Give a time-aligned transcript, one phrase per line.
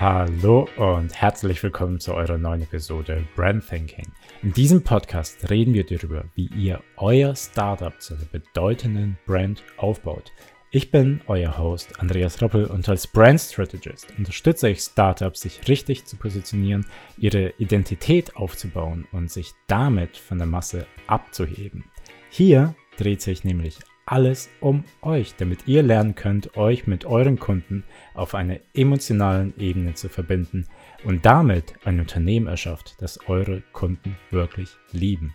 [0.00, 4.06] Hallo und herzlich willkommen zu eurer neuen Episode Brand Thinking.
[4.42, 10.32] In diesem Podcast reden wir darüber, wie ihr euer Startup zu einer bedeutenden Brand aufbaut.
[10.70, 16.06] Ich bin euer Host Andreas Roppel und als Brand Strategist unterstütze ich Startups, sich richtig
[16.06, 16.86] zu positionieren,
[17.18, 21.84] ihre Identität aufzubauen und sich damit von der Masse abzuheben.
[22.30, 23.76] Hier dreht sich nämlich
[24.10, 29.94] alles um euch, damit ihr lernen könnt, euch mit euren Kunden auf einer emotionalen Ebene
[29.94, 30.66] zu verbinden
[31.04, 35.32] und damit ein Unternehmen erschafft, das eure Kunden wirklich lieben.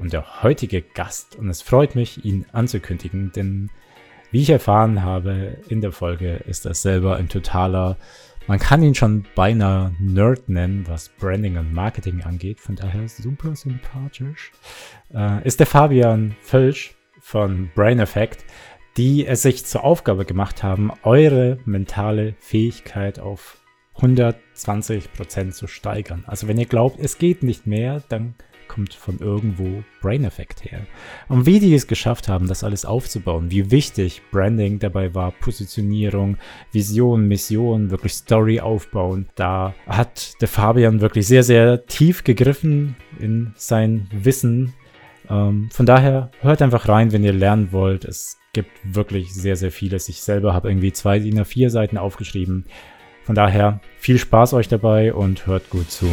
[0.00, 3.70] Und der heutige Gast, und es freut mich, ihn anzukündigen, denn
[4.32, 7.96] wie ich erfahren habe in der Folge, ist er selber ein totaler,
[8.48, 13.54] man kann ihn schon beinahe Nerd nennen, was Branding und Marketing angeht, von daher super
[13.54, 14.50] sympathisch,
[15.14, 16.97] äh, ist der Fabian Völsch
[17.28, 18.42] von Brain Effect,
[18.96, 23.58] die es sich zur Aufgabe gemacht haben, eure mentale Fähigkeit auf
[23.98, 26.24] 120% zu steigern.
[26.26, 28.34] Also wenn ihr glaubt, es geht nicht mehr, dann
[28.66, 30.80] kommt von irgendwo Brain Effect her.
[31.28, 36.38] Und wie die es geschafft haben, das alles aufzubauen, wie wichtig Branding dabei war, Positionierung,
[36.72, 43.52] Vision, Mission, wirklich Story aufbauen, da hat der Fabian wirklich sehr, sehr tief gegriffen in
[43.54, 44.72] sein Wissen
[45.30, 48.04] ähm, von daher hört einfach rein, wenn ihr lernen wollt.
[48.04, 50.08] Es gibt wirklich sehr, sehr vieles.
[50.08, 52.64] Ich selber habe irgendwie zwei DIN A4 Seiten aufgeschrieben.
[53.24, 56.06] Von daher viel Spaß euch dabei und hört gut zu.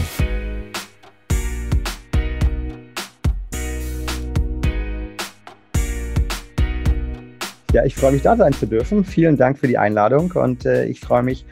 [7.71, 9.03] Ja, ich freue mich da sein zu dürfen.
[9.05, 11.45] Vielen Dank für die Einladung und äh, ich freue mich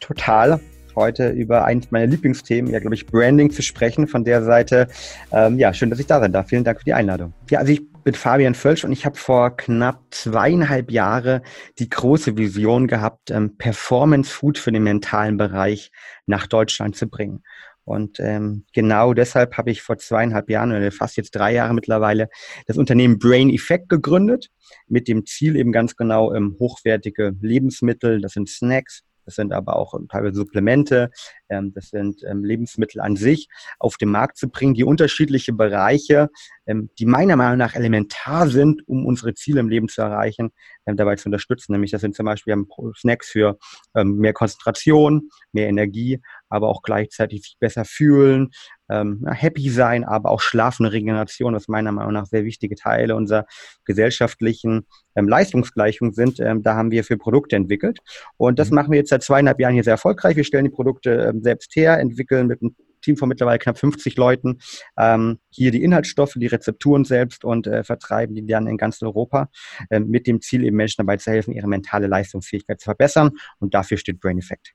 [0.00, 0.60] total
[0.98, 4.06] heute über eines meiner Lieblingsthemen, ja, glaube ich, Branding zu sprechen.
[4.06, 4.88] Von der Seite,
[5.32, 6.48] ähm, ja, schön, dass ich da sein darf.
[6.48, 7.32] Vielen Dank für die Einladung.
[7.50, 11.42] Ja, also ich bin Fabian Völsch und ich habe vor knapp zweieinhalb Jahre
[11.78, 15.90] die große Vision gehabt, ähm, Performance Food für den mentalen Bereich
[16.26, 17.42] nach Deutschland zu bringen.
[17.88, 22.28] Und ähm, genau deshalb habe ich vor zweieinhalb Jahren oder fast jetzt drei Jahre mittlerweile
[22.66, 24.48] das Unternehmen Brain Effect gegründet,
[24.88, 29.76] mit dem Ziel eben ganz genau ähm, hochwertige Lebensmittel, das sind Snacks, das sind aber
[29.76, 31.10] auch teilweise Supplemente,
[31.50, 36.30] ähm, das sind ähm, Lebensmittel an sich, auf den Markt zu bringen, die unterschiedliche Bereiche,
[36.64, 40.48] ähm, die meiner Meinung nach elementar sind, um unsere Ziele im Leben zu erreichen,
[40.86, 41.72] dabei zu unterstützen.
[41.72, 42.56] Nämlich das sind zum Beispiel
[42.96, 43.58] Snacks für
[43.92, 48.48] mehr Konzentration, mehr Energie, aber auch gleichzeitig sich besser fühlen,
[48.90, 53.16] ähm, happy sein, aber auch Schlaf und Regeneration, was meiner Meinung nach sehr wichtige Teile
[53.16, 53.46] unserer
[53.84, 56.40] gesellschaftlichen ähm, Leistungsgleichung sind.
[56.40, 57.98] Ähm, da haben wir für Produkte entwickelt.
[58.36, 58.76] Und das mhm.
[58.76, 60.36] machen wir jetzt seit zweieinhalb Jahren hier sehr erfolgreich.
[60.36, 64.16] Wir stellen die Produkte ähm, selbst her, entwickeln mit einem Team von mittlerweile knapp 50
[64.16, 64.58] Leuten
[64.96, 69.50] ähm, hier die Inhaltsstoffe, die Rezepturen selbst und äh, vertreiben die dann in ganz Europa
[69.90, 73.30] äh, mit dem Ziel, eben Menschen dabei zu helfen, ihre mentale Leistungsfähigkeit zu verbessern.
[73.58, 74.74] Und dafür steht Brain Effect.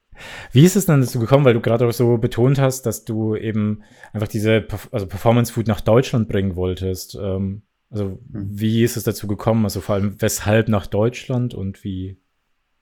[0.51, 3.35] Wie ist es dann dazu gekommen, weil du gerade auch so betont hast, dass du
[3.35, 7.15] eben einfach diese also Performance Food nach Deutschland bringen wolltest?
[7.15, 8.47] Ähm, also mhm.
[8.49, 9.65] wie ist es dazu gekommen?
[9.65, 12.19] Also vor allem weshalb nach Deutschland und wie,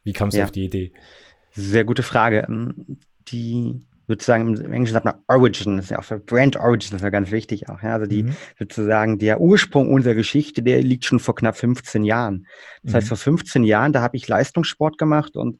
[0.04, 0.46] wie kamst du ja.
[0.46, 0.94] auf die Idee?
[1.52, 2.46] Sehr gute Frage.
[2.48, 6.92] Ähm, die sozusagen im Englischen sagt man Origin, das ist ja auch für Brand Origin,
[6.92, 7.82] das ist ja ganz wichtig auch.
[7.82, 7.94] Ja?
[7.94, 8.36] Also die mhm.
[8.60, 12.48] sozusagen der Ursprung unserer Geschichte, der liegt schon vor knapp 15 Jahren.
[12.84, 12.98] Das mhm.
[12.98, 15.60] heißt, vor 15 Jahren, da habe ich Leistungssport gemacht und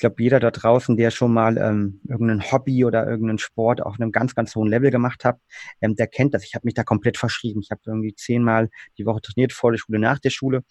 [0.00, 4.12] glaube, jeder da draußen, der schon mal ähm, irgendein Hobby oder irgendeinen Sport auf einem
[4.12, 5.38] ganz, ganz hohen Level gemacht hat,
[5.80, 6.44] ähm, der kennt das.
[6.44, 7.60] Ich habe mich da komplett verschrieben.
[7.62, 8.68] Ich habe irgendwie zehnmal
[8.98, 10.62] die Woche trainiert, vor der Schule, nach der Schule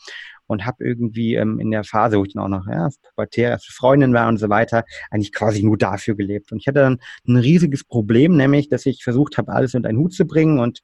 [0.48, 4.14] und habe irgendwie ähm, in der Phase, wo ich dann auch noch ja, pubertär Freundin
[4.14, 6.52] war und so weiter, eigentlich quasi nur dafür gelebt.
[6.52, 10.00] Und ich hatte dann ein riesiges Problem, nämlich, dass ich versucht habe, alles unter einen
[10.00, 10.82] Hut zu bringen und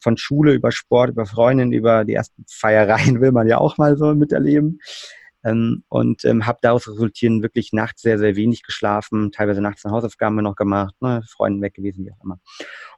[0.00, 3.96] von Schule über Sport, über Freundin, über die ersten Feiereien will man ja auch mal
[3.96, 4.78] so miterleben.
[5.44, 9.94] Ähm, und ähm, habe daraus resultieren wirklich nachts sehr, sehr wenig geschlafen, teilweise nachts eine
[9.94, 12.38] Hausaufgaben noch gemacht, ne, Freunden weg gewesen, wie auch immer.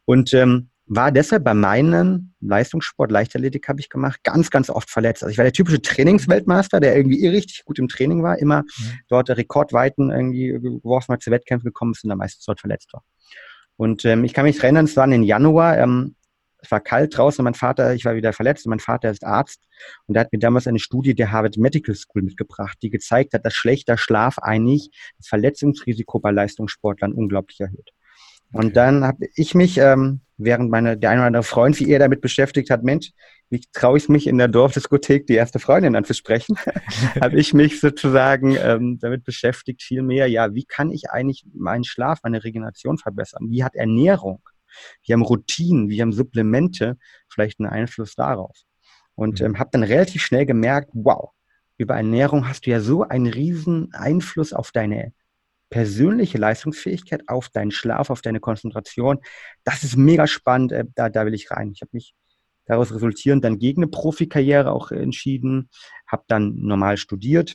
[0.04, 5.22] Und ähm, war deshalb bei meinem Leistungssport, Leichtathletik habe ich gemacht, ganz, ganz oft verletzt.
[5.22, 8.98] Also ich war der typische Trainingsweltmeister, der irgendwie richtig gut im Training war, immer mhm.
[9.08, 13.04] dort Rekordweiten irgendwie geworfen hat, zu Wettkämpfen gekommen ist und dann meistens dort verletzt war.
[13.76, 16.16] Und ähm, ich kann mich erinnern, es war im Januar, ähm,
[16.62, 19.60] es war kalt draußen, mein Vater, ich war wieder verletzt, mein Vater ist Arzt
[20.06, 23.44] und er hat mir damals eine Studie der Harvard Medical School mitgebracht, die gezeigt hat,
[23.44, 27.90] dass schlechter Schlaf eigentlich das Verletzungsrisiko bei Leistungssportlern unglaublich erhöht.
[28.52, 28.72] Und okay.
[28.74, 32.20] dann habe ich mich, ähm, während meine, der eine oder andere Freund, wie er damit
[32.20, 33.12] beschäftigt hat, Mensch,
[33.48, 36.56] wie traue ich mich in der Dorfdiskothek die erste Freundin anzusprechen,
[37.20, 41.84] habe ich mich sozusagen ähm, damit beschäftigt, viel mehr, ja, wie kann ich eigentlich meinen
[41.84, 43.46] Schlaf, meine Regeneration verbessern?
[43.50, 44.40] Wie hat Ernährung
[45.05, 46.96] wir haben Routinen, wir haben Supplemente,
[47.28, 48.56] vielleicht einen Einfluss darauf.
[49.14, 49.46] Und mhm.
[49.46, 51.31] ähm, habe dann relativ schnell gemerkt, wow,
[51.76, 55.12] über Ernährung hast du ja so einen riesen Einfluss auf deine
[55.70, 59.20] persönliche Leistungsfähigkeit, auf deinen Schlaf, auf deine Konzentration.
[59.64, 61.70] Das ist mega spannend, äh, da, da will ich rein.
[61.72, 62.14] Ich habe mich
[62.67, 65.70] daraus resultierend dann gegen eine Profikarriere auch entschieden,
[66.06, 67.55] habe dann normal studiert,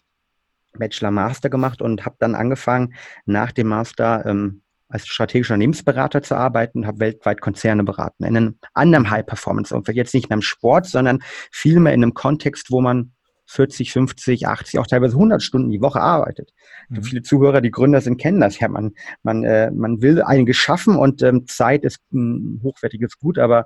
[0.74, 2.96] Bachelor, Master gemacht und habe dann angefangen,
[3.26, 8.60] nach dem Master ähm, als strategischer Unternehmensberater zu arbeiten, habe weltweit Konzerne beraten, in einem
[8.74, 11.20] anderen High-Performance-Umfeld, jetzt nicht mehr im Sport, sondern
[11.52, 13.12] vielmehr in einem Kontext, wo man
[13.48, 16.52] 40, 50, 80, auch teilweise 100 Stunden die Woche arbeitet.
[16.90, 17.04] Mhm.
[17.04, 18.60] Viele Zuhörer, die Gründer sind, kennen das.
[18.60, 18.94] Ja, man,
[19.24, 23.66] man, äh, man will einiges schaffen und ähm, Zeit ist ein hochwertiges Gut, aber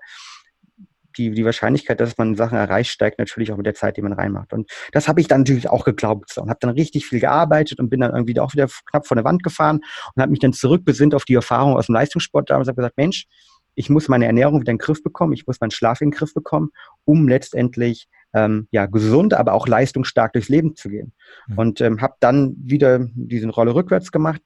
[1.18, 4.14] die, die Wahrscheinlichkeit, dass man Sachen erreicht, steigt natürlich auch mit der Zeit, die man
[4.14, 4.54] reinmacht.
[4.54, 7.80] Und das habe ich dann natürlich auch geglaubt so, und habe dann richtig viel gearbeitet
[7.80, 9.82] und bin dann irgendwie auch wieder knapp vor der Wand gefahren
[10.16, 12.98] und habe mich dann zurückbesinnt auf die Erfahrung aus dem Leistungssport damals und habe gesagt,
[12.98, 13.26] Mensch,
[13.76, 16.18] ich muss meine Ernährung wieder in den Griff bekommen, ich muss meinen Schlaf in den
[16.18, 16.70] Griff bekommen,
[17.06, 21.14] um letztendlich ähm, ja, gesund, aber auch leistungsstark durchs Leben zu gehen.
[21.48, 21.58] Mhm.
[21.58, 24.42] Und ähm, habe dann wieder diese Rolle rückwärts gemacht,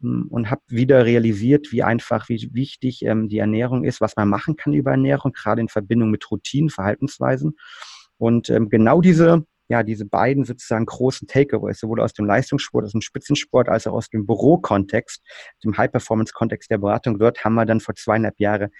[0.00, 4.56] und habe wieder realisiert, wie einfach, wie wichtig ähm, die Ernährung ist, was man machen
[4.56, 7.56] kann über Ernährung, gerade in Verbindung mit Routinen, Verhaltensweisen.
[8.16, 12.92] Und ähm, genau diese, ja, diese beiden sozusagen großen Takeaways, sowohl aus dem Leistungssport, aus
[12.92, 15.22] dem Spitzensport, als auch aus dem Bürokontext,
[15.64, 18.70] dem High-Performance-Kontext der Beratung dort, haben wir dann vor zweieinhalb Jahren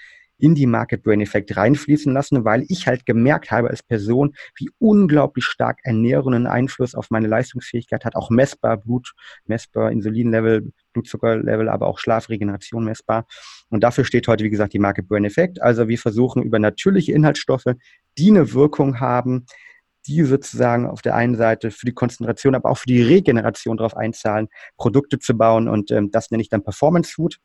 [0.41, 4.71] in die Market Brain Effekt reinfließen lassen, weil ich halt gemerkt habe als Person, wie
[4.79, 9.13] unglaublich stark Ernährung einen Einfluss auf meine Leistungsfähigkeit hat, auch messbar, Blut
[9.47, 13.27] messbar, Insulinlevel, Blutzuckerlevel, aber auch Schlafregeneration messbar.
[13.69, 15.63] Und dafür steht heute, wie gesagt, die Market Brain Effekt.
[15.63, 17.67] Also wir versuchen über natürliche Inhaltsstoffe,
[18.19, 19.47] die eine Wirkung haben,
[20.07, 23.97] die sozusagen auf der einen Seite für die Konzentration, aber auch für die Regeneration darauf
[23.97, 25.69] einzahlen, Produkte zu bauen.
[25.69, 27.39] Und ähm, das nenne ich dann Performance Food.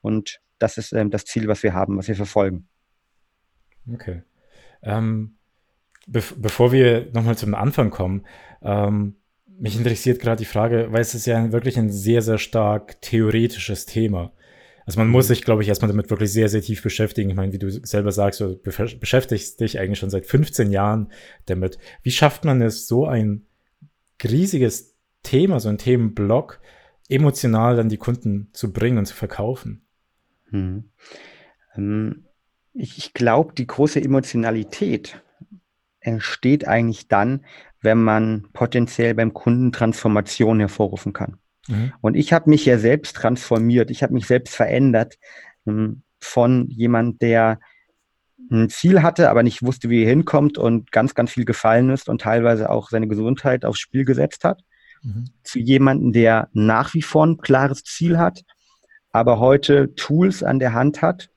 [0.00, 2.68] Und das ist ähm, das Ziel, was wir haben, was wir verfolgen.
[3.92, 4.22] Okay.
[4.82, 5.36] Ähm,
[6.06, 8.26] be bevor wir nochmal zum Anfang kommen,
[8.62, 9.16] ähm,
[9.46, 13.86] mich interessiert gerade die Frage, weil es ist ja wirklich ein sehr, sehr stark theoretisches
[13.86, 14.32] Thema.
[14.86, 15.34] Also man muss mhm.
[15.34, 17.30] sich, glaube ich, erstmal damit wirklich sehr, sehr tief beschäftigen.
[17.30, 21.12] Ich meine, wie du selber sagst, du beschäftigst dich eigentlich schon seit 15 Jahren
[21.46, 21.78] damit.
[22.02, 23.46] Wie schafft man es, so ein
[24.22, 26.60] riesiges Thema, so ein Themenblock,
[27.08, 29.81] emotional dann die Kunden zu bringen und zu verkaufen?
[30.52, 30.90] Hm.
[31.76, 32.26] Ähm,
[32.74, 35.20] ich ich glaube, die große Emotionalität
[36.00, 37.44] entsteht eigentlich dann,
[37.80, 41.38] wenn man potenziell beim Kunden Transformation hervorrufen kann.
[41.68, 41.92] Mhm.
[42.00, 45.18] Und ich habe mich ja selbst transformiert, ich habe mich selbst verändert
[45.66, 47.60] ähm, von jemand, der
[48.50, 52.08] ein Ziel hatte, aber nicht wusste, wie er hinkommt und ganz, ganz viel gefallen ist
[52.08, 54.62] und teilweise auch seine Gesundheit aufs Spiel gesetzt hat,
[55.02, 55.24] mhm.
[55.42, 58.42] zu jemandem, der nach wie vor ein klares Ziel hat,
[59.12, 61.28] aber heute Tools an der Hand hat,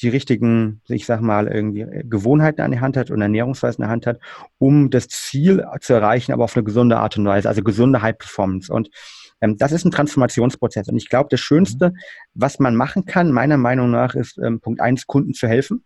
[0.00, 3.92] die richtigen, ich sag mal, irgendwie Gewohnheiten an der Hand hat und Ernährungsweisen an der
[3.92, 4.20] Hand hat,
[4.58, 8.16] um das Ziel zu erreichen, aber auf eine gesunde Art und Weise, also gesunde High
[8.16, 8.72] Performance.
[8.72, 8.90] Und
[9.40, 10.88] ähm, das ist ein Transformationsprozess.
[10.88, 11.92] Und ich glaube, das Schönste,
[12.34, 15.84] was man machen kann, meiner Meinung nach, ist ähm, Punkt eins, Kunden zu helfen.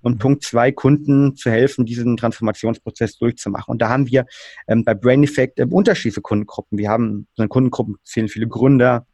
[0.00, 0.18] Und mhm.
[0.18, 3.72] Punkt zwei, Kunden zu helfen, diesen Transformationsprozess durchzumachen.
[3.72, 4.26] Und da haben wir
[4.68, 6.78] ähm, bei Brain Effect ähm, unterschiedliche Kundengruppen.
[6.78, 9.06] Wir haben so eine Kundengruppen, zählen viele Gründer,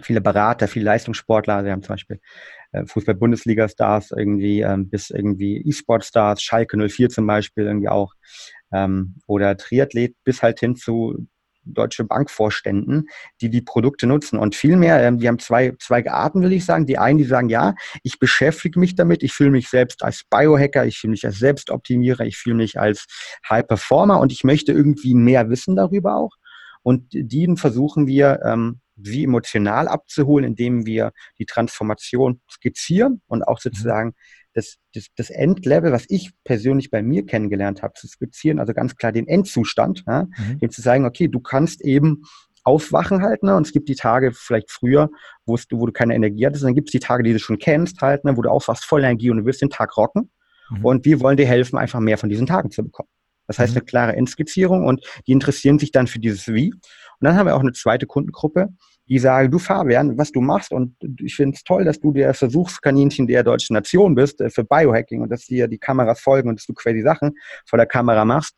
[0.00, 1.64] viele Berater, viele Leistungssportler.
[1.64, 2.20] Wir haben zum Beispiel
[2.72, 8.14] äh, Fußball-Bundesliga-Stars irgendwie ähm, bis irgendwie E-Sport-Stars, Schalke 04 zum Beispiel irgendwie auch
[8.72, 11.26] ähm, oder Triathlet bis halt hin zu
[11.64, 13.08] deutsche Bankvorständen,
[13.40, 14.38] die die Produkte nutzen.
[14.38, 16.86] Und vielmehr, äh, wir haben zwei, zwei Arten, will ich sagen.
[16.86, 20.86] Die einen, die sagen, ja, ich beschäftige mich damit, ich fühle mich selbst als Biohacker,
[20.86, 23.06] ich fühle mich als Selbstoptimierer, ich fühle mich als
[23.48, 26.36] High Performer und ich möchte irgendwie mehr wissen darüber auch.
[26.82, 33.58] Und die versuchen wir ähm, sie emotional abzuholen, indem wir die Transformation skizzieren und auch
[33.58, 33.70] mhm.
[33.70, 34.14] sozusagen
[34.54, 38.96] das, das, das Endlevel, was ich persönlich bei mir kennengelernt habe, zu skizzieren, also ganz
[38.96, 40.58] klar den Endzustand, ja, mhm.
[40.58, 42.22] dem zu sagen, okay, du kannst eben
[42.64, 43.56] aufwachen halt, ne?
[43.56, 45.10] Und es gibt die Tage vielleicht früher,
[45.46, 47.38] wo du, wo du keine Energie hattest, und dann gibt es die Tage, die du
[47.38, 50.30] schon kennst halt, ne, wo du aufwachst voll Energie und du willst den Tag rocken.
[50.70, 50.84] Mhm.
[50.84, 53.08] Und wir wollen dir helfen, einfach mehr von diesen Tagen zu bekommen.
[53.52, 53.78] Das heißt, mhm.
[53.78, 56.72] eine klare Endskizzierung und die interessieren sich dann für dieses Wie.
[56.72, 56.80] Und
[57.20, 58.68] dann haben wir auch eine zweite Kundengruppe,
[59.08, 62.34] die sagen, du Fabian, was du machst und ich finde es toll, dass du der
[62.34, 66.58] Versuchskaninchen der deutschen Nation bist äh, für Biohacking und dass dir die Kameras folgen und
[66.58, 67.34] dass du quasi Sachen
[67.66, 68.56] vor der Kamera machst.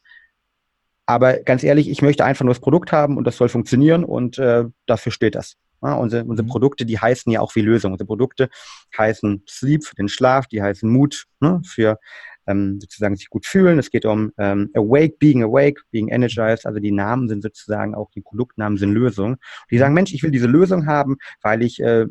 [1.07, 4.39] Aber ganz ehrlich, ich möchte einfach nur das Produkt haben und das soll funktionieren und
[4.39, 5.57] äh, dafür steht das.
[5.83, 6.51] Ja, unsere, unsere mhm.
[6.51, 7.93] Produkte, die heißen ja auch wie Lösungen.
[7.93, 8.49] Unsere Produkte
[8.97, 11.99] heißen Sleep für den Schlaf, die heißen Mut ne, für
[12.47, 13.79] ähm, sozusagen sich gut fühlen.
[13.79, 16.67] Es geht um ähm, Awake, Being Awake, Being Energized.
[16.67, 19.37] Also die Namen sind sozusagen auch, die Produktnamen sind Lösungen.
[19.71, 22.07] Die sagen, Mensch, ich will diese Lösung haben, weil ich äh,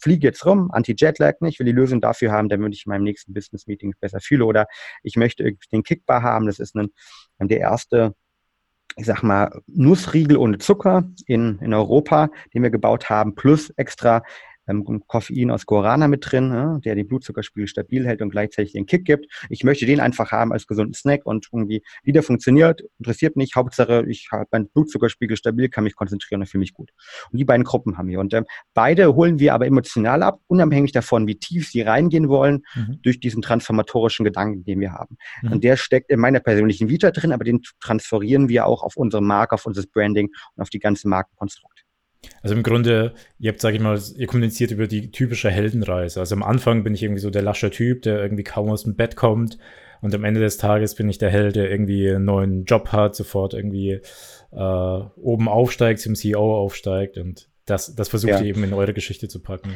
[0.00, 1.48] fliege jetzt rum, Anti-Jetlag, ne?
[1.48, 4.44] ich will die Lösung dafür haben, damit ich in meinem nächsten Business-Meeting besser fühle.
[4.44, 4.66] Oder
[5.02, 6.90] ich möchte den Kickbar haben, das ist ein,
[7.40, 8.14] der erste
[8.96, 14.22] ich sag mal, Nussriegel ohne Zucker in, in Europa, den wir gebaut haben, plus extra
[14.68, 18.86] ähm, Koffein aus Guarana mit drin, ja, der den Blutzuckerspiegel stabil hält und gleichzeitig den
[18.86, 19.26] Kick gibt.
[19.48, 23.52] Ich möchte den einfach haben als gesunden Snack und irgendwie wieder funktioniert, interessiert mich.
[23.56, 26.90] Hauptsache, ich habe meinen Blutzuckerspiegel stabil, kann mich konzentrieren und fühle mich gut.
[27.30, 28.20] Und die beiden Gruppen haben wir.
[28.20, 28.44] Und ähm,
[28.74, 32.98] beide holen wir aber emotional ab, unabhängig davon, wie tief sie reingehen wollen, mhm.
[33.02, 35.16] durch diesen transformatorischen Gedanken, den wir haben.
[35.42, 35.52] Mhm.
[35.52, 39.22] Und der steckt in meiner persönlichen Vita drin, aber den transferieren wir auch auf unsere
[39.22, 41.87] Marke, auf unser Branding und auf die ganze Markenkonstrukt.
[42.42, 46.20] Also im Grunde, ihr habt, sag ich mal, ihr kommuniziert über die typische Heldenreise.
[46.20, 48.96] Also am Anfang bin ich irgendwie so der lasche Typ, der irgendwie kaum aus dem
[48.96, 49.58] Bett kommt.
[50.00, 53.16] Und am Ende des Tages bin ich der Held, der irgendwie einen neuen Job hat,
[53.16, 54.00] sofort irgendwie
[54.52, 57.18] äh, oben aufsteigt, zum CEO aufsteigt.
[57.18, 58.40] Und das, das versucht ja.
[58.40, 59.72] ihr eben in eure Geschichte zu packen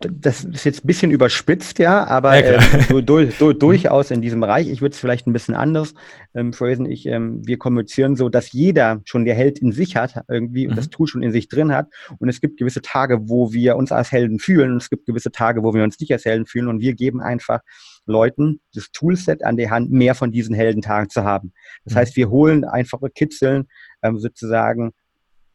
[0.00, 4.40] das ist jetzt ein bisschen überspitzt, ja, aber ja, äh, du, du, durchaus in diesem
[4.40, 4.68] Bereich.
[4.68, 5.92] Ich würde es vielleicht ein bisschen anders
[6.34, 6.86] ähm, phrasen.
[6.86, 10.70] Ich, ähm, wir kommunizieren so, dass jeder schon der Held in sich hat irgendwie mhm.
[10.70, 10.90] und das.
[10.90, 11.86] Tool schon in sich drin hat.
[12.18, 15.30] Und es gibt gewisse Tage, wo wir uns als Helden fühlen und es gibt gewisse
[15.30, 17.60] Tage, wo wir uns nicht als Helden fühlen und wir geben einfach
[18.06, 21.52] Leuten das Toolset an die Hand, mehr von diesen Heldentagen zu haben.
[21.84, 21.98] Das mhm.
[21.98, 23.68] heißt, wir holen einfach kitzeln
[24.02, 24.92] ähm, sozusagen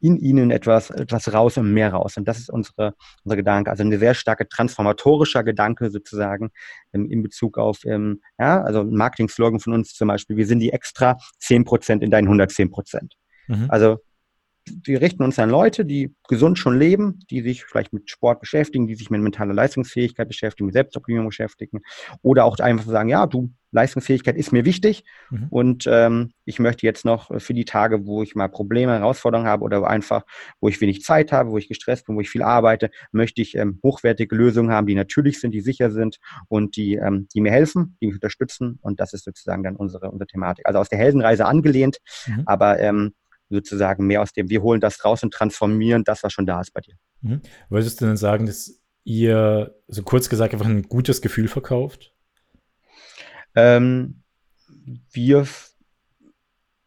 [0.06, 2.16] in ihnen etwas, etwas raus und mehr raus.
[2.18, 2.94] Und das ist unsere,
[3.24, 3.72] unser Gedanke.
[3.72, 6.52] Also ein sehr starker transformatorischer Gedanke sozusagen
[6.94, 10.60] ähm, in Bezug auf, ähm, ja, also ein Marketing-Slogan von uns zum Beispiel, wir sind
[10.60, 13.14] die extra 10% in deinen 110%.
[13.48, 13.66] Mhm.
[13.70, 13.98] Also
[14.84, 18.88] wir richten uns an Leute, die gesund schon leben, die sich vielleicht mit Sport beschäftigen,
[18.88, 21.82] die sich mit mentaler Leistungsfähigkeit beschäftigen, mit Selbstoptimierung beschäftigen
[22.22, 25.48] oder auch einfach sagen, ja, du, Leistungsfähigkeit ist mir wichtig mhm.
[25.50, 29.64] und ähm, ich möchte jetzt noch für die Tage, wo ich mal Probleme, Herausforderungen habe
[29.64, 30.24] oder einfach,
[30.62, 33.56] wo ich wenig Zeit habe, wo ich gestresst bin, wo ich viel arbeite, möchte ich
[33.56, 37.52] ähm, hochwertige Lösungen haben, die natürlich sind, die sicher sind und die, ähm, die mir
[37.52, 40.66] helfen, die mich unterstützen und das ist sozusagen dann unsere, unsere Thematik.
[40.66, 42.44] Also aus der Heldenreise angelehnt, mhm.
[42.46, 43.14] aber ähm,
[43.50, 46.74] sozusagen mehr aus dem, wir holen das raus und transformieren das, was schon da ist
[46.74, 46.96] bei dir.
[47.22, 47.42] Mhm.
[47.70, 52.14] Wolltest du denn sagen, dass ihr, so kurz gesagt, einfach ein gutes Gefühl verkauft?
[53.56, 54.24] Ähm,
[55.12, 55.48] wir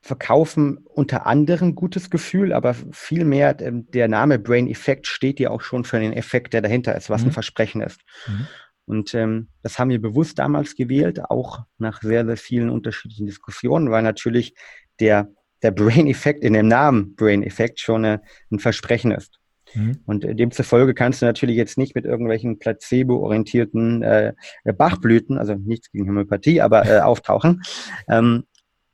[0.00, 5.60] verkaufen unter anderem gutes Gefühl, aber vielmehr ähm, der Name Brain Effect steht ja auch
[5.60, 7.28] schon für den Effekt, der dahinter ist, was mhm.
[7.28, 8.00] ein Versprechen ist.
[8.26, 8.46] Mhm.
[8.86, 13.90] Und ähm, das haben wir bewusst damals gewählt, auch nach sehr, sehr vielen unterschiedlichen Diskussionen,
[13.90, 14.54] weil natürlich
[14.98, 15.30] der
[15.62, 19.38] der Brain-Effekt in dem Namen Brain-Effekt schon eine, ein Versprechen ist.
[19.74, 19.98] Mhm.
[20.06, 24.32] Und demzufolge kannst du natürlich jetzt nicht mit irgendwelchen placebo-orientierten äh,
[24.64, 27.62] Bachblüten, also nichts gegen Homöopathie, aber äh, auftauchen.
[28.10, 28.44] Ähm,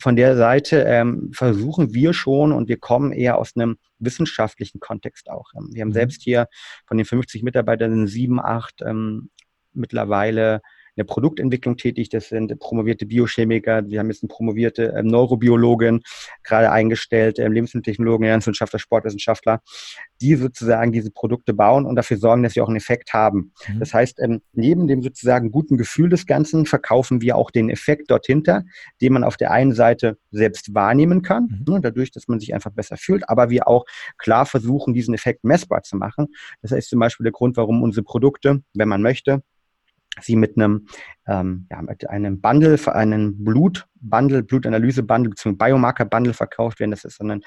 [0.00, 5.30] von der Seite ähm, versuchen wir schon und wir kommen eher aus einem wissenschaftlichen Kontext
[5.30, 5.50] auch.
[5.56, 5.94] Ähm, wir haben mhm.
[5.94, 6.49] selbst hier
[6.87, 9.30] von den 50 Mitarbeitern sieben, acht ähm,
[9.73, 10.61] mittlerweile
[10.97, 12.09] der Produktentwicklung tätig.
[12.09, 16.03] Das sind promovierte Biochemiker, wir haben jetzt eine promovierte ähm, Neurobiologin
[16.43, 19.61] gerade eingestellt, ähm, Lebensmitteltechnologen, Ernstwissenschaftler, Sportwissenschaftler,
[20.21, 23.53] die sozusagen diese Produkte bauen und dafür sorgen, dass wir auch einen Effekt haben.
[23.69, 23.81] Mhm.
[23.81, 28.11] Das heißt, ähm, neben dem sozusagen guten Gefühl des Ganzen verkaufen wir auch den Effekt
[28.11, 28.65] dort hinter,
[29.01, 31.75] den man auf der einen Seite selbst wahrnehmen kann, mhm.
[31.75, 33.85] ne, dadurch, dass man sich einfach besser fühlt, aber wir auch
[34.19, 36.29] klar versuchen, diesen Effekt messbar zu machen.
[36.63, 39.43] Das heißt zum Beispiel der Grund, warum unsere Produkte, wenn man möchte,
[40.21, 40.87] sie mit einem,
[41.26, 42.78] ähm, ja, mit einem Bundle,
[44.13, 45.57] einem Blutbundle, Blutanalyse-Bundle bzw.
[45.57, 46.91] Biomarker-Bundle verkauft werden.
[46.91, 47.43] Das ist dann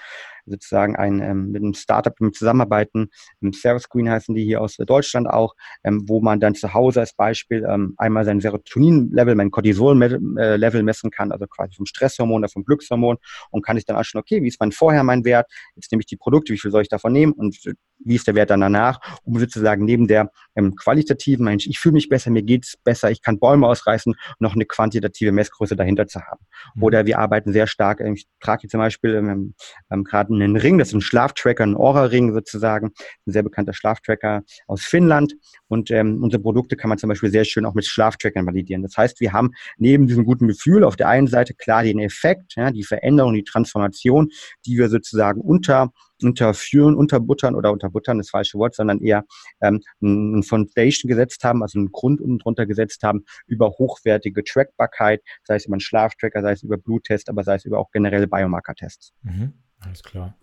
[0.45, 3.09] sozusagen ein, ähm, mit einem Startup mit zusammenarbeiten.
[3.41, 7.01] Im Service Screen heißen die hier aus Deutschland auch, ähm, wo man dann zu Hause
[7.01, 12.49] als Beispiel ähm, einmal sein Serotonin-Level, mein Cortisol-Level messen kann, also quasi vom Stresshormon oder
[12.49, 13.17] vom Glückshormon
[13.51, 15.51] und kann ich dann schon, okay, wie ist mein vorher mein Wert?
[15.75, 17.57] Jetzt nehme ich die Produkte, wie viel soll ich davon nehmen und
[17.99, 22.09] wie ist der Wert dann danach, um sozusagen neben der ähm, qualitativen, ich fühle mich
[22.09, 26.45] besser, mir geht's besser, ich kann Bäume ausreißen, noch eine quantitative Messgröße dahinter zu haben.
[26.75, 26.83] Mhm.
[26.83, 29.53] Oder wir arbeiten sehr stark, ähm, ich trage hier zum Beispiel ähm,
[29.91, 32.87] ähm, gerade einen Ring, das ist ein Schlaftracker, ein Aura-Ring sozusagen,
[33.25, 35.33] ein sehr bekannter Schlaftracker aus Finnland
[35.67, 38.83] und ähm, unsere Produkte kann man zum Beispiel sehr schön auch mit Schlaftrackern validieren.
[38.83, 42.55] Das heißt, wir haben neben diesem guten Gefühl auf der einen Seite klar den Effekt,
[42.55, 44.29] ja, die Veränderung, die Transformation,
[44.65, 45.91] die wir sozusagen unter
[46.23, 49.23] unterführen, unterbuttern oder unterbuttern das falsche Wort, sondern eher
[49.61, 55.21] ähm, ein Foundation gesetzt haben, also einen Grund unten drunter gesetzt haben über hochwertige Trackbarkeit,
[55.43, 58.27] sei es über einen Schlaftracker, sei es über Bluttest, aber sei es über auch generelle
[58.27, 59.13] Biomarker-Tests.
[59.23, 60.35] Mhm, alles klar.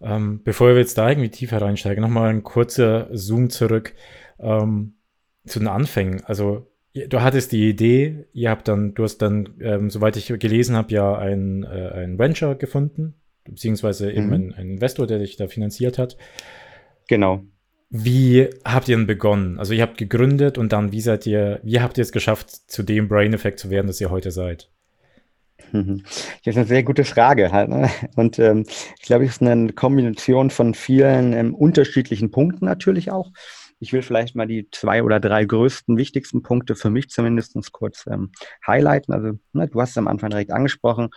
[0.00, 3.94] Ähm, bevor wir jetzt da irgendwie tiefer reinsteigen, nochmal ein kurzer Zoom zurück
[4.38, 4.94] ähm,
[5.46, 6.24] zu den Anfängen.
[6.24, 10.76] Also du hattest die Idee, ihr habt dann, du hast dann, ähm, soweit ich gelesen
[10.76, 14.32] habe, ja ein, äh, ein Venture gefunden, beziehungsweise eben mhm.
[14.32, 16.16] ein, ein Investor, der dich da finanziert hat.
[17.08, 17.42] Genau.
[17.90, 19.58] Wie habt ihr denn begonnen?
[19.58, 22.82] Also ihr habt gegründet und dann, wie seid ihr, wie habt ihr es geschafft, zu
[22.82, 24.70] dem Brain Effect zu werden, das ihr heute seid?
[25.72, 27.68] Das ist eine sehr gute Frage halt.
[27.68, 27.90] Ne?
[28.16, 28.64] Und ähm,
[28.98, 33.30] ich glaube, es ist eine Kombination von vielen ähm, unterschiedlichen Punkten natürlich auch.
[33.80, 38.06] Ich will vielleicht mal die zwei oder drei größten, wichtigsten Punkte für mich zumindest kurz
[38.06, 38.30] ähm,
[38.66, 39.12] highlighten.
[39.12, 41.10] Also, ne, du hast es am Anfang direkt angesprochen.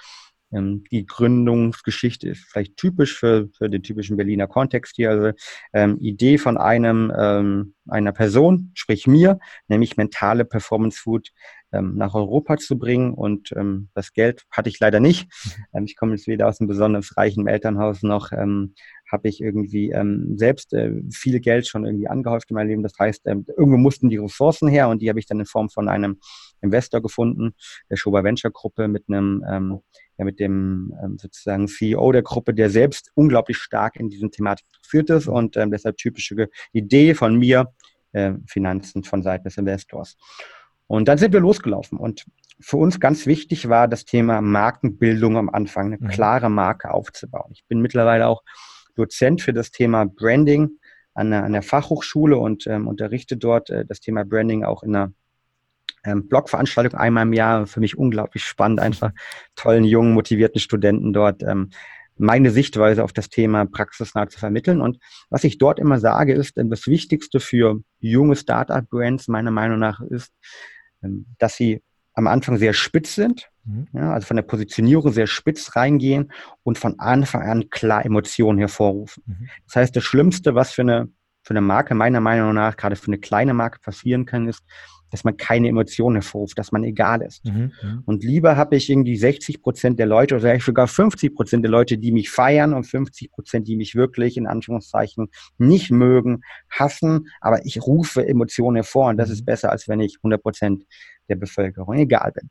[0.51, 5.12] Ähm, die Gründungsgeschichte ist vielleicht typisch für, für den typischen Berliner Kontext hier.
[5.12, 5.32] Also
[5.74, 11.29] ähm, Idee von einem ähm, einer Person, sprich mir, nämlich mentale Performance Food
[11.72, 13.14] ähm, nach Europa zu bringen.
[13.14, 15.26] Und ähm, das Geld hatte ich leider nicht.
[15.26, 15.64] Mhm.
[15.74, 18.74] Ähm, ich komme jetzt weder aus einem besonders reichen Elternhaus noch ähm,
[19.12, 22.84] habe ich irgendwie ähm, selbst äh, viel Geld schon irgendwie angehäuft in meinem Leben.
[22.84, 25.70] Das heißt, ähm, irgendwo mussten die Ressourcen her und die habe ich dann in Form
[25.70, 26.20] von einem
[26.62, 27.54] Investor gefunden,
[27.90, 29.80] der Schober Venture Gruppe mit einem ähm,
[30.18, 34.66] ja, mit dem ähm, sozusagen CEO der Gruppe, der selbst unglaublich stark in diesen Thematik
[34.82, 37.72] geführt ist und ähm, deshalb typische Idee von mir,
[38.14, 40.18] äh, Finanzen von Seiten des Investors.
[40.88, 42.25] Und dann sind wir losgelaufen und
[42.60, 46.08] für uns ganz wichtig war das Thema Markenbildung am Anfang, eine mhm.
[46.08, 47.51] klare Marke aufzubauen.
[47.53, 48.44] Ich bin mittlerweile auch
[48.96, 50.72] Dozent für das Thema Branding
[51.13, 54.96] an der, an der Fachhochschule und ähm, unterrichte dort äh, das Thema Branding auch in
[54.96, 55.12] einer
[56.03, 57.67] ähm, Blogveranstaltung einmal im Jahr.
[57.67, 59.12] Für mich unglaublich spannend, einfach
[59.56, 61.70] tollen, jungen, motivierten Studenten dort ähm,
[62.20, 64.82] meine Sichtweise auf das Thema praxisnah zu vermitteln.
[64.82, 64.98] Und
[65.29, 70.34] was ich dort immer sage, ist, das Wichtigste für junge Startup-Brands meiner Meinung nach ist,
[71.38, 71.82] dass sie
[72.13, 73.88] am Anfang sehr spitz sind, mhm.
[73.94, 76.32] ja, also von der Positionierung sehr spitz reingehen
[76.63, 79.24] und von Anfang an klar Emotionen hervorrufen.
[79.27, 79.50] Mhm.
[79.66, 81.10] Das heißt, das Schlimmste, was für eine,
[81.44, 84.63] für eine Marke meiner Meinung nach, gerade für eine kleine Marke passieren kann, ist,
[85.12, 87.46] dass man keine Emotionen hervorruft, dass man egal ist.
[87.46, 88.04] Mhm, mhm.
[88.06, 91.72] und lieber habe ich irgendwie 60 Prozent der Leute oder vielleicht sogar 50 Prozent der
[91.72, 97.28] Leute, die mich feiern und 50 Prozent, die mich wirklich in Anführungszeichen nicht mögen, hassen,
[97.42, 99.46] aber ich rufe Emotionen hervor und das ist mhm.
[99.46, 100.84] besser, als wenn ich 100 Prozent
[101.30, 102.50] der Bevölkerung egal bin.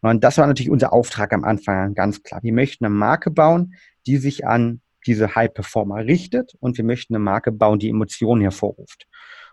[0.00, 2.42] Und das war natürlich unser Auftrag am Anfang ganz klar.
[2.42, 3.74] Wir möchten eine Marke bauen,
[4.06, 8.42] die sich an diese High Performer richtet und wir möchten eine Marke bauen, die Emotionen
[8.42, 9.06] hervorruft.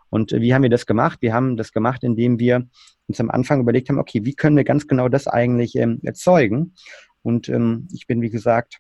[0.10, 1.20] Und wie haben wir das gemacht?
[1.22, 2.68] Wir haben das gemacht, indem wir
[3.08, 6.74] uns am Anfang überlegt haben, okay, wie können wir ganz genau das eigentlich ähm, erzeugen?
[7.22, 8.80] Und ähm, ich bin, wie gesagt,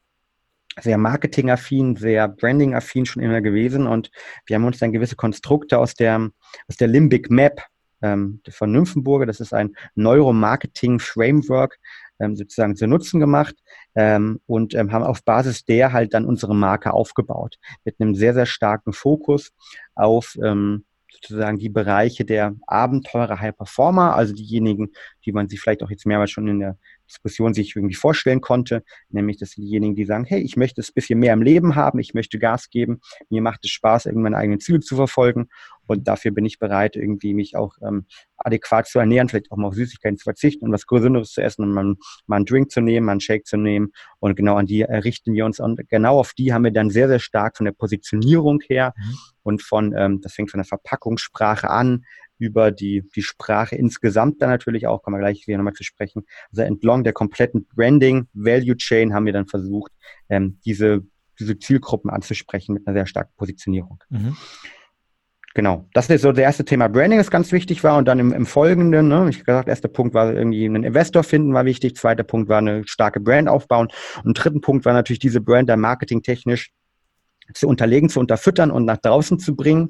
[0.81, 4.11] sehr marketingaffin, sehr brandingaffin schon immer gewesen und
[4.45, 6.29] wir haben uns dann gewisse Konstrukte aus der,
[6.67, 7.61] aus der Limbic Map
[8.01, 11.77] ähm, von Nymphenburger, das ist ein Neuromarketing-Framework,
[12.19, 13.55] ähm, sozusagen zu Nutzen gemacht
[13.95, 18.33] ähm, und ähm, haben auf Basis der halt dann unsere Marke aufgebaut mit einem sehr,
[18.33, 19.51] sehr starken Fokus
[19.95, 24.91] auf ähm, sozusagen die Bereiche der Abenteurer High Performer, also diejenigen,
[25.25, 26.77] die man sich vielleicht auch jetzt mehrmals schon in der
[27.09, 30.93] Diskussion sich irgendwie vorstellen konnte, nämlich dass diejenigen, die sagen, hey, ich möchte es ein
[30.95, 34.37] bisschen mehr im Leben haben, ich möchte Gas geben, mir macht es Spaß, irgendwie meine
[34.37, 35.49] eigenen Ziele zu verfolgen
[35.89, 38.05] und dafür bin ich bereit, irgendwie mich auch ähm,
[38.37, 41.63] adäquat zu ernähren, vielleicht auch mal auf Süßigkeiten zu verzichten und was Gesünderes zu essen
[41.63, 41.95] und mal,
[42.27, 45.33] mal einen Drink zu nehmen, mal einen Shake zu nehmen und genau an die richten
[45.33, 48.61] wir uns und genau auf die haben wir dann sehr, sehr stark von der Positionierung
[48.67, 49.17] her mhm.
[49.41, 52.05] und von, ähm, das fängt von der Verpackungssprache an,
[52.39, 56.25] über die, die Sprache insgesamt dann natürlich auch, kommen wir gleich wieder nochmal zu sprechen.
[56.51, 59.91] Also entlang der kompletten Branding, Value Chain haben wir dann versucht,
[60.29, 61.05] ähm, diese,
[61.39, 64.01] diese Zielgruppen anzusprechen mit einer sehr starken Positionierung.
[64.09, 64.35] Mhm.
[65.55, 67.97] Genau, das ist so das erste Thema Branding, das ganz wichtig war.
[67.97, 71.53] Und dann im, im Folgenden, ne, ich gesagt, erster Punkt war irgendwie einen Investor finden,
[71.53, 71.97] war wichtig.
[71.97, 73.89] Zweiter Punkt war eine starke Brand aufbauen.
[74.23, 76.71] Und dritten Punkt war natürlich diese Brand dann marketingtechnisch
[77.53, 79.89] zu unterlegen, zu unterfüttern und nach draußen zu bringen.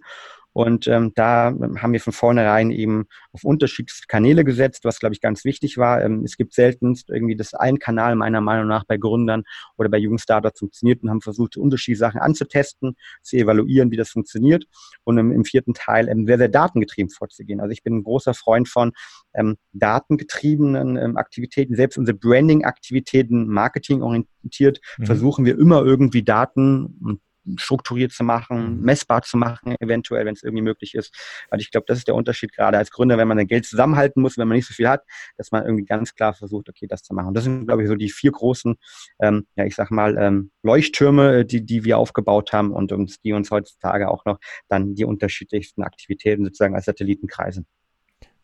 [0.54, 5.22] Und ähm, da haben wir von vornherein eben auf unterschiedliche Kanäle gesetzt, was, glaube ich,
[5.22, 6.04] ganz wichtig war.
[6.04, 9.44] Ähm, es gibt selten irgendwie, dass ein Kanal meiner Meinung nach bei Gründern
[9.78, 14.10] oder bei jungen Startups funktioniert und haben versucht, unterschiedliche Sachen anzutesten, zu evaluieren, wie das
[14.10, 14.66] funktioniert
[15.04, 17.60] und im, im vierten Teil ähm, sehr, sehr datengetrieben vorzugehen.
[17.60, 18.92] Also ich bin ein großer Freund von
[19.36, 25.06] ähm, datengetriebenen ähm, Aktivitäten, selbst unsere Branding-Aktivitäten, marketingorientiert, mhm.
[25.06, 27.22] versuchen wir immer irgendwie Daten und
[27.58, 28.82] strukturiert zu machen, mhm.
[28.82, 31.16] messbar zu machen, eventuell, wenn es irgendwie möglich ist.
[31.50, 34.22] Weil ich glaube, das ist der Unterschied gerade als Gründer, wenn man sein Geld zusammenhalten
[34.22, 35.04] muss, wenn man nicht so viel hat,
[35.38, 37.30] dass man irgendwie ganz klar versucht, okay, das zu machen.
[37.30, 38.76] Und das sind, glaube ich, so die vier großen,
[39.22, 43.34] ähm, ja, ich sag mal, ähm, Leuchttürme, die, die wir aufgebaut haben und uns, die
[43.34, 47.66] uns heutzutage auch noch dann die unterschiedlichsten Aktivitäten sozusagen als Satelliten kreisen.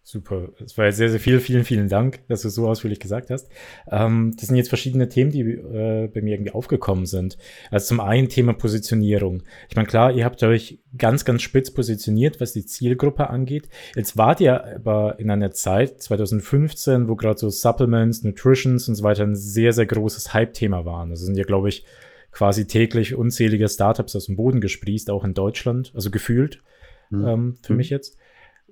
[0.07, 0.49] Super.
[0.63, 1.39] Es war sehr, sehr viel.
[1.39, 3.49] Vielen, vielen Dank, dass du so ausführlich gesagt hast.
[3.89, 7.39] Ähm, das sind jetzt verschiedene Themen, die äh, bei mir irgendwie aufgekommen sind.
[7.71, 9.41] Also zum einen Thema Positionierung.
[9.67, 13.67] Ich meine, klar, ihr habt euch ganz, ganz spitz positioniert, was die Zielgruppe angeht.
[13.95, 19.03] Jetzt wart ihr aber in einer Zeit, 2015, wo gerade so Supplements, Nutritions und so
[19.03, 21.09] weiter ein sehr, sehr großes Hype-Thema waren.
[21.09, 21.83] Also sind ja, glaube ich,
[22.31, 26.61] quasi täglich unzählige Startups aus dem Boden gesprießt, auch in Deutschland, also gefühlt,
[27.09, 27.25] mhm.
[27.25, 27.77] ähm, für mhm.
[27.77, 28.19] mich jetzt.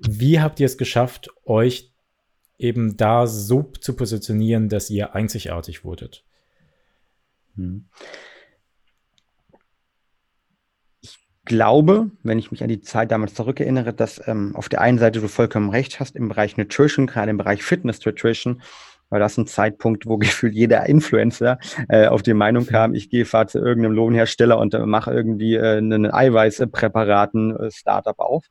[0.07, 1.93] Wie habt ihr es geschafft, euch
[2.57, 6.23] eben da so zu positionieren, dass ihr einzigartig wurdet?
[7.55, 7.85] Hm.
[11.01, 14.97] Ich glaube, wenn ich mich an die Zeit damals zurückerinnere, dass ähm, auf der einen
[14.97, 18.61] Seite du vollkommen recht hast im Bereich Nutrition, gerade im Bereich Fitness Nutrition,
[19.09, 23.25] weil das ein Zeitpunkt, wo gefühlt jeder Influencer äh, auf die Meinung kam, ich gehe,
[23.25, 27.69] fahre zu irgendeinem Lohnhersteller und äh, mache irgendwie äh, einen Eiweißpräparaten äh,
[28.17, 28.45] auf.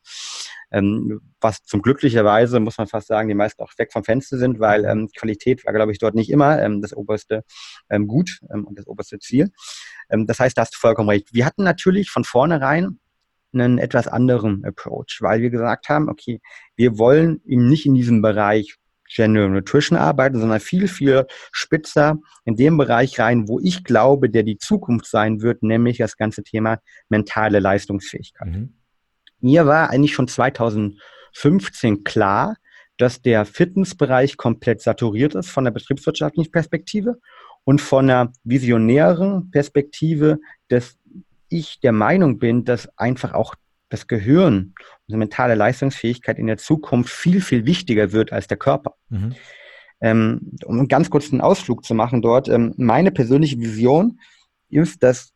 [0.72, 4.58] Ähm, was zum glücklicherweise, muss man fast sagen, die meisten auch weg vom Fenster sind,
[4.58, 7.44] weil ähm, Qualität war, glaube ich, dort nicht immer ähm, das oberste
[7.90, 9.50] ähm, Gut ähm, und das oberste Ziel.
[10.10, 11.28] Ähm, das heißt, da hast du vollkommen recht.
[11.32, 12.98] Wir hatten natürlich von vornherein
[13.52, 16.40] einen etwas anderen Approach, weil wir gesagt haben, okay,
[16.76, 18.78] wir wollen eben nicht in diesem Bereich
[19.14, 24.42] General Nutrition arbeiten, sondern viel, viel spitzer in dem Bereich rein, wo ich glaube, der
[24.42, 26.78] die Zukunft sein wird, nämlich das ganze Thema
[27.10, 28.48] mentale Leistungsfähigkeit.
[28.48, 28.81] Mhm.
[29.42, 32.56] Mir war eigentlich schon 2015 klar,
[32.96, 37.18] dass der Fitnessbereich komplett saturiert ist von der betriebswirtschaftlichen Perspektive
[37.64, 40.96] und von einer visionären Perspektive, dass
[41.48, 43.54] ich der Meinung bin, dass einfach auch
[43.88, 44.74] das Gehirn,
[45.06, 48.94] unsere mentale Leistungsfähigkeit in der Zukunft viel, viel wichtiger wird als der Körper.
[49.10, 49.34] Mhm.
[50.00, 54.18] Ähm, um einen ganz kurzen Ausflug zu machen dort, ähm, meine persönliche Vision
[54.68, 55.32] ist, dass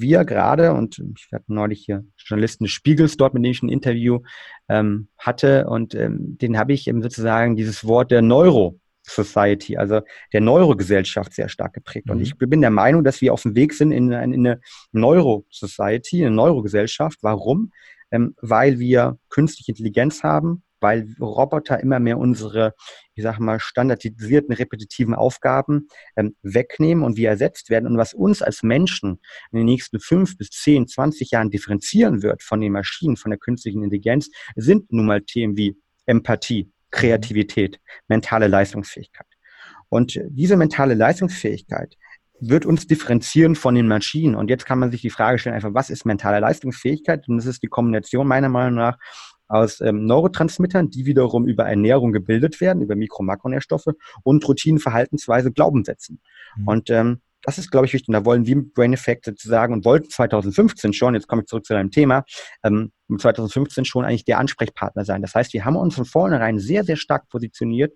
[0.00, 3.68] wir gerade, und ich hatte neulich hier Journalisten des Spiegels dort, mit denen ich ein
[3.68, 4.20] Interview
[4.68, 10.00] ähm, hatte, und ähm, den habe ich eben sozusagen dieses Wort der Neuro Society, also
[10.32, 12.06] der Neurogesellschaft sehr stark geprägt.
[12.06, 12.12] Mhm.
[12.12, 14.60] Und ich bin der Meinung, dass wir auf dem Weg sind in, in eine
[14.92, 17.18] Neuro-Society, eine Neurogesellschaft.
[17.22, 17.72] Warum?
[18.10, 22.74] Ähm, weil wir künstliche Intelligenz haben, weil Roboter immer mehr unsere,
[23.14, 27.86] ich sage mal, standardisierten, repetitiven Aufgaben ähm, wegnehmen und wir ersetzt werden.
[27.86, 29.20] Und was uns als Menschen
[29.52, 33.38] in den nächsten fünf bis zehn, zwanzig Jahren differenzieren wird von den Maschinen, von der
[33.38, 39.26] künstlichen Intelligenz, sind nun mal Themen wie Empathie, Kreativität, mentale Leistungsfähigkeit.
[39.88, 41.96] Und diese mentale Leistungsfähigkeit
[42.40, 44.34] wird uns differenzieren von den Maschinen.
[44.34, 47.28] Und jetzt kann man sich die Frage stellen, einfach, was ist mentale Leistungsfähigkeit?
[47.28, 48.98] Und das ist die Kombination meiner Meinung nach
[49.52, 53.88] aus ähm, Neurotransmittern, die wiederum über Ernährung gebildet werden, über Mikro- und Makronährstoffe
[54.22, 56.20] und Routinenverhaltensweise Glauben setzen.
[56.56, 56.68] Mhm.
[56.68, 58.08] Und ähm, das ist, glaube ich, wichtig.
[58.08, 61.48] Und da wollen wir mit Brain Effect sozusagen und wollten 2015 schon, jetzt komme ich
[61.48, 62.24] zurück zu deinem Thema,
[62.62, 65.22] ähm, 2015 schon eigentlich der Ansprechpartner sein.
[65.22, 67.92] Das heißt, wir haben uns von vornherein sehr, sehr stark positioniert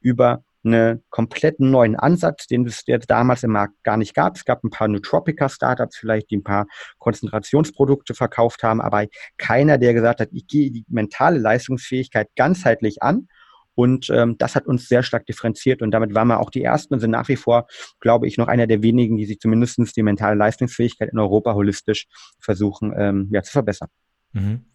[0.00, 4.36] über einen komplett neuen Ansatz, den es damals im Markt gar nicht gab.
[4.36, 6.66] Es gab ein paar Nootropica-Startups vielleicht, die ein paar
[6.98, 9.06] Konzentrationsprodukte verkauft haben, aber
[9.38, 13.28] keiner, der gesagt hat, ich gehe die mentale Leistungsfähigkeit ganzheitlich an
[13.74, 16.94] und ähm, das hat uns sehr stark differenziert und damit waren wir auch die Ersten
[16.94, 17.66] und sind nach wie vor,
[18.00, 22.06] glaube ich, noch einer der wenigen, die sich zumindest die mentale Leistungsfähigkeit in Europa holistisch
[22.40, 23.88] versuchen ähm, ja, zu verbessern.
[24.32, 24.66] Mhm.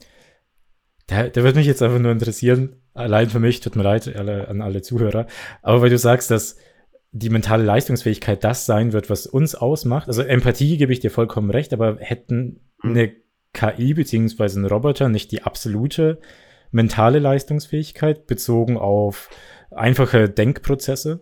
[1.08, 4.48] Da, da würde mich jetzt einfach nur interessieren, allein für mich, tut mir leid alle,
[4.48, 5.28] an alle Zuhörer,
[5.62, 6.58] aber weil du sagst, dass
[7.12, 10.08] die mentale Leistungsfähigkeit das sein wird, was uns ausmacht.
[10.08, 12.90] Also Empathie gebe ich dir vollkommen recht, aber hätten mhm.
[12.90, 13.14] eine
[13.54, 16.20] KI beziehungsweise ein Roboter nicht die absolute
[16.72, 19.30] mentale Leistungsfähigkeit bezogen auf
[19.72, 21.22] einfache Denkprozesse?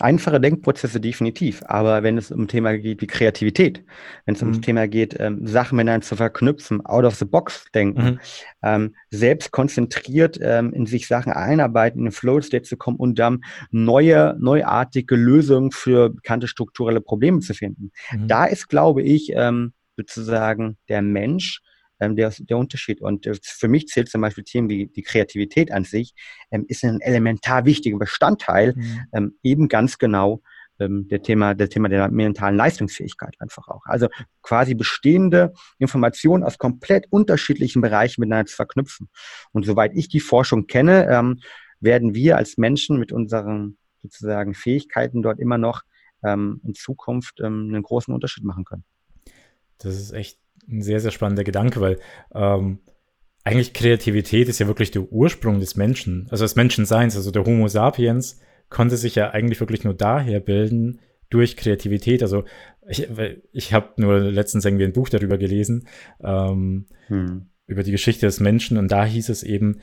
[0.00, 3.84] Einfache Denkprozesse definitiv, aber wenn es um Thema geht wie Kreativität,
[4.24, 4.60] wenn es um mhm.
[4.60, 8.20] Thema geht, ähm, Sachen miteinander zu verknüpfen, out of the box denken, mhm.
[8.64, 13.20] ähm, selbst konzentriert ähm, in sich Sachen einarbeiten, in den Flow State zu kommen und
[13.20, 17.92] dann neue, neuartige Lösungen für bekannte strukturelle Probleme zu finden.
[18.10, 18.26] Mhm.
[18.26, 21.60] Da ist, glaube ich, ähm, sozusagen der Mensch
[22.00, 23.00] ähm, der, der Unterschied.
[23.00, 26.14] Und äh, für mich zählt zum Beispiel Themen wie die Kreativität an sich,
[26.50, 29.00] ähm, ist ein elementar wichtiger Bestandteil, mhm.
[29.12, 30.42] ähm, eben ganz genau
[30.80, 33.82] ähm, der Thema, der Thema der mentalen Leistungsfähigkeit einfach auch.
[33.84, 34.08] Also
[34.42, 39.08] quasi bestehende Informationen aus komplett unterschiedlichen Bereichen miteinander zu verknüpfen.
[39.52, 41.40] Und soweit ich die Forschung kenne, ähm,
[41.80, 45.82] werden wir als Menschen mit unseren sozusagen Fähigkeiten dort immer noch
[46.24, 48.84] ähm, in Zukunft ähm, einen großen Unterschied machen können.
[49.78, 51.98] Das ist echt ein sehr, sehr spannender Gedanke, weil
[52.34, 52.78] ähm,
[53.44, 57.16] eigentlich Kreativität ist ja wirklich der Ursprung des Menschen, also des Menschenseins.
[57.16, 58.40] Also der Homo sapiens
[58.70, 62.22] konnte sich ja eigentlich wirklich nur daher bilden durch Kreativität.
[62.22, 62.44] Also
[62.88, 63.08] ich,
[63.52, 65.86] ich habe nur letztens irgendwie ein Buch darüber gelesen,
[66.22, 67.46] ähm, hm.
[67.66, 69.80] über die Geschichte des Menschen und da hieß es eben,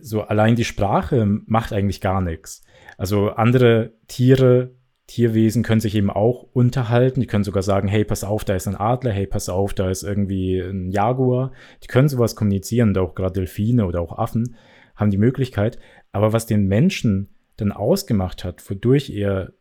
[0.00, 2.62] so allein die Sprache macht eigentlich gar nichts.
[2.96, 4.74] Also andere Tiere
[5.08, 7.20] Tierwesen können sich eben auch unterhalten.
[7.20, 9.90] Die können sogar sagen, hey, pass auf, da ist ein Adler, hey, pass auf, da
[9.90, 11.52] ist irgendwie ein Jaguar.
[11.82, 14.54] Die können sowas kommunizieren, und auch gerade Delfine oder auch Affen
[14.94, 15.78] haben die Möglichkeit.
[16.12, 19.54] Aber was den Menschen dann ausgemacht hat, wodurch er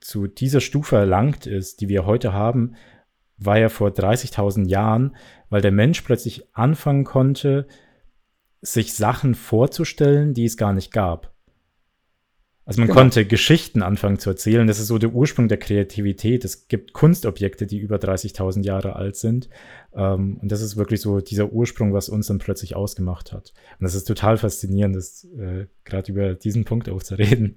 [0.00, 2.74] zu dieser Stufe erlangt ist, die wir heute haben,
[3.36, 5.16] war ja vor 30.000 Jahren,
[5.50, 7.66] weil der Mensch plötzlich anfangen konnte,
[8.62, 11.33] sich Sachen vorzustellen, die es gar nicht gab.
[12.66, 13.00] Also man genau.
[13.00, 14.66] konnte Geschichten anfangen zu erzählen.
[14.66, 16.44] Das ist so der Ursprung der Kreativität.
[16.44, 19.50] Es gibt Kunstobjekte, die über 30.000 Jahre alt sind.
[19.94, 23.52] Ähm, und das ist wirklich so dieser Ursprung, was uns dann plötzlich ausgemacht hat.
[23.78, 27.56] Und das ist total faszinierend, das äh, gerade über diesen Punkt auch zu reden.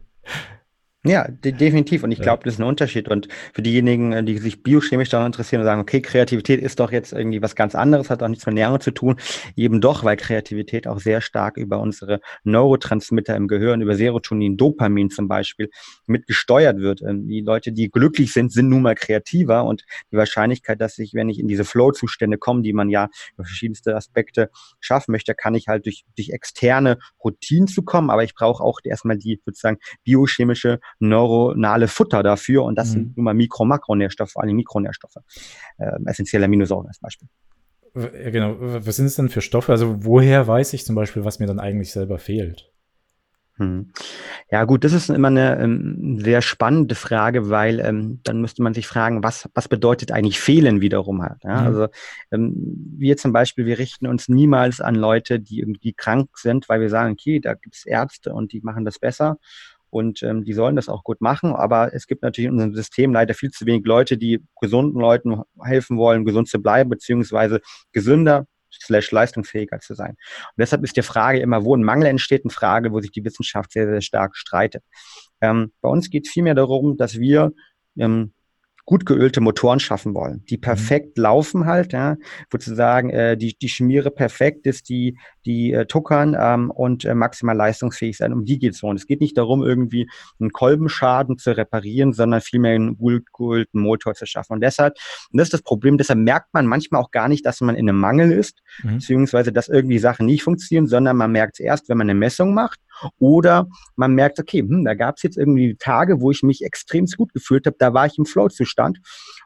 [1.08, 2.04] Ja, de definitiv.
[2.04, 3.08] Und ich glaube, das ist ein Unterschied.
[3.08, 6.92] Und für diejenigen, äh, die sich biochemisch daran interessieren und sagen, okay, Kreativität ist doch
[6.92, 9.16] jetzt irgendwie was ganz anderes, hat auch nichts mit Ernährung zu tun,
[9.56, 15.10] eben doch, weil Kreativität auch sehr stark über unsere Neurotransmitter im Gehirn, über Serotonin, Dopamin
[15.10, 15.70] zum Beispiel,
[16.08, 17.02] mitgesteuert wird.
[17.02, 21.14] Ähm, die Leute, die glücklich sind, sind nun mal kreativer und die Wahrscheinlichkeit, dass ich,
[21.14, 25.56] wenn ich in diese Flow-Zustände komme, die man ja über verschiedenste Aspekte schaffen möchte, kann
[25.56, 29.78] ich halt durch, durch externe Routinen zu kommen, aber ich brauche auch erstmal die sozusagen
[30.04, 32.94] biochemische neuronale Futter dafür und das mhm.
[32.94, 35.18] sind nun mal Mikro- Makronährstoffe, vor allem Mikronährstoffe,
[35.78, 37.28] äh, essentielle Aminosäuren als Beispiel.
[37.96, 38.58] Ja, genau.
[38.60, 39.72] Was sind es denn für Stoffe?
[39.72, 42.72] Also woher weiß ich zum Beispiel, was mir dann eigentlich selber fehlt?
[43.58, 43.92] Hm.
[44.52, 48.76] Ja, gut, das ist immer eine ähm, sehr spannende Frage, weil ähm, dann müsste man
[48.76, 51.44] sich fragen, was, was bedeutet eigentlich fehlen wiederum halt.
[51.44, 51.62] Ja?
[51.62, 51.68] Mhm.
[51.68, 51.88] Also
[52.32, 52.54] ähm,
[52.98, 56.90] wir zum Beispiel, wir richten uns niemals an Leute, die irgendwie krank sind, weil wir
[56.90, 59.40] sagen, okay, da gibt es Ärzte und die machen das besser
[59.90, 61.54] und ähm, die sollen das auch gut machen.
[61.54, 65.42] Aber es gibt natürlich in unserem System leider viel zu wenig Leute, die gesunden Leuten
[65.62, 70.12] helfen wollen, gesund zu bleiben, beziehungsweise gesünder slash leistungsfähiger zu sein.
[70.12, 73.24] Und deshalb ist die Frage immer, wo ein Mangel entsteht, eine Frage, wo sich die
[73.24, 74.84] Wissenschaft sehr, sehr stark streitet.
[75.42, 77.52] Ähm, bei uns geht es vielmehr darum, dass wir
[77.98, 78.34] ähm,
[78.88, 80.62] gut geölte Motoren schaffen wollen, die mhm.
[80.62, 81.24] perfekt mhm.
[81.24, 82.16] laufen halt, ja,
[82.50, 87.56] sozusagen äh, die, die Schmiere perfekt ist, die, die äh, tuckern ähm, und äh, maximal
[87.56, 88.32] leistungsfähig sein.
[88.32, 88.88] Um die geht es so.
[88.88, 93.82] Und es geht nicht darum, irgendwie einen Kolbenschaden zu reparieren, sondern vielmehr einen gut geölten
[93.82, 94.54] Motor zu schaffen.
[94.54, 94.96] Und deshalb,
[95.34, 97.90] und das ist das Problem, deshalb merkt man manchmal auch gar nicht, dass man in
[97.90, 98.96] einem Mangel ist, mhm.
[98.96, 102.54] beziehungsweise dass irgendwie Sachen nicht funktionieren, sondern man merkt es erst, wenn man eine Messung
[102.54, 102.80] macht
[103.20, 107.06] oder man merkt, okay, hm, da gab es jetzt irgendwie Tage, wo ich mich extrem
[107.18, 108.77] gut gefühlt habe, da war ich im Flow-Zustand.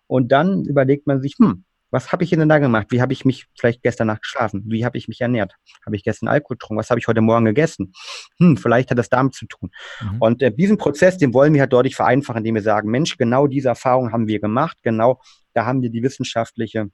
[0.07, 2.87] Und dann überlegt man sich, hm, was habe ich denn da gemacht?
[2.89, 4.63] Wie habe ich mich vielleicht gestern Nacht geschlafen?
[4.67, 5.55] Wie habe ich mich ernährt?
[5.85, 6.79] Habe ich gestern Alkohol getrunken?
[6.79, 7.91] Was habe ich heute Morgen gegessen?
[8.39, 9.71] Hm, vielleicht hat das damit zu tun.
[10.01, 10.21] Mhm.
[10.21, 13.45] Und äh, diesen Prozess, den wollen wir halt deutlich vereinfachen, indem wir sagen, Mensch, genau
[13.45, 15.21] diese Erfahrung haben wir gemacht, genau
[15.53, 16.87] da haben wir die wissenschaftliche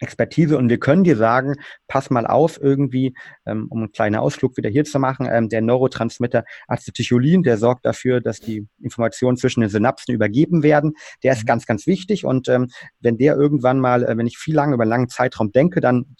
[0.00, 1.56] Expertise und wir können dir sagen,
[1.86, 3.14] pass mal auf irgendwie,
[3.46, 7.84] ähm, um einen kleinen Ausflug wieder hier zu machen, ähm, der Neurotransmitter Acetylcholin, der sorgt
[7.84, 10.94] dafür, dass die Informationen zwischen den Synapsen übergeben werden.
[11.22, 11.46] Der ist mhm.
[11.46, 12.68] ganz, ganz wichtig und ähm,
[13.00, 16.16] wenn der irgendwann mal, äh, wenn ich viel lange über einen langen Zeitraum denke, dann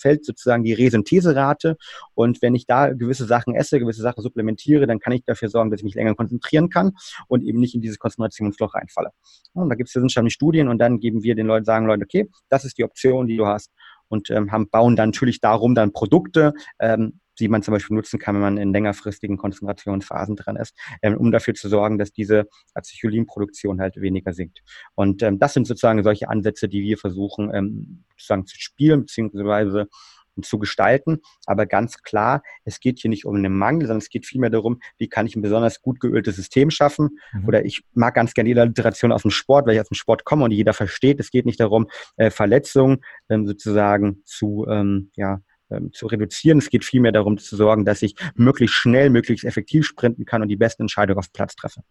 [0.00, 1.76] fällt sozusagen die Resyntheserate
[2.14, 5.70] und wenn ich da gewisse Sachen esse, gewisse Sachen supplementiere, dann kann ich dafür sorgen,
[5.70, 6.92] dass ich mich länger konzentrieren kann
[7.28, 9.10] und eben nicht in dieses Konzentrationsloch reinfalle.
[9.52, 12.28] Und da gibt es wissenschaftliche Studien und dann geben wir den Leuten, sagen Leute, okay,
[12.48, 13.72] das ist die Option die du hast
[14.08, 18.18] und ähm, haben, bauen dann natürlich darum dann Produkte, ähm, die man zum Beispiel nutzen
[18.18, 22.46] kann, wenn man in längerfristigen Konzentrationsphasen dran ist, ähm, um dafür zu sorgen, dass diese
[22.74, 24.62] Acetylinproduktion halt weniger sinkt.
[24.94, 29.88] Und ähm, das sind sozusagen solche Ansätze, die wir versuchen ähm, sozusagen zu spielen, beziehungsweise
[30.42, 31.18] zu gestalten.
[31.46, 34.80] Aber ganz klar, es geht hier nicht um einen Mangel, sondern es geht vielmehr darum,
[34.98, 37.18] wie kann ich ein besonders gut geöltes System schaffen.
[37.32, 37.48] Mhm.
[37.48, 40.24] Oder ich mag ganz gerne jede Literation aus dem Sport, weil ich aus dem Sport
[40.24, 41.20] komme und jeder versteht.
[41.20, 42.98] Es geht nicht darum, äh, Verletzungen
[43.28, 46.58] ähm, sozusagen zu, ähm, ja, ähm, zu reduzieren.
[46.58, 50.48] Es geht vielmehr darum zu sorgen, dass ich möglichst schnell, möglichst effektiv sprinten kann und
[50.48, 51.82] die besten Entscheidungen auf Platz treffe.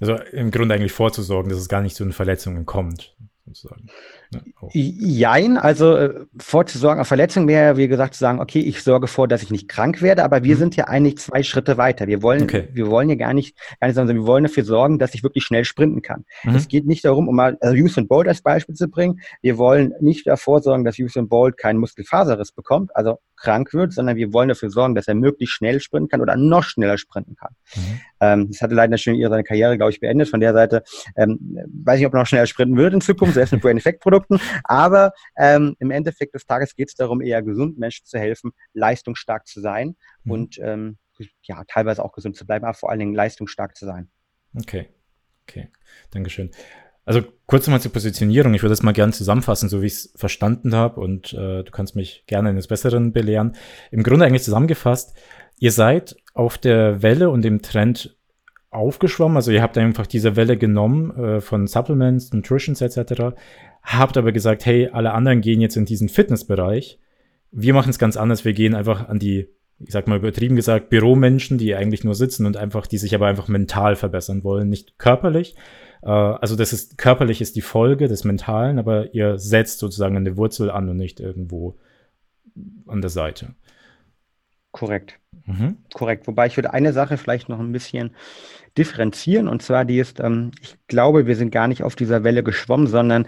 [0.00, 3.86] Also im Grunde eigentlich vorzusorgen, dass es gar nicht zu den Verletzungen kommt sozusagen.
[4.30, 4.42] Ne?
[4.72, 9.26] Jein, also äh, vorzusorgen auf Verletzung wäre, wie gesagt, zu sagen, okay, ich sorge vor,
[9.26, 10.58] dass ich nicht krank werde, aber wir mhm.
[10.58, 12.06] sind ja eigentlich zwei Schritte weiter.
[12.06, 12.68] Wir wollen, okay.
[12.72, 15.44] wir wollen ja gar nicht, gar nicht sagen, wir wollen dafür sorgen, dass ich wirklich
[15.44, 16.24] schnell sprinten kann.
[16.44, 16.54] Mhm.
[16.56, 19.20] Es geht nicht darum, um mal also Usain Bolt als Beispiel zu bringen.
[19.40, 24.16] Wir wollen nicht davor sorgen, dass Usain Bolt keinen Muskelfaserriss bekommt, also krank wird, sondern
[24.16, 27.54] wir wollen dafür sorgen, dass er möglichst schnell sprinten kann oder noch schneller sprinten kann.
[27.74, 28.00] Mhm.
[28.20, 30.28] Ähm, das hatte leider schon seine Karriere, glaube ich, beendet.
[30.28, 30.82] Von der Seite
[31.16, 31.38] ähm,
[31.84, 34.40] weiß ich, ob er noch schneller sprinten wird in Zukunft, selbst mit Brain Effect Produkten.
[34.64, 39.46] Aber ähm, im Endeffekt des Tages geht es darum, eher gesund Menschen zu helfen, leistungsstark
[39.46, 40.32] zu sein mhm.
[40.32, 40.98] und ähm,
[41.42, 44.08] ja, teilweise auch gesund zu bleiben, aber vor allen Dingen leistungsstark zu sein.
[44.56, 44.88] Okay,
[45.42, 45.68] okay,
[46.10, 46.50] Dankeschön.
[47.04, 48.52] Also kurz nochmal zur Positionierung.
[48.54, 51.70] Ich würde das mal gerne zusammenfassen, so wie ich es verstanden habe und äh, du
[51.72, 53.56] kannst mich gerne eines Besseren belehren.
[53.90, 55.16] Im Grunde eigentlich zusammengefasst,
[55.58, 58.18] ihr seid auf der Welle und dem Trend
[58.70, 59.36] aufgeschwommen.
[59.36, 63.34] Also ihr habt einfach diese Welle genommen äh, von Supplements, Nutritions etc.
[63.82, 66.98] Habt aber gesagt, hey, alle anderen gehen jetzt in diesen Fitnessbereich.
[67.50, 68.44] Wir machen es ganz anders.
[68.44, 72.46] Wir gehen einfach an die, ich sag mal übertrieben gesagt, Büromenschen, die eigentlich nur sitzen
[72.46, 75.54] und einfach, die sich aber einfach mental verbessern wollen, nicht körperlich.
[76.02, 80.36] Äh, also das ist körperlich ist die Folge des Mentalen, aber ihr setzt sozusagen eine
[80.36, 81.78] Wurzel an und nicht irgendwo
[82.86, 83.54] an der Seite.
[84.72, 85.18] Korrekt.
[85.46, 85.78] Mhm.
[85.94, 86.26] Korrekt.
[86.26, 88.10] Wobei ich würde eine Sache vielleicht noch ein bisschen
[88.76, 92.42] differenzieren und zwar die ist, ähm, ich glaube, wir sind gar nicht auf dieser Welle
[92.42, 93.26] geschwommen, sondern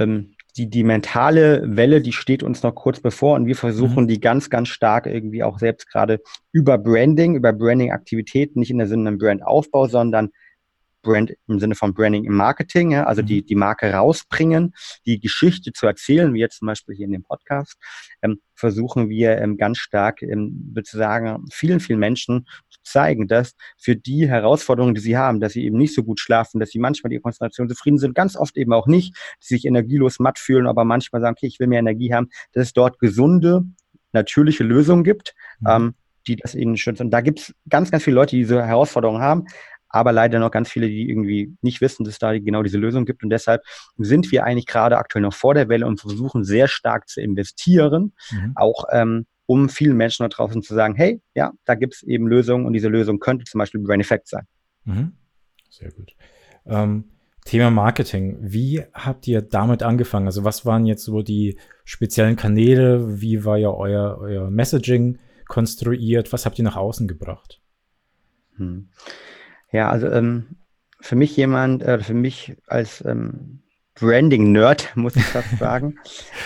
[0.00, 4.08] ähm, die, die mentale Welle, die steht uns noch kurz bevor und wir versuchen mhm.
[4.08, 6.20] die ganz, ganz stark irgendwie auch selbst gerade
[6.52, 10.30] über Branding, über Branding-Aktivitäten, nicht in der Sinne Brandaufbau, sondern
[11.02, 13.26] Brand im Sinne von Branding im Marketing, ja, also mhm.
[13.26, 14.74] die, die Marke rausbringen,
[15.06, 17.76] die Geschichte zu erzählen, wie jetzt zum Beispiel hier in dem Podcast,
[18.22, 22.46] ähm, versuchen wir ähm, ganz stark ähm, sozusagen vielen, vielen Menschen
[22.82, 26.60] zeigen, dass für die Herausforderungen, die sie haben, dass sie eben nicht so gut schlafen,
[26.60, 30.18] dass sie manchmal die Konzentration zufrieden sind, ganz oft eben auch nicht, sie sich energielos
[30.18, 33.62] matt fühlen, aber manchmal sagen, okay, ich will mehr Energie haben, dass es dort gesunde,
[34.12, 35.68] natürliche Lösungen gibt, mhm.
[35.68, 35.94] ähm,
[36.26, 37.04] die das ihnen schützen.
[37.04, 39.46] Und da gibt es ganz, ganz viele Leute, die diese Herausforderungen haben
[39.90, 43.04] aber leider noch ganz viele, die irgendwie nicht wissen, dass es da genau diese Lösung
[43.04, 43.22] gibt.
[43.22, 43.62] Und deshalb
[43.98, 48.14] sind wir eigentlich gerade aktuell noch vor der Welle und versuchen sehr stark zu investieren,
[48.30, 48.52] mhm.
[48.54, 52.28] auch ähm, um vielen Menschen da draußen zu sagen, hey, ja, da gibt es eben
[52.28, 54.46] Lösungen und diese Lösung könnte zum Beispiel Brain Effect sein.
[54.84, 55.14] Mhm.
[55.68, 56.14] Sehr gut.
[56.66, 57.06] Ähm,
[57.44, 58.38] Thema Marketing.
[58.40, 60.26] Wie habt ihr damit angefangen?
[60.26, 63.20] Also was waren jetzt so die speziellen Kanäle?
[63.20, 66.32] Wie war ja euer, euer Messaging konstruiert?
[66.32, 67.60] Was habt ihr nach außen gebracht?
[68.54, 68.90] Hm.
[69.72, 70.58] Ja, also ähm,
[71.00, 75.98] für mich jemand, äh, für mich als ähm, Branding-Nerd, muss ich fast sagen.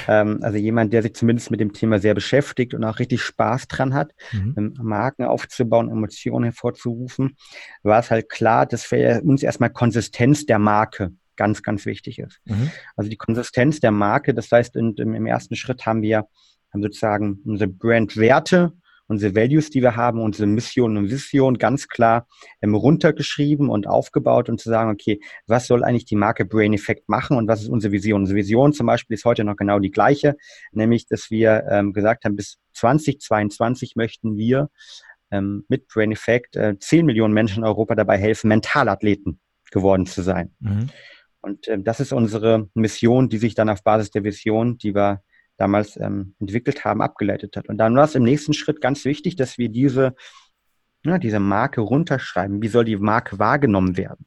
[0.09, 3.69] ähm, also jemand, der sich zumindest mit dem Thema sehr beschäftigt und auch richtig Spaß
[3.69, 4.55] dran hat, mhm.
[4.57, 7.37] ähm, Marken aufzubauen, Emotionen hervorzurufen,
[7.83, 12.41] war es halt klar, dass für uns erstmal Konsistenz der Marke ganz, ganz wichtig ist.
[12.45, 12.71] Mhm.
[12.97, 16.27] Also die Konsistenz der Marke, das heißt, in, im, im ersten Schritt haben wir
[16.73, 18.73] haben sozusagen unsere Brandwerte
[19.07, 22.27] unsere Values, die wir haben, unsere Mission und Vision ganz klar
[22.63, 27.09] ähm, runtergeschrieben und aufgebaut und zu sagen, okay, was soll eigentlich die Marke Brain Effect
[27.09, 28.23] machen und was ist unsere Vision?
[28.23, 30.37] Unsere Vision zum Beispiel ist heute noch genau die gleiche,
[30.73, 34.71] nämlich, dass wir ähm, gesagt haben, bis 2022 möchten wir
[35.31, 39.41] ähm, mit Brain Effect äh, 10 Millionen Menschen in Europa dabei helfen, Mentalathleten
[39.71, 40.55] geworden zu sein.
[40.61, 40.91] Mhm.
[41.41, 45.23] Und äh, das ist unsere Mission, die sich dann auf Basis der Vision, die wir
[45.57, 47.69] damals ähm, entwickelt haben, abgeleitet hat.
[47.69, 50.15] Und dann war es im nächsten Schritt ganz wichtig, dass wir diese,
[51.05, 52.63] ja, diese Marke runterschreiben.
[52.63, 54.27] Wie soll die Marke wahrgenommen werden?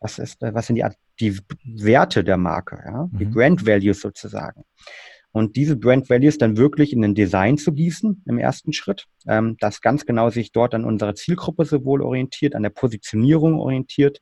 [0.00, 0.84] Was, ist, was sind die,
[1.20, 3.08] die Werte der Marke, ja?
[3.12, 3.32] die mhm.
[3.32, 4.64] Brand Values sozusagen?
[5.30, 9.56] Und diese Brand Values dann wirklich in ein Design zu gießen im ersten Schritt, ähm,
[9.60, 14.20] das ganz genau sich dort an unserer Zielgruppe sowohl orientiert, an der Positionierung orientiert,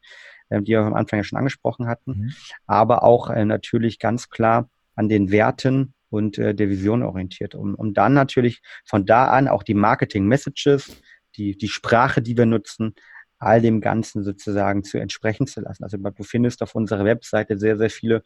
[0.51, 2.33] äh, die wir am Anfang ja schon angesprochen hatten, mhm.
[2.67, 7.75] aber auch äh, natürlich ganz klar an den Werten und äh, der Vision orientiert, um,
[7.75, 11.01] um dann natürlich von da an auch die Marketing-Messages,
[11.37, 12.95] die, die Sprache, die wir nutzen,
[13.39, 15.83] all dem Ganzen sozusagen zu entsprechen zu lassen.
[15.83, 18.23] Also du findest auf unserer Webseite sehr, sehr viele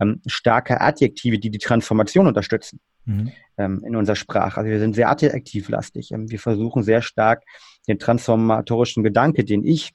[0.00, 3.32] ähm, starke Adjektive, die die Transformation unterstützen mhm.
[3.58, 4.58] ähm, in unserer Sprache.
[4.58, 6.12] Also wir sind sehr adjektivlastig.
[6.12, 7.42] Ähm, wir versuchen sehr stark
[7.88, 9.92] den transformatorischen Gedanke, den ich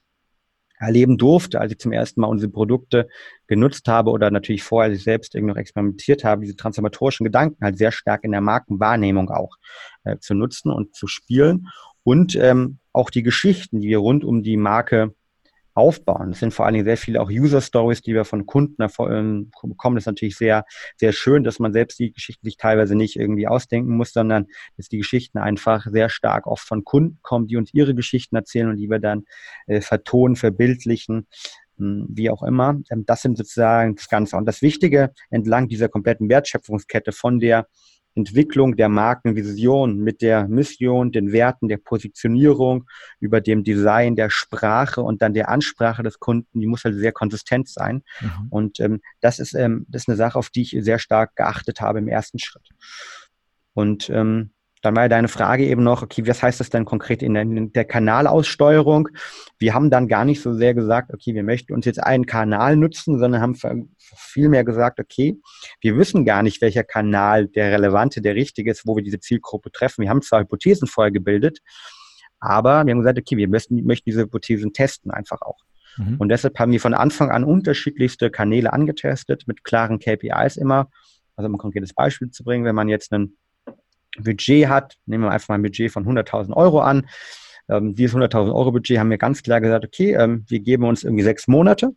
[0.78, 3.08] erleben durfte, als ich zum ersten Mal unsere Produkte
[3.46, 7.64] genutzt habe oder natürlich vorher als ich selbst irgendwie noch experimentiert habe, diese transformatorischen Gedanken
[7.64, 9.56] halt sehr stark in der Markenwahrnehmung auch
[10.04, 11.68] äh, zu nutzen und zu spielen.
[12.04, 15.14] Und ähm, auch die Geschichten, die wir rund um die Marke
[15.78, 16.32] aufbauen.
[16.32, 19.50] Es sind vor allen Dingen sehr viele auch User Stories, die wir von Kunden ähm,
[19.62, 19.96] bekommen.
[19.96, 20.64] Das ist natürlich sehr,
[20.96, 24.88] sehr schön, dass man selbst die Geschichten sich teilweise nicht irgendwie ausdenken muss, sondern dass
[24.88, 28.76] die Geschichten einfach sehr stark oft von Kunden kommen, die uns ihre Geschichten erzählen und
[28.76, 29.24] die wir dann
[29.66, 31.26] äh, vertonen, verbildlichen
[31.78, 32.80] hm, wie auch immer.
[32.90, 34.36] Ähm, das sind sozusagen das Ganze.
[34.36, 37.66] Und das Wichtige entlang dieser kompletten Wertschöpfungskette von der
[38.18, 42.84] Entwicklung der Markenvision mit der Mission, den Werten, der Positionierung,
[43.20, 47.12] über dem Design, der Sprache und dann der Ansprache des Kunden, die muss halt sehr
[47.12, 48.02] konsistent sein.
[48.20, 48.46] Mhm.
[48.50, 51.80] Und ähm, das, ist, ähm, das ist eine Sache, auf die ich sehr stark geachtet
[51.80, 52.68] habe im ersten Schritt.
[53.72, 54.50] Und ähm,
[54.82, 57.42] dann war ja deine Frage eben noch, okay, was heißt das denn konkret in der,
[57.42, 59.08] in der, Kanalaussteuerung?
[59.58, 62.76] Wir haben dann gar nicht so sehr gesagt, okay, wir möchten uns jetzt einen Kanal
[62.76, 63.56] nutzen, sondern haben
[64.16, 65.38] vielmehr gesagt, okay,
[65.80, 69.70] wir wissen gar nicht, welcher Kanal der relevante, der richtige ist, wo wir diese Zielgruppe
[69.72, 70.02] treffen.
[70.02, 71.58] Wir haben zwar Hypothesen vorher gebildet,
[72.40, 75.58] aber wir haben gesagt, okay, wir möchten, möchten diese Hypothesen testen einfach auch.
[75.96, 76.16] Mhm.
[76.18, 80.90] Und deshalb haben wir von Anfang an unterschiedlichste Kanäle angetestet mit klaren KPIs immer.
[81.36, 83.36] Also um ein konkretes Beispiel zu bringen, wenn man jetzt einen
[84.22, 87.08] Budget hat, nehmen wir einfach mal ein Budget von 100.000 Euro an.
[87.68, 91.04] Ähm, dieses 100.000 Euro Budget haben wir ganz klar gesagt, okay, ähm, wir geben uns
[91.04, 91.90] irgendwie sechs Monate,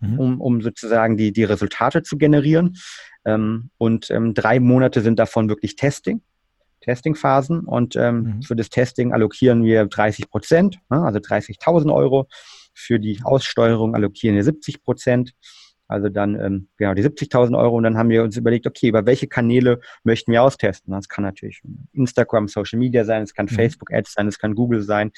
[0.00, 0.18] mhm.
[0.18, 2.76] um, um sozusagen die, die Resultate zu generieren.
[3.24, 6.22] Ähm, und ähm, drei Monate sind davon wirklich Testing.
[6.80, 8.42] Testingphasen und ähm, mhm.
[8.42, 12.28] für das Testing allokieren wir 30 Prozent, ne, also 30.000 Euro.
[12.72, 15.32] Für die Aussteuerung allokieren wir 70 Prozent
[15.88, 19.06] Also dann ähm, genau die 70.000 Euro und dann haben wir uns überlegt, okay, über
[19.06, 20.92] welche Kanäle möchten wir austesten?
[20.92, 21.62] Das kann natürlich
[21.94, 23.54] Instagram, Social Media sein, es kann mhm.
[23.54, 25.10] Facebook Ads sein, es kann Google sein,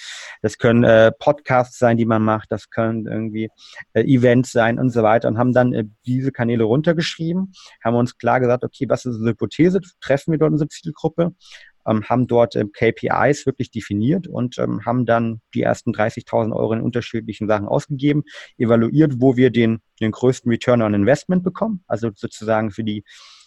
[0.43, 3.51] das können äh, Podcasts sein, die man macht, das können irgendwie
[3.95, 7.53] äh, Events sein und so weiter und haben dann äh, diese Kanäle runtergeschrieben,
[7.83, 9.81] haben uns klar gesagt, okay, was ist unsere Hypothese?
[10.01, 11.35] Treffen wir dort unsere Zielgruppe?
[11.87, 16.73] Ähm, haben dort äh, KPIs wirklich definiert und ähm, haben dann die ersten 30.000 Euro
[16.73, 18.25] in unterschiedlichen Sachen ausgegeben,
[18.59, 23.05] evaluiert, wo wir den, den größten Return on Investment bekommen, also sozusagen für die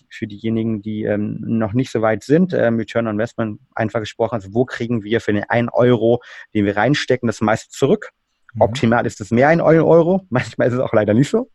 [0.09, 4.35] für diejenigen, die ähm, noch nicht so weit sind, ähm, Return on Investment einfach gesprochen,
[4.35, 6.21] also wo kriegen wir für den einen Euro,
[6.53, 8.11] den wir reinstecken, das meiste zurück.
[8.53, 8.61] Mhm.
[8.61, 11.49] Optimal ist es mehr ein Euro, manchmal ist es auch leider nicht so.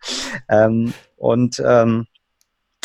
[0.49, 2.07] Ähm, und ähm,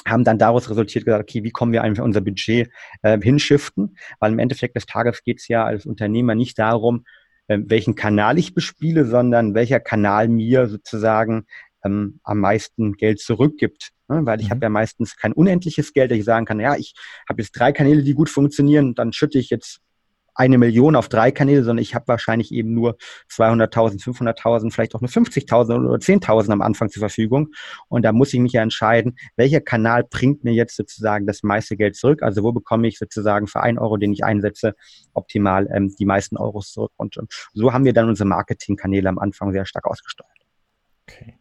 [0.08, 2.70] haben dann daraus resultiert gesagt, okay, wie kommen wir einfach unser Budget
[3.02, 3.98] äh, hinschiften?
[4.20, 7.06] Weil im Endeffekt des Tages geht es ja als Unternehmer nicht darum,
[7.48, 11.46] äh, welchen Kanal ich bespiele, sondern welcher Kanal mir sozusagen
[11.84, 13.92] ähm, am meisten Geld zurückgibt.
[14.08, 14.26] Ne?
[14.26, 14.52] Weil ich mhm.
[14.52, 16.94] habe ja meistens kein unendliches Geld, dass ich sagen kann, ja, ich
[17.28, 19.80] habe jetzt drei Kanäle, die gut funktionieren, dann schütte ich jetzt
[20.36, 22.98] eine Million auf drei Kanäle, sondern ich habe wahrscheinlich eben nur
[23.30, 27.50] 200.000, 500.000, vielleicht auch nur 50.000 oder 10.000 am Anfang zur Verfügung.
[27.88, 31.78] Und da muss ich mich ja entscheiden, welcher Kanal bringt mir jetzt sozusagen das meiste
[31.78, 32.24] Geld zurück?
[32.24, 34.76] Also wo bekomme ich sozusagen für einen Euro, den ich einsetze,
[35.14, 36.92] optimal ähm, die meisten Euros zurück?
[36.98, 40.30] Und ähm, so haben wir dann unsere Marketingkanäle am Anfang sehr stark ausgesteuert.
[41.08, 41.38] Okay.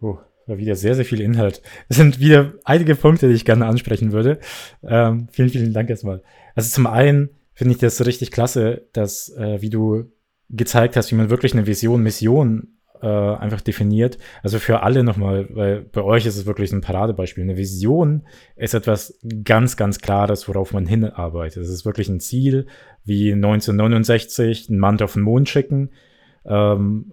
[0.00, 1.62] Oh, war wieder sehr, sehr viel Inhalt.
[1.88, 4.40] Es sind wieder einige Punkte, die ich gerne ansprechen würde.
[4.82, 6.22] Ähm, vielen, vielen Dank erstmal.
[6.54, 10.10] Also zum einen, finde ich das richtig klasse, dass, äh, wie du
[10.50, 14.18] gezeigt hast, wie man wirklich eine Vision, Mission äh, einfach definiert.
[14.42, 17.42] Also für alle nochmal, weil bei euch ist es wirklich ein Paradebeispiel.
[17.42, 18.26] Eine Vision
[18.56, 21.62] ist etwas ganz, ganz Klares, worauf man hinarbeitet.
[21.62, 22.66] Es ist wirklich ein Ziel,
[23.04, 25.90] wie 1969 einen Mann auf den Mond schicken.
[26.44, 27.12] Ähm,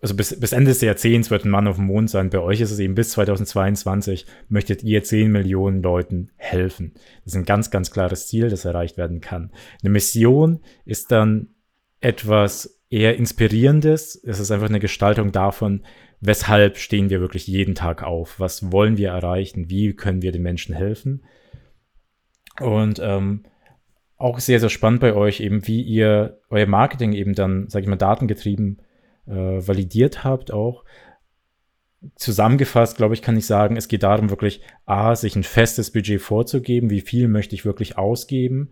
[0.00, 2.30] also bis, bis Ende des Jahrzehnts wird ein Mann auf dem Mond sein.
[2.30, 6.92] Bei euch ist es eben bis 2022 möchtet ihr 10 Millionen Leuten helfen.
[7.24, 9.50] Das ist ein ganz, ganz klares Ziel, das erreicht werden kann.
[9.82, 11.48] Eine Mission ist dann
[12.00, 14.22] etwas eher Inspirierendes.
[14.24, 15.82] Es ist einfach eine Gestaltung davon,
[16.20, 18.38] weshalb stehen wir wirklich jeden Tag auf?
[18.38, 19.68] Was wollen wir erreichen?
[19.68, 21.24] Wie können wir den Menschen helfen?
[22.60, 23.44] Und ähm,
[24.16, 27.88] auch sehr, sehr spannend bei euch eben, wie ihr euer Marketing eben dann, sag ich
[27.88, 28.80] mal, datengetrieben
[29.28, 30.84] äh, validiert habt auch.
[32.14, 36.20] Zusammengefasst, glaube ich, kann ich sagen, es geht darum, wirklich A, sich ein festes Budget
[36.20, 38.70] vorzugeben, wie viel möchte ich wirklich ausgeben.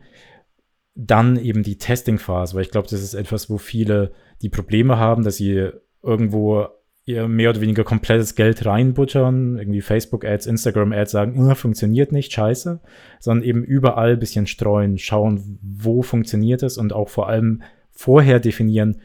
[0.94, 5.24] Dann eben die Testing-Phase, weil ich glaube, das ist etwas, wo viele die Probleme haben,
[5.24, 5.70] dass sie
[6.02, 6.68] irgendwo
[7.06, 12.80] ihr mehr oder weniger komplettes Geld reinbuttern, irgendwie Facebook-Ads, Instagram-Ads sagen, funktioniert nicht, scheiße,
[13.20, 19.00] sondern eben überall bisschen streuen, schauen, wo funktioniert es und auch vor allem vorher definieren,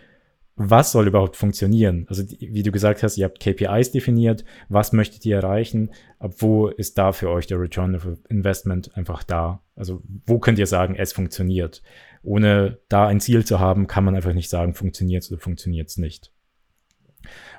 [0.56, 2.06] was soll überhaupt funktionieren?
[2.10, 6.68] Also, wie du gesagt hast, ihr habt KPIs definiert, was möchtet ihr erreichen, ab wo
[6.68, 9.64] ist da für euch der Return of Investment einfach da?
[9.76, 11.82] Also, wo könnt ihr sagen, es funktioniert?
[12.24, 15.90] Ohne da ein Ziel zu haben, kann man einfach nicht sagen, funktioniert es oder funktioniert
[15.90, 16.32] es nicht.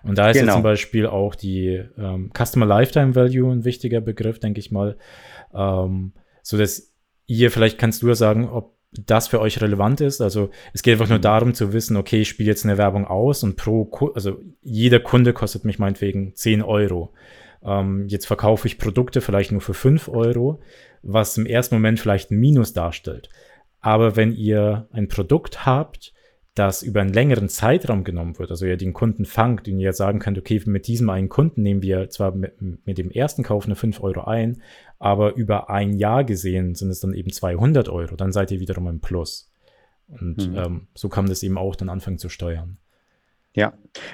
[0.02, 0.52] Und da ist genau.
[0.52, 4.96] ja zum Beispiel auch die ähm, Customer Lifetime Value ein wichtiger Begriff, denke ich mal,
[5.54, 6.12] ähm,
[6.42, 6.92] so dass
[7.26, 10.20] ihr, vielleicht kannst du ja sagen, ob das für euch relevant ist.
[10.20, 11.22] Also es geht einfach nur mhm.
[11.22, 15.32] darum zu wissen, okay, ich spiele jetzt eine Werbung aus und pro, also jeder Kunde
[15.32, 17.12] kostet mich meinetwegen 10 Euro.
[17.64, 20.60] Ähm, jetzt verkaufe ich Produkte vielleicht nur für 5 Euro,
[21.02, 23.30] was im ersten Moment vielleicht ein Minus darstellt.
[23.80, 26.12] Aber wenn ihr ein Produkt habt,
[26.54, 30.18] das über einen längeren Zeitraum genommen wird, also ihr den Kunden fangt und ihr sagen
[30.18, 33.74] könnt, okay, mit diesem einen Kunden nehmen wir zwar mit, mit dem ersten Kauf eine
[33.74, 34.60] 5 Euro ein,
[35.02, 38.86] aber über ein Jahr gesehen sind es dann eben 200 Euro, dann seid ihr wiederum
[38.86, 39.50] im Plus.
[40.06, 40.56] Und mhm.
[40.56, 42.78] ähm, so kann man das eben auch dann anfangen zu steuern.
[43.52, 43.72] Ja,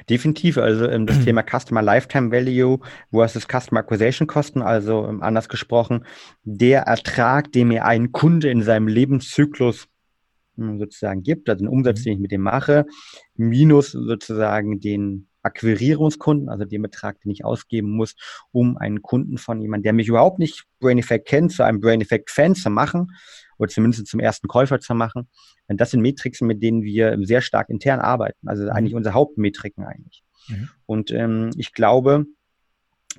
[0.08, 0.56] definitiv.
[0.56, 2.78] Also ähm, das Thema Customer Lifetime Value
[3.10, 6.06] versus Customer Acquisition Kosten, also ähm, anders gesprochen,
[6.44, 9.88] der Ertrag, den mir ein Kunde in seinem Lebenszyklus
[10.56, 12.04] sozusagen gibt, also den Umsatz, mhm.
[12.04, 12.86] den ich mit dem mache,
[13.36, 18.14] minus sozusagen den Akquirierungskunden, also den Betrag, den ich ausgeben muss,
[18.52, 22.00] um einen Kunden von jemandem, der mich überhaupt nicht Brain Effect kennt, zu einem Brain
[22.00, 23.12] Effect Fan zu machen
[23.58, 25.28] oder zumindest zum ersten Käufer zu machen.
[25.68, 28.48] Das sind Metriken, mit denen wir sehr stark intern arbeiten.
[28.48, 28.70] Also mhm.
[28.70, 30.22] eigentlich unsere Hauptmetriken eigentlich.
[30.48, 30.68] Mhm.
[30.86, 32.26] Und ähm, ich glaube,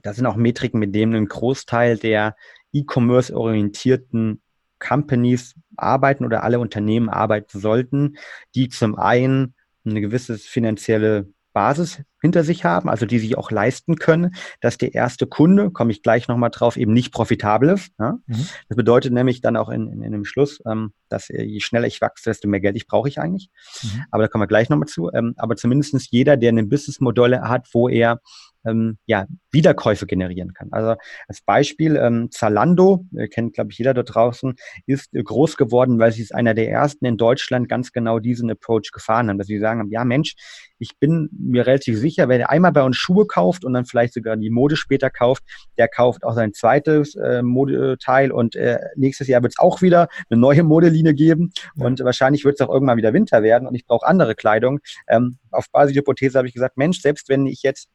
[0.02, 2.36] das sind auch Metriken, mit denen ein Großteil der
[2.72, 4.42] E-Commerce orientierten
[4.80, 8.18] Companies arbeiten oder alle Unternehmen arbeiten sollten,
[8.56, 9.56] die zum einen
[9.86, 14.94] eine gewisse finanzielle Basis hinter sich haben, also die sich auch leisten können, dass der
[14.94, 17.92] erste Kunde, komme ich gleich nochmal drauf, eben nicht profitabel ist.
[17.98, 18.18] Ja?
[18.28, 18.48] Mhm.
[18.68, 21.88] Das bedeutet nämlich dann auch in, in, in dem Schluss, ähm, dass äh, je schneller
[21.88, 23.50] ich wachse, desto mehr Geld ich brauche ich eigentlich.
[23.84, 24.04] Mhm.
[24.12, 25.10] Aber da kommen wir gleich nochmal zu.
[25.14, 28.20] Ähm, aber zumindestens jeder, der ein Businessmodell hat, wo er
[28.66, 30.70] ähm, ja, Wiederkäufe generieren kann.
[30.72, 30.96] Also
[31.28, 34.56] als Beispiel, ähm, Zalando, äh, kennt glaube ich jeder da draußen,
[34.86, 38.52] ist äh, groß geworden, weil sie ist einer der ersten in Deutschland ganz genau diesen
[38.52, 40.36] Approach gefahren haben, dass sie sagen, ja Mensch,
[40.78, 44.14] ich bin mir relativ sicher, wenn er einmal bei uns Schuhe kauft und dann vielleicht
[44.14, 45.44] sogar die Mode später kauft,
[45.78, 50.08] der kauft auch sein zweites äh, Modeteil und äh, nächstes Jahr wird es auch wieder
[50.30, 51.86] eine neue Modelinie geben ja.
[51.86, 54.80] und wahrscheinlich wird es auch irgendwann wieder Winter werden und ich brauche andere Kleidung.
[55.08, 57.90] Ähm, auf Basis der Hypothese habe ich gesagt, Mensch, selbst wenn ich jetzt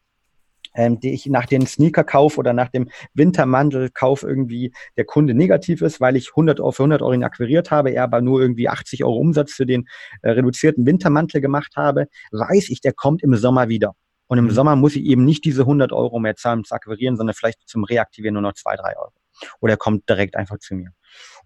[0.74, 6.00] ähm, die ich nach den Sneaker-Kauf oder nach dem Wintermantel-Kauf irgendwie der Kunde negativ ist,
[6.00, 9.04] weil ich 100 Euro für 100 Euro ihn akquiriert habe, er aber nur irgendwie 80
[9.04, 9.86] Euro Umsatz für den
[10.22, 13.94] äh, reduzierten Wintermantel gemacht habe, weiß ich, der kommt im Sommer wieder.
[14.26, 14.50] Und im mhm.
[14.50, 17.68] Sommer muss ich eben nicht diese 100 Euro mehr zahlen, um zu akquirieren, sondern vielleicht
[17.68, 19.12] zum Reaktivieren nur noch 2, 3 Euro.
[19.60, 20.90] Oder er kommt direkt einfach zu mir.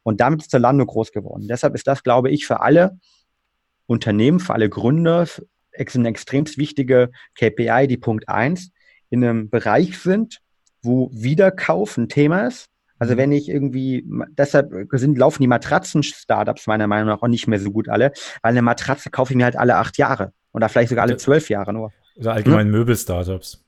[0.02, 1.48] Und damit ist der Lando groß geworden.
[1.48, 2.98] Deshalb ist das, glaube ich, für alle
[3.86, 5.26] Unternehmen, für alle Gründer
[5.94, 8.70] eine extrem wichtige KPI, die Punkt eins
[9.10, 10.40] in einem Bereich sind,
[10.82, 12.66] wo Wiederkauf ein Thema ist.
[12.98, 13.18] Also mhm.
[13.18, 17.70] wenn ich irgendwie, deshalb sind, laufen die Matratzen-Startups meiner Meinung nach auch nicht mehr so
[17.70, 21.04] gut alle, weil eine Matratze kaufe ich mir halt alle acht Jahre oder vielleicht sogar
[21.04, 21.92] alle zwölf Jahre nur.
[22.16, 22.72] Oder allgemein hm?
[22.72, 23.64] Möbel-Startups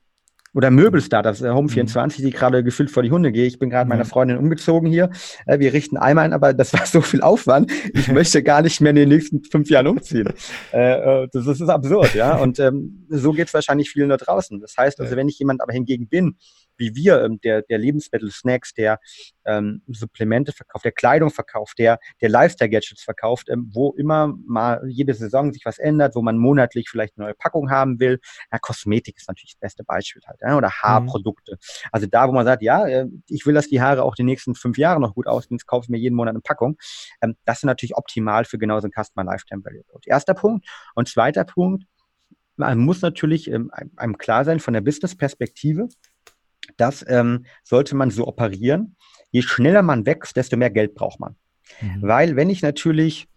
[0.53, 2.25] oder Möbelstartups, äh, Home24, mhm.
[2.25, 3.45] die gerade gefühlt vor die Hunde gehe.
[3.45, 3.89] Ich bin gerade mhm.
[3.89, 5.09] meiner Freundin umgezogen hier.
[5.45, 7.71] Äh, wir richten einmal ein, aber das war so viel Aufwand.
[7.93, 10.29] Ich möchte gar nicht mehr in den nächsten fünf Jahren umziehen.
[10.73, 12.37] Äh, äh, das, das, ist absurd, ja.
[12.37, 14.59] Und ähm, so geht es wahrscheinlich vielen da draußen.
[14.59, 16.35] Das heißt also, wenn ich jemand aber hingegen bin,
[16.81, 18.99] wie wir, ähm, der, der Lebensmittel, Snacks, der
[19.45, 25.13] ähm, Supplemente verkauft, der Kleidung verkauft, der, der Lifestyle-Gadgets verkauft, ähm, wo immer mal jede
[25.13, 28.19] Saison sich was ändert, wo man monatlich vielleicht eine neue Packung haben will.
[28.51, 30.81] Ja, Kosmetik ist natürlich das beste Beispiel halt, ja, oder mhm.
[30.81, 31.53] Haarprodukte.
[31.53, 31.89] Mhm.
[31.91, 34.55] Also da, wo man sagt, ja, äh, ich will, dass die Haare auch die nächsten
[34.55, 36.77] fünf Jahre noch gut aussehen, jetzt kaufe ich mir jeden Monat eine Packung.
[37.21, 39.83] Ähm, das ist natürlich optimal für genau so ein Customer Lifetime Value.
[40.05, 40.67] Erster Punkt.
[40.95, 41.85] Und zweiter Punkt,
[42.57, 45.87] man muss natürlich ähm, einem klar sein von der Business-Perspektive,
[46.77, 48.95] das ähm, sollte man so operieren.
[49.31, 51.35] Je schneller man wächst, desto mehr Geld braucht man.
[51.81, 52.01] Mhm.
[52.01, 53.27] Weil wenn ich natürlich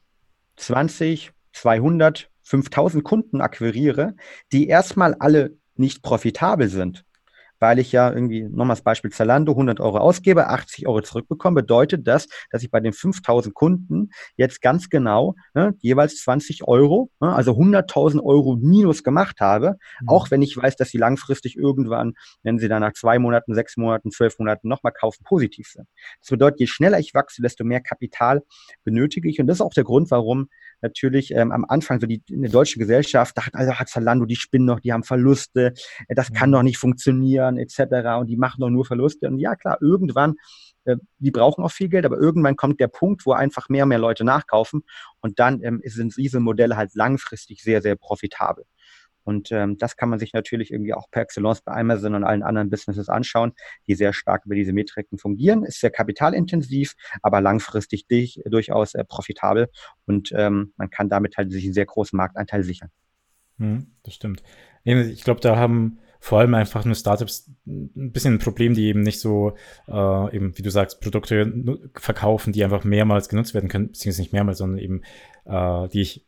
[0.56, 4.14] 20, 200, 5000 Kunden akquiriere,
[4.52, 7.04] die erstmal alle nicht profitabel sind,
[7.58, 12.06] weil ich ja irgendwie, nochmal das Beispiel Zalando, 100 Euro ausgebe, 80 Euro zurückbekomme, bedeutet
[12.06, 17.34] das, dass ich bei den 5000 Kunden jetzt ganz genau ne, jeweils 20 Euro, ne,
[17.34, 20.08] also 100.000 Euro minus gemacht habe, mhm.
[20.08, 23.76] auch wenn ich weiß, dass sie langfristig irgendwann, wenn sie dann nach zwei Monaten, sechs
[23.76, 25.86] Monaten, zwölf Monaten nochmal kaufen, positiv sind.
[26.20, 28.42] Das bedeutet, je schneller ich wachse, desto mehr Kapital
[28.84, 30.48] benötige ich und das ist auch der Grund, warum
[30.84, 34.36] natürlich ähm, am Anfang so die in der deutschen Gesellschaft dachten, also hat Zalando, die
[34.36, 35.72] spinnen noch, die haben Verluste,
[36.08, 38.18] das kann doch nicht funktionieren, etc.
[38.18, 39.28] Und die machen doch nur Verluste.
[39.28, 40.34] Und ja, klar, irgendwann,
[40.84, 43.90] äh, die brauchen auch viel Geld, aber irgendwann kommt der Punkt, wo einfach mehr und
[43.90, 44.82] mehr Leute nachkaufen
[45.20, 48.64] und dann ähm, sind diese Modelle halt langfristig sehr, sehr profitabel.
[49.24, 52.42] Und ähm, das kann man sich natürlich irgendwie auch per Excellence bei Amazon und allen
[52.42, 53.52] anderen Businesses anschauen,
[53.86, 55.64] die sehr stark über diese Metriken fungieren.
[55.64, 59.68] Ist sehr kapitalintensiv, aber langfristig durch, durchaus äh, profitabel
[60.06, 62.90] und ähm, man kann damit halt sich einen sehr großen Markteinteil sichern.
[63.58, 64.42] Hm, das stimmt.
[64.84, 69.02] Ich glaube, da haben vor allem einfach nur Startups ein bisschen ein Problem, die eben
[69.02, 69.56] nicht so,
[69.86, 71.52] äh, eben, wie du sagst, Produkte
[71.96, 75.02] verkaufen, die einfach mehrmals genutzt werden können, beziehungsweise nicht mehrmals, sondern eben,
[75.44, 76.26] äh, die ich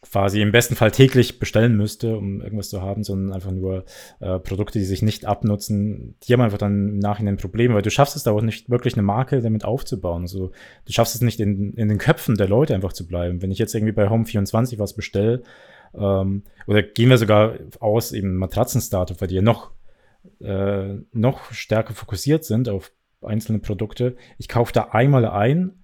[0.00, 3.84] quasi im besten Fall täglich bestellen müsste, um irgendwas zu haben, sondern einfach nur
[4.20, 7.90] äh, Produkte, die sich nicht abnutzen, die haben einfach dann im Nachhinein Probleme, weil du
[7.90, 10.22] schaffst es da auch nicht wirklich eine Marke damit aufzubauen.
[10.22, 10.52] Also
[10.84, 13.42] du schaffst es nicht in, in den Köpfen der Leute einfach zu bleiben.
[13.42, 15.42] Wenn ich jetzt irgendwie bei Home24 was bestelle,
[15.96, 19.72] ähm, oder gehen wir sogar aus, eben Matratzen-Startup, weil die ja noch,
[20.40, 22.92] äh, noch stärker fokussiert sind auf
[23.22, 24.16] einzelne Produkte.
[24.38, 25.82] Ich kaufe da einmal ein,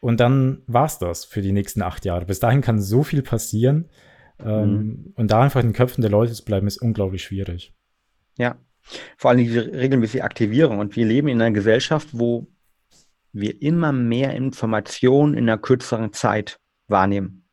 [0.00, 2.24] und dann war's das für die nächsten acht Jahre.
[2.24, 3.88] Bis dahin kann so viel passieren.
[4.38, 5.12] Ähm, mhm.
[5.16, 7.74] Und da einfach in den Köpfen der Leute zu bleiben, ist unglaublich schwierig.
[8.36, 8.56] Ja,
[9.16, 10.78] vor allem diese regelmäßige Aktivierung.
[10.78, 12.46] Und wir leben in einer Gesellschaft, wo
[13.32, 17.48] wir immer mehr Informationen in einer kürzeren Zeit wahrnehmen.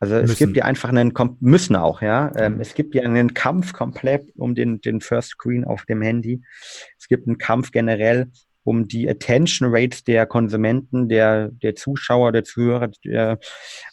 [0.00, 0.32] Also müssen.
[0.32, 2.30] es gibt ja einfach einen, müssen auch, ja.
[2.36, 6.42] Ähm, es gibt ja einen Kampf komplett um den, den First Screen auf dem Handy.
[6.98, 8.30] Es gibt einen Kampf generell
[8.62, 12.90] um die Attention Rates der Konsumenten, der, der Zuschauer, der Zuhörer.
[13.04, 13.38] Der,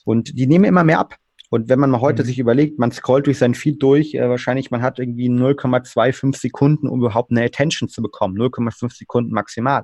[0.04, 1.16] und die nehmen immer mehr ab.
[1.50, 2.28] Und wenn man mal heute mhm.
[2.28, 6.88] sich überlegt, man scrollt durch sein Feed durch, äh, wahrscheinlich man hat irgendwie 0,25 Sekunden,
[6.88, 8.38] um überhaupt eine Attention zu bekommen.
[8.38, 9.84] 0,5 Sekunden maximal.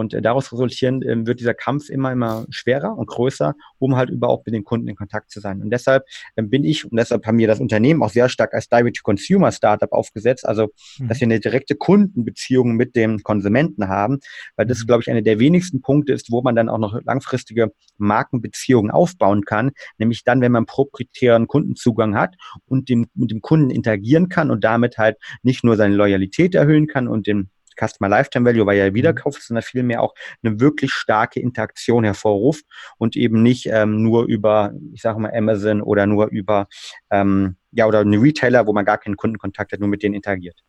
[0.00, 4.08] Und äh, daraus resultierend äh, wird dieser Kampf immer, immer schwerer und größer, um halt
[4.08, 5.60] überhaupt mit den Kunden in Kontakt zu sein.
[5.60, 6.04] Und deshalb
[6.36, 10.46] äh, bin ich, und deshalb haben wir das Unternehmen auch sehr stark als Direct-to-Consumer-Startup aufgesetzt,
[10.46, 11.08] also mhm.
[11.08, 14.20] dass wir eine direkte Kundenbeziehung mit dem Konsumenten haben,
[14.56, 14.86] weil das, mhm.
[14.86, 19.44] glaube ich, einer der wenigsten Punkte ist, wo man dann auch noch langfristige Markenbeziehungen aufbauen
[19.44, 24.50] kann, nämlich dann, wenn man proprietären Kundenzugang hat und dem, mit dem Kunden interagieren kann
[24.50, 27.50] und damit halt nicht nur seine Loyalität erhöhen kann und den
[27.80, 29.14] Customer Lifetime Value, weil er mhm.
[29.14, 32.64] kauft, sondern vielmehr auch eine wirklich starke Interaktion hervorruft
[32.98, 36.68] und eben nicht ähm, nur über, ich sage mal, Amazon oder nur über,
[37.10, 40.60] ähm, ja, oder eine Retailer, wo man gar keinen Kundenkontakt hat, nur mit denen interagiert.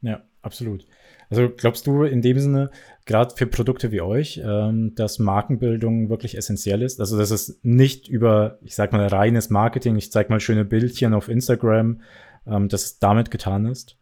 [0.00, 0.86] Ja, absolut.
[1.30, 2.70] Also glaubst du in dem Sinne,
[3.06, 7.00] gerade für Produkte wie euch, ähm, dass Markenbildung wirklich essentiell ist?
[7.00, 11.14] Also dass es nicht über, ich sag mal, reines Marketing, ich zeig mal schöne Bildchen
[11.14, 12.02] auf Instagram,
[12.46, 13.96] ähm, dass es damit getan ist?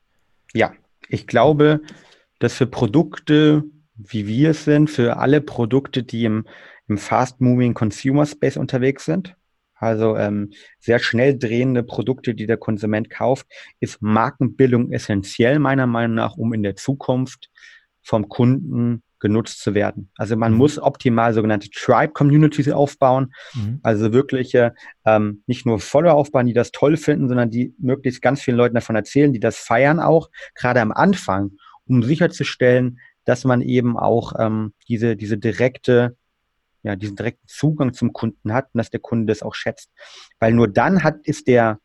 [0.54, 0.72] Ja,
[1.08, 1.82] ich glaube,
[2.40, 3.62] dass für Produkte,
[3.94, 6.46] wie wir es sind, für alle Produkte, die im,
[6.88, 9.36] im Fast-Moving Consumer Space unterwegs sind,
[9.76, 13.46] also ähm, sehr schnell drehende Produkte, die der Konsument kauft,
[13.78, 17.50] ist Markenbildung essentiell meiner Meinung nach, um in der Zukunft
[18.02, 20.10] vom Kunden genutzt zu werden.
[20.16, 20.58] Also man mhm.
[20.58, 23.80] muss optimal sogenannte Tribe-Communities aufbauen, mhm.
[23.82, 24.74] also wirkliche
[25.04, 28.74] ähm, nicht nur Follower aufbauen, die das toll finden, sondern die möglichst ganz vielen Leuten
[28.74, 31.52] davon erzählen, die das feiern auch, gerade am Anfang,
[31.90, 36.16] um sicherzustellen, dass man eben auch ähm, diese, diese direkte
[36.82, 39.90] ja, diesen direkten Zugang zum Kunden hat und dass der Kunde das auch schätzt.
[40.38, 41.78] Weil nur dann hat, ist der,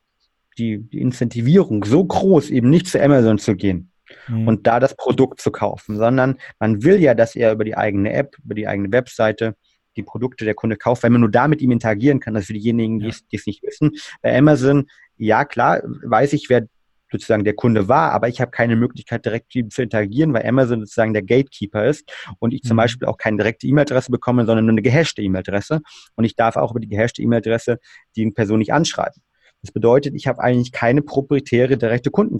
[0.57, 3.91] die, die Incentivierung so groß, eben nicht zu Amazon zu gehen
[4.27, 4.47] mhm.
[4.47, 8.13] und da das Produkt zu kaufen, sondern man will ja, dass er über die eigene
[8.13, 9.55] App, über die eigene Webseite
[9.97, 12.33] die Produkte der Kunde kauft, weil man nur damit ihm interagieren kann.
[12.33, 13.91] Das für diejenigen, die es nicht wissen.
[14.21, 14.87] Bei Amazon,
[15.17, 16.67] ja klar, weiß ich, wer
[17.11, 21.13] sozusagen der Kunde war, aber ich habe keine Möglichkeit, direkt zu interagieren, weil Amazon sozusagen
[21.13, 22.81] der Gatekeeper ist und ich zum mhm.
[22.81, 25.81] Beispiel auch keine direkte E-Mail-Adresse bekomme, sondern nur eine gehashte E-Mail-Adresse.
[26.15, 27.79] Und ich darf auch über die gehashte E-Mail-Adresse
[28.15, 29.21] die Person nicht anschreiben.
[29.61, 32.37] Das bedeutet, ich habe eigentlich keine proprietäre direkte Kunden,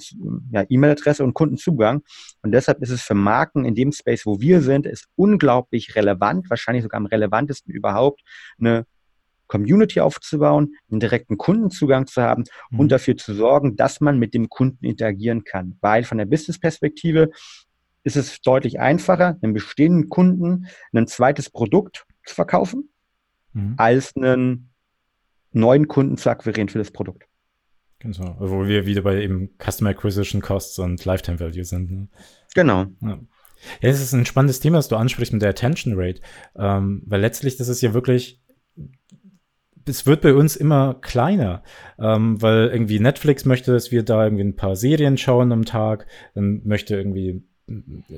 [0.51, 2.03] ja, E-Mail-Adresse und Kundenzugang.
[2.43, 6.49] Und deshalb ist es für Marken in dem Space, wo wir sind, ist unglaublich relevant,
[6.51, 8.21] wahrscheinlich sogar am relevantesten überhaupt,
[8.59, 8.85] eine
[9.47, 12.79] Community aufzubauen, einen direkten Kundenzugang zu haben mhm.
[12.79, 15.77] und dafür zu sorgen, dass man mit dem Kunden interagieren kann.
[15.81, 17.29] Weil von der Business-Perspektive
[18.03, 22.89] ist es deutlich einfacher, einem bestehenden Kunden ein zweites Produkt zu verkaufen,
[23.53, 23.73] mhm.
[23.77, 24.71] als einen
[25.51, 27.23] neuen Kunden zu akquirieren für das Produkt.
[27.99, 31.91] Genau, wo wir wieder bei eben Customer Acquisition Costs und Lifetime Value sind.
[31.91, 32.07] Ne?
[32.53, 32.85] Genau.
[33.01, 33.19] Ja.
[33.81, 36.21] Ja, es ist ein spannendes Thema, das du ansprichst mit der Attention Rate,
[36.55, 38.41] ähm, weil letztlich das ist ja wirklich
[39.85, 41.63] es wird bei uns immer kleiner,
[41.99, 46.07] ähm, weil irgendwie Netflix möchte, dass wir da irgendwie ein paar Serien schauen am Tag,
[46.33, 47.43] dann möchte irgendwie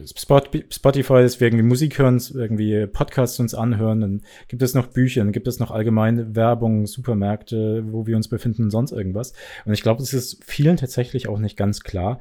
[0.05, 5.23] Spotify, dass wir irgendwie Musik hören, irgendwie Podcasts uns anhören, dann gibt es noch Bücher,
[5.23, 9.33] dann gibt es noch allgemeine Werbung, Supermärkte, wo wir uns befinden und sonst irgendwas.
[9.63, 12.19] Und ich glaube, es ist vielen tatsächlich auch nicht ganz klar.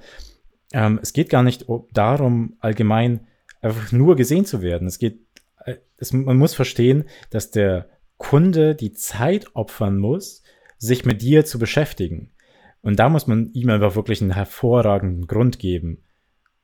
[0.72, 3.26] Ähm, es geht gar nicht darum, allgemein
[3.60, 4.86] einfach nur gesehen zu werden.
[4.86, 5.18] Es geht,
[5.64, 7.88] äh, es, man muss verstehen, dass der
[8.18, 10.42] Kunde die Zeit opfern muss,
[10.78, 12.32] sich mit dir zu beschäftigen.
[12.82, 16.02] Und da muss man ihm einfach wirklich einen hervorragenden Grund geben,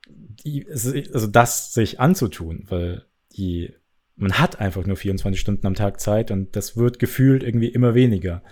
[0.08, 3.74] die, also das sich anzutun, weil die,
[4.16, 7.94] man hat einfach nur 24 Stunden am Tag Zeit und das wird gefühlt irgendwie immer
[7.94, 8.42] weniger.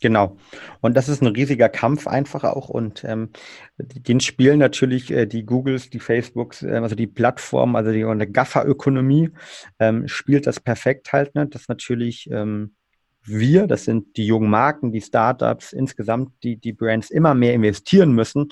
[0.00, 0.36] Genau.
[0.82, 2.68] Und das ist ein riesiger Kampf einfach auch.
[2.68, 3.30] Und ähm,
[3.78, 8.30] den spielen natürlich äh, die Googles, die Facebooks, äh, also die Plattform, also die eine
[8.30, 9.30] Gaffer-Ökonomie,
[9.78, 11.46] ähm, spielt das perfekt halt, ne?
[11.46, 12.74] dass natürlich ähm,
[13.22, 18.12] wir, das sind die jungen Marken, die Startups, insgesamt die, die Brands immer mehr investieren
[18.12, 18.48] müssen,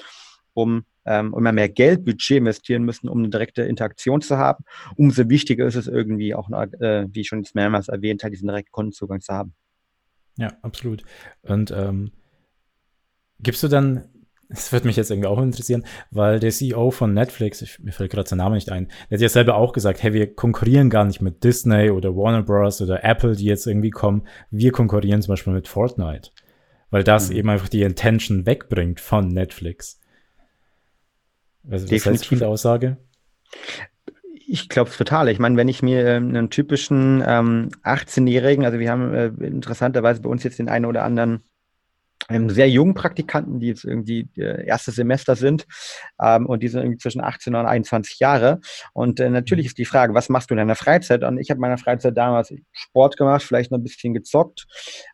[0.54, 4.64] um ähm, immer mehr Geldbudget investieren müssen, um eine direkte Interaktion zu haben.
[4.96, 8.72] Umso wichtiger ist es irgendwie auch, äh, wie ich schon mehrmals erwähnt habe, diesen direkten
[8.72, 9.54] Kundenzugang zu haben.
[10.36, 11.02] Ja, absolut.
[11.42, 12.12] Und ähm,
[13.40, 14.04] gibst du dann,
[14.48, 18.10] das würde mich jetzt irgendwie auch interessieren, weil der CEO von Netflix, ich, mir fällt
[18.10, 21.04] gerade sein Name nicht ein, der hat ja selber auch gesagt, hey, wir konkurrieren gar
[21.04, 22.80] nicht mit Disney oder Warner Bros.
[22.80, 24.26] oder Apple, die jetzt irgendwie kommen.
[24.50, 26.30] Wir konkurrieren zum Beispiel mit Fortnite.
[26.90, 27.36] Weil das mhm.
[27.36, 29.98] eben einfach die Intention wegbringt von Netflix.
[31.62, 32.98] Was, was heißt diese Aussage?
[34.52, 35.30] Ich glaube es total.
[35.30, 40.20] Ich meine, wenn ich mir ähm, einen typischen ähm, 18-Jährigen, also wir haben äh, interessanterweise
[40.20, 41.42] bei uns jetzt den einen oder anderen
[42.28, 45.66] ähm, sehr jungen Praktikanten, die jetzt irgendwie äh, erstes Semester sind
[46.20, 48.60] ähm, und die sind irgendwie zwischen 18 und 21 Jahre.
[48.92, 49.68] Und äh, natürlich mhm.
[49.68, 51.24] ist die Frage, was machst du in deiner Freizeit?
[51.24, 54.66] Und ich habe in meiner Freizeit damals Sport gemacht, vielleicht noch ein bisschen gezockt.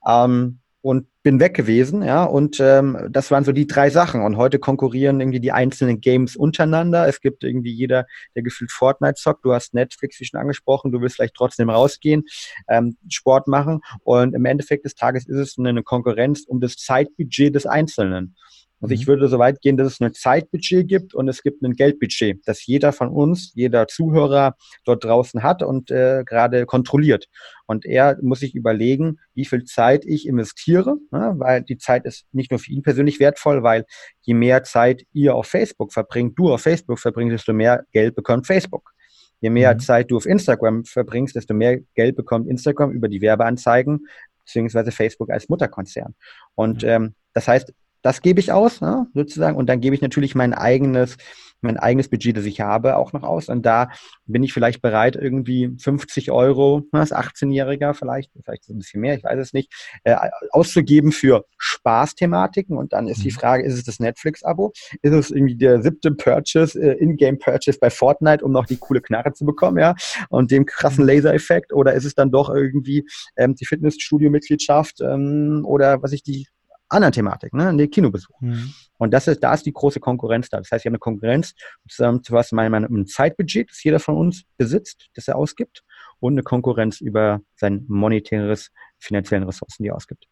[0.04, 4.22] Ähm, und bin weg gewesen, ja, und ähm, das waren so die drei Sachen.
[4.22, 7.08] Und heute konkurrieren irgendwie die einzelnen Games untereinander.
[7.08, 9.44] Es gibt irgendwie jeder, der gefühlt Fortnite zockt.
[9.44, 12.24] Du hast Netflix, wie schon angesprochen, du willst vielleicht trotzdem rausgehen,
[12.68, 13.80] ähm, Sport machen.
[14.04, 18.36] Und im Endeffekt des Tages ist es eine Konkurrenz um das Zeitbudget des Einzelnen.
[18.80, 19.08] Also ich mhm.
[19.08, 22.64] würde so weit gehen, dass es ein Zeitbudget gibt und es gibt ein Geldbudget, das
[22.66, 24.54] jeder von uns, jeder Zuhörer
[24.84, 27.26] dort draußen hat und äh, gerade kontrolliert.
[27.66, 31.34] Und er muss sich überlegen, wie viel Zeit ich investiere, ne?
[31.36, 33.84] weil die Zeit ist nicht nur für ihn persönlich wertvoll, weil
[34.22, 38.46] je mehr Zeit ihr auf Facebook verbringt, du auf Facebook verbringst, desto mehr Geld bekommt
[38.46, 38.92] Facebook.
[39.40, 39.80] Je mehr mhm.
[39.80, 44.06] Zeit du auf Instagram verbringst, desto mehr Geld bekommt Instagram über die Werbeanzeigen,
[44.44, 46.14] beziehungsweise Facebook als Mutterkonzern.
[46.54, 46.88] Und mhm.
[46.88, 47.72] ähm, das heißt,
[48.02, 49.56] das gebe ich aus, ne, sozusagen.
[49.56, 51.16] Und dann gebe ich natürlich mein eigenes,
[51.60, 53.48] mein eigenes Budget, das ich habe, auch noch aus.
[53.48, 53.90] Und da
[54.26, 59.16] bin ich vielleicht bereit, irgendwie 50 Euro, ne, als 18-Jähriger vielleicht, vielleicht ein bisschen mehr,
[59.16, 59.72] ich weiß es nicht,
[60.04, 60.16] äh,
[60.52, 62.76] auszugeben für Spaßthematiken.
[62.76, 63.34] Und dann ist die mhm.
[63.34, 64.72] Frage, ist es das Netflix-Abo?
[65.02, 69.32] Ist es irgendwie der siebte Purchase, äh, In-Game-Purchase bei Fortnite, um noch die coole Knarre
[69.32, 69.94] zu bekommen, ja?
[70.28, 71.10] Und dem krassen mhm.
[71.10, 71.72] Laser-Effekt?
[71.72, 73.04] Oder ist es dann doch irgendwie
[73.36, 76.46] ähm, die Fitnessstudio-Mitgliedschaft ähm, oder was ich die
[76.88, 78.40] anderen Thematik, ne, der Kinobesuch.
[78.40, 78.72] Mhm.
[78.98, 80.58] Und das ist, da ist die große Konkurrenz da.
[80.58, 81.54] Das heißt, wir haben eine Konkurrenz
[81.88, 85.84] zu was mein, mein, ein Zeitbudget, das jeder von uns besitzt, das er ausgibt,
[86.20, 90.26] und eine Konkurrenz über sein monetäres, finanziellen Ressourcen, die er ausgibt.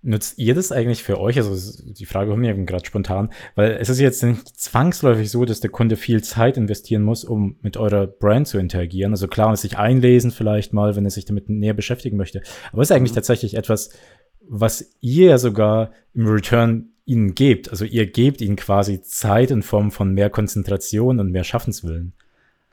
[0.00, 1.36] Nutzt ihr das eigentlich für euch?
[1.36, 5.60] Also die Frage kommt mir gerade spontan, weil es ist jetzt nicht zwangsläufig so, dass
[5.60, 9.12] der Kunde viel Zeit investieren muss, um mit eurer Brand zu interagieren.
[9.12, 12.42] Also klar, sich einlesen vielleicht mal, wenn er sich damit näher beschäftigen möchte.
[12.72, 13.16] Aber es ist eigentlich mhm.
[13.16, 13.90] tatsächlich etwas,
[14.48, 17.70] was ihr ja sogar im Return ihnen gebt.
[17.70, 22.12] Also ihr gebt ihnen quasi Zeit in Form von mehr Konzentration und mehr Schaffenswillen.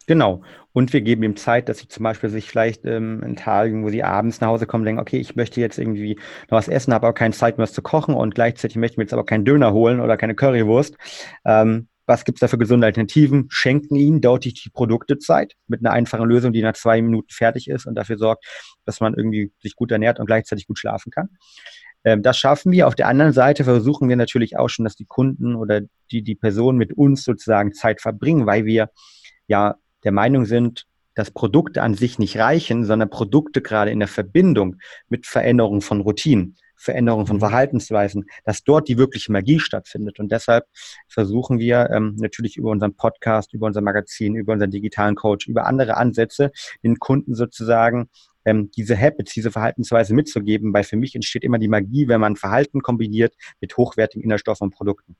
[0.07, 0.41] Genau.
[0.71, 3.89] Und wir geben ihm Zeit, dass sie zum Beispiel sich vielleicht ähm, in Tagen, wo
[3.89, 6.15] sie abends nach Hause kommen, denken, okay, ich möchte jetzt irgendwie
[6.49, 8.97] noch was essen, habe aber keine Zeit mehr was zu kochen und gleichzeitig möchte ich
[8.97, 10.97] mir jetzt aber keinen Döner holen oder keine Currywurst.
[11.45, 13.47] Ähm, was gibt's da für gesunde Alternativen?
[13.49, 17.69] Schenken ihnen deutlich die Produkte Zeit mit einer einfachen Lösung, die nach zwei Minuten fertig
[17.69, 18.45] ist und dafür sorgt,
[18.85, 21.29] dass man irgendwie sich gut ernährt und gleichzeitig gut schlafen kann.
[22.03, 22.87] Ähm, das schaffen wir.
[22.87, 25.81] Auf der anderen Seite versuchen wir natürlich auch schon, dass die Kunden oder
[26.11, 28.89] die, die Personen mit uns sozusagen Zeit verbringen, weil wir
[29.47, 30.85] ja der Meinung sind,
[31.15, 34.75] dass Produkte an sich nicht reichen, sondern Produkte gerade in der Verbindung
[35.09, 37.39] mit Veränderung von Routinen Veränderung von.
[37.39, 40.19] Verhaltensweisen, dass dort die wirkliche Magie stattfindet.
[40.19, 40.65] Und deshalb
[41.07, 45.65] versuchen wir ähm, natürlich über unseren Podcast, über unser Magazin, über unseren digitalen Coach, über
[45.65, 46.51] andere Ansätze
[46.83, 48.09] den Kunden sozusagen
[48.45, 52.35] ähm, diese Habits, diese Verhaltensweise mitzugeben, weil für mich entsteht immer die Magie, wenn man
[52.35, 55.17] Verhalten kombiniert mit hochwertigen Inhaltsstoffen und Produkten.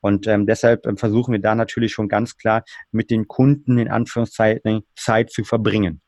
[0.00, 3.88] Und ähm, deshalb ähm, versuchen wir da natürlich schon ganz klar mit den Kunden in
[3.88, 6.00] Anführungszeichen Zeit zu verbringen.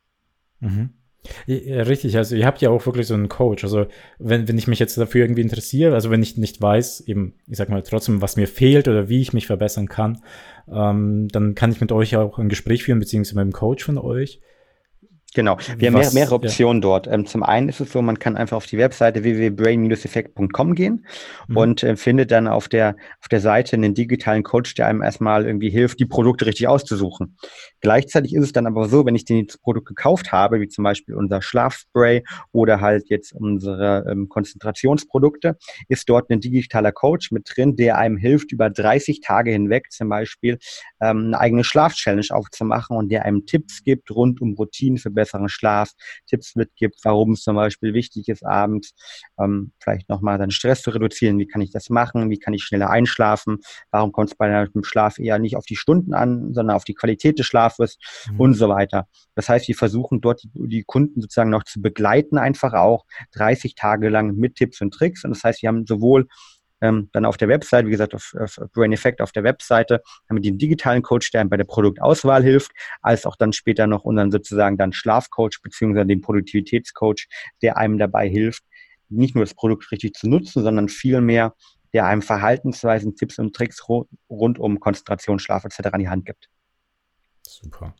[0.61, 0.98] Mhm.
[1.47, 3.65] Richtig, also ihr habt ja auch wirklich so einen Coach.
[3.65, 3.87] Also
[4.19, 7.57] wenn, wenn ich mich jetzt dafür irgendwie interessiere, also wenn ich nicht weiß, eben, ich
[7.57, 10.23] sag mal trotzdem, was mir fehlt oder wie ich mich verbessern kann,
[10.73, 13.99] ähm, dann kann ich mit euch auch ein Gespräch führen, beziehungsweise mit dem Coach von
[13.99, 14.41] euch.
[15.35, 16.89] Genau, wir haben Was, mehrere Optionen ja.
[16.89, 17.07] dort.
[17.07, 21.07] Ähm, zum einen ist es so, man kann einfach auf die Webseite www.brain-effekt.com gehen
[21.49, 21.57] mhm.
[21.57, 25.45] und äh, findet dann auf der, auf der Seite einen digitalen Coach, der einem erstmal
[25.45, 27.37] irgendwie hilft, die Produkte richtig auszusuchen.
[27.81, 31.15] Gleichzeitig ist es dann aber so, wenn ich das Produkt gekauft habe, wie zum Beispiel
[31.15, 35.59] unser Schlafspray oder halt jetzt unsere ähm, Konzentrationsprodukte,
[35.89, 40.09] ist dort ein digitaler Coach mit drin, der einem hilft, über 30 Tage hinweg zum
[40.09, 40.59] Beispiel
[41.03, 45.49] ähm, eine eigene Schlafchallenge aufzumachen und der einem Tipps gibt rund um Routinen für besseren
[45.49, 45.93] Schlaf,
[46.27, 48.95] Tipps mitgibt, warum es zum Beispiel wichtig ist, abends
[49.39, 51.39] ähm, vielleicht nochmal seinen Stress zu reduzieren.
[51.39, 52.31] Wie kann ich das machen?
[52.31, 53.59] Wie kann ich schneller einschlafen?
[53.91, 56.95] Warum kommt es bei dem Schlaf eher nicht auf die Stunden an, sondern auf die
[56.95, 57.99] Qualität des Schlafes
[58.31, 58.41] mhm.
[58.41, 59.07] und so weiter.
[59.35, 63.75] Das heißt, wir versuchen dort die, die Kunden sozusagen noch zu begleiten, einfach auch 30
[63.75, 65.25] Tage lang mit Tipps und Tricks.
[65.25, 66.27] Und das heißt, wir haben sowohl
[66.81, 70.37] ähm, dann auf der Website, wie gesagt, auf, auf Brain Effect auf der Webseite, haben
[70.37, 72.73] wir den digitalen Coach, der einem bei der Produktauswahl hilft,
[73.03, 77.29] als auch dann später noch unseren sozusagen dann Schlafcoach beziehungsweise den Produktivitätscoach,
[77.63, 78.65] der einem dabei hilft,
[79.09, 81.55] nicht nur das Produkt richtig zu nutzen, sondern vielmehr
[81.93, 85.89] der einem Verhaltensweisen, Tipps und Tricks rund um Konzentration, Schlaf etc.
[85.93, 86.49] an die Hand gibt.
[87.43, 87.95] Super.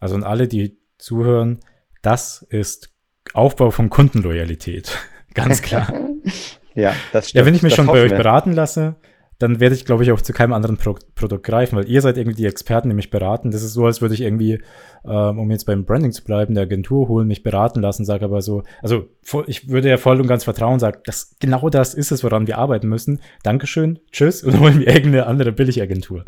[0.00, 1.60] Also an alle, die zuhören,
[2.02, 2.94] das ist
[3.34, 4.98] Aufbau von Kundenloyalität.
[5.34, 5.92] Ganz klar.
[6.78, 7.40] Ja, das stimmt.
[7.40, 8.18] Ja, wenn ich mich das schon bei euch wir.
[8.18, 8.94] beraten lasse,
[9.38, 12.16] dann werde ich, glaube ich, auch zu keinem anderen Pro Produkt greifen, weil ihr seid
[12.16, 13.50] irgendwie die Experten, die mich beraten.
[13.50, 14.60] Das ist so, als würde ich irgendwie,
[15.04, 18.42] ähm, um jetzt beim Branding zu bleiben, der Agentur holen, mich beraten lassen, sage aber
[18.42, 19.08] so, also
[19.46, 22.58] ich würde ja voll und ganz vertrauen, sage, das, genau das ist es, woran wir
[22.58, 23.20] arbeiten müssen.
[23.42, 26.24] Dankeschön, tschüss, und holen wir irgendeine andere Billigagentur.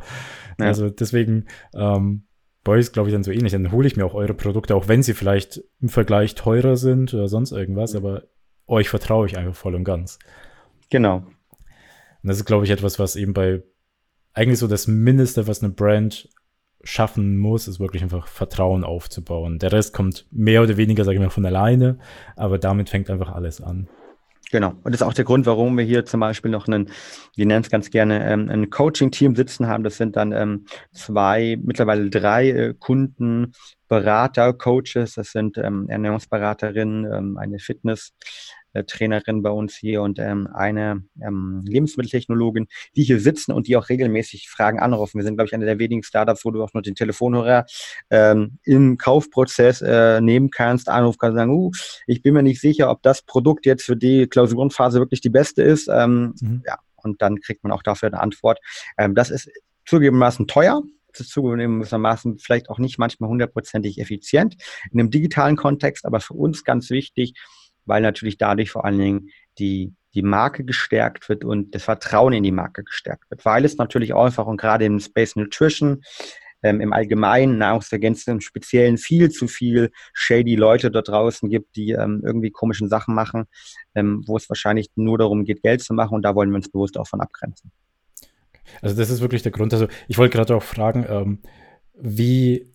[0.58, 0.66] Ja.
[0.66, 2.24] Also deswegen, ähm,
[2.62, 3.52] bei euch ist, glaube ich, dann so ähnlich.
[3.52, 7.14] Dann hole ich mir auch eure Produkte, auch wenn sie vielleicht im Vergleich teurer sind
[7.14, 7.98] oder sonst irgendwas, mhm.
[7.98, 8.22] aber
[8.70, 10.18] euch vertraue ich einfach voll und ganz.
[10.90, 11.16] Genau.
[11.16, 13.62] Und das ist, glaube ich, etwas, was eben bei
[14.32, 16.28] eigentlich so das Mindeste, was eine Brand
[16.82, 19.58] schaffen muss, ist wirklich einfach Vertrauen aufzubauen.
[19.58, 21.98] Der Rest kommt mehr oder weniger, sage ich mal, von alleine,
[22.36, 23.88] aber damit fängt einfach alles an.
[24.50, 24.70] Genau.
[24.82, 26.90] Und das ist auch der Grund, warum wir hier zum Beispiel noch einen,
[27.36, 29.84] wir nennen es ganz gerne, ähm, ein Coaching-Team sitzen haben.
[29.84, 33.52] Das sind dann ähm, zwei, mittlerweile drei äh, Kunden,
[33.86, 35.14] Berater, Coaches.
[35.14, 38.12] Das sind ähm, Ernährungsberaterinnen, ähm, eine Fitness-
[38.86, 43.88] Trainerin bei uns hier und ähm, eine ähm, Lebensmitteltechnologin, die hier sitzen und die auch
[43.88, 45.18] regelmäßig Fragen anrufen.
[45.18, 47.66] Wir sind, glaube ich, einer der wenigen Startups, wo du auch noch den Telefonhörer
[48.10, 51.70] ähm, im Kaufprozess äh, nehmen kannst, anrufen kannst, sagen, uh,
[52.06, 55.62] ich bin mir nicht sicher, ob das Produkt jetzt für die Klausurenphase wirklich die beste
[55.62, 55.88] ist.
[55.88, 56.62] Ähm, mhm.
[56.66, 58.58] Ja, und dann kriegt man auch dafür eine Antwort.
[58.98, 59.50] Ähm, das ist
[59.86, 64.56] zugegebenermaßen teuer, zugegebenermaßen vielleicht auch nicht manchmal hundertprozentig effizient
[64.92, 67.34] in einem digitalen Kontext, aber für uns ganz wichtig,
[67.90, 72.44] weil natürlich dadurch vor allen Dingen die, die Marke gestärkt wird und das Vertrauen in
[72.44, 76.02] die Marke gestärkt wird, weil es natürlich auch einfach und gerade im Space Nutrition
[76.62, 81.92] ähm, im Allgemeinen, Nahrungsergänzung im Speziellen viel zu viel shady Leute da draußen gibt, die
[81.92, 83.46] ähm, irgendwie komischen Sachen machen,
[83.94, 86.70] ähm, wo es wahrscheinlich nur darum geht, Geld zu machen und da wollen wir uns
[86.70, 87.72] bewusst auch von abgrenzen.
[88.82, 89.72] Also das ist wirklich der Grund.
[89.72, 91.42] Also ich wollte gerade auch fragen, ähm,
[91.94, 92.72] wie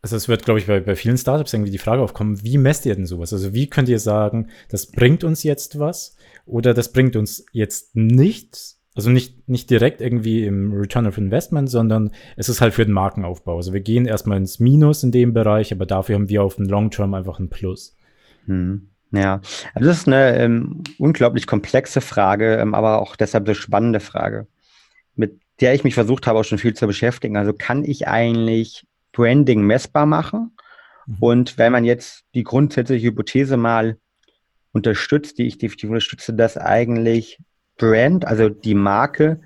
[0.00, 2.86] also es wird, glaube ich, bei, bei vielen Startups irgendwie die Frage aufkommen, wie messt
[2.86, 3.32] ihr denn sowas?
[3.32, 7.96] Also wie könnt ihr sagen, das bringt uns jetzt was oder das bringt uns jetzt
[7.96, 8.80] nichts?
[8.94, 12.94] Also nicht, nicht direkt irgendwie im Return of Investment, sondern es ist halt für den
[12.94, 13.56] Markenaufbau.
[13.56, 16.66] Also wir gehen erstmal ins Minus in dem Bereich, aber dafür haben wir auf den
[16.66, 17.96] Long Term einfach ein Plus.
[18.46, 18.88] Hm.
[19.10, 19.40] Ja,
[19.74, 24.46] also das ist eine ähm, unglaublich komplexe Frage, ähm, aber auch deshalb eine spannende Frage,
[25.14, 27.36] mit der ich mich versucht habe, auch schon viel zu beschäftigen.
[27.36, 28.84] Also kann ich eigentlich
[29.18, 30.56] Branding messbar machen.
[31.06, 31.16] Mhm.
[31.18, 33.98] Und wenn man jetzt die grundsätzliche Hypothese mal
[34.70, 37.40] unterstützt, die ich definitiv unterstütze, dass eigentlich
[37.76, 39.40] Brand, also die Marke,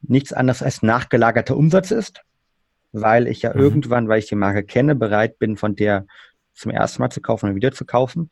[0.00, 2.22] nichts anderes als nachgelagerter Umsatz ist,
[2.92, 3.60] weil ich ja mhm.
[3.60, 6.06] irgendwann, weil ich die Marke kenne, bereit bin, von der
[6.54, 8.30] zum ersten Mal zu kaufen und wieder zu kaufen,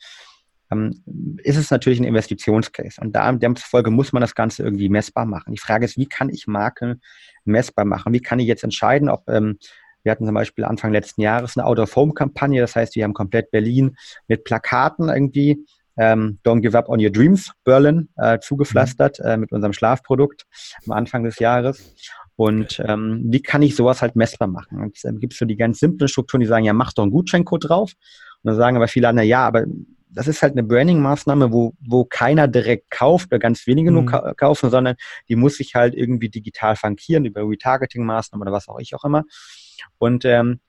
[0.71, 1.03] ähm,
[1.43, 2.99] ist es natürlich ein Investitionscase.
[3.03, 5.53] Und da demzufolge muss man das Ganze irgendwie messbar machen.
[5.53, 7.03] Die Frage ist, wie kann ich Marken
[7.45, 8.15] messbar machen?
[8.15, 9.59] Wie kann ich jetzt entscheiden, ob ähm,
[10.03, 12.61] wir hatten zum Beispiel Anfang letzten Jahres eine Out-of-Home-Kampagne.
[12.61, 13.97] Das heißt, wir haben komplett Berlin
[14.27, 15.65] mit Plakaten irgendwie
[15.99, 19.27] ähm, Don't Give Up on Your Dreams Berlin äh, zugepflastert mhm.
[19.27, 20.47] äh, mit unserem Schlafprodukt
[20.87, 21.95] am Anfang des Jahres.
[22.37, 24.81] Und ähm, wie kann ich sowas halt messbar machen?
[24.81, 27.11] Und es äh, gibt so die ganz simplen Strukturen, die sagen, ja, mach doch einen
[27.11, 27.93] Gutscheincode drauf.
[28.43, 29.65] Und dann sagen aber viele andere, ja, aber
[30.11, 34.05] das ist halt eine Branding-Maßnahme, wo, wo keiner direkt kauft oder ganz wenige mhm.
[34.05, 34.95] nur kaufen, sondern
[35.29, 39.25] die muss sich halt irgendwie digital frankieren über Retargeting-Maßnahmen oder was auch ich auch immer.
[39.99, 40.61] Und ähm,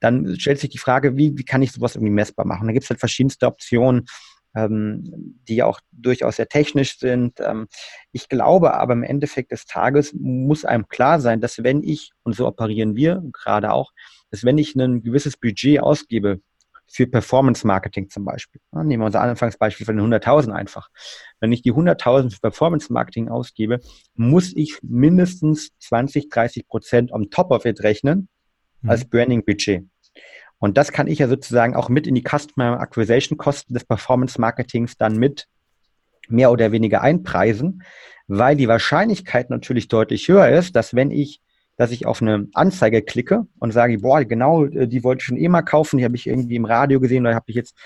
[0.00, 2.66] dann stellt sich die Frage, wie, wie kann ich sowas irgendwie messbar machen?
[2.66, 4.06] Da gibt es halt verschiedenste Optionen,
[4.54, 7.40] ähm, die auch durchaus sehr technisch sind.
[7.40, 7.68] Ähm,
[8.12, 12.34] ich glaube aber im Endeffekt des Tages muss einem klar sein, dass wenn ich, und
[12.34, 13.92] so operieren wir gerade auch,
[14.30, 16.40] dass wenn ich ein gewisses Budget ausgebe
[16.88, 18.60] für Performance Marketing zum Beispiel.
[18.72, 20.88] Ja, nehmen wir unser Anfangsbeispiel von den 100.000 einfach.
[21.40, 23.80] Wenn ich die 100.000 für Performance Marketing ausgebe,
[24.14, 28.28] muss ich mindestens 20, 30 Prozent on top of it rechnen,
[28.82, 28.90] mhm.
[28.90, 29.84] als Branding-Budget.
[30.58, 34.40] Und das kann ich ja sozusagen auch mit in die Customer Acquisition Kosten des Performance
[34.40, 35.46] Marketings dann mit
[36.28, 37.82] mehr oder weniger einpreisen,
[38.26, 41.40] weil die Wahrscheinlichkeit natürlich deutlich höher ist, dass wenn ich
[41.76, 45.36] dass ich auf eine Anzeige klicke und sage, boah, genau, äh, die wollte ich schon
[45.36, 47.76] eh mal kaufen, die habe ich irgendwie im Radio gesehen oder habe ich jetzt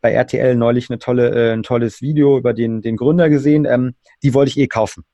[0.00, 3.94] bei RTL neulich eine tolle, äh, ein tolles Video über den, den Gründer gesehen, ähm,
[4.22, 5.04] die wollte ich eh kaufen.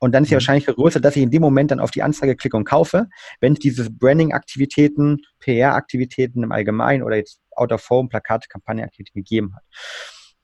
[0.00, 0.36] Und dann ist die mhm.
[0.36, 3.08] Wahrscheinlichkeit größer, dass ich in dem Moment dann auf die Anzeige klicke und kaufe,
[3.40, 9.62] wenn es diese Branding-Aktivitäten, PR-Aktivitäten im Allgemeinen oder jetzt Out-of-Home, Plakate, Kampagne-Aktivitäten gegeben hat.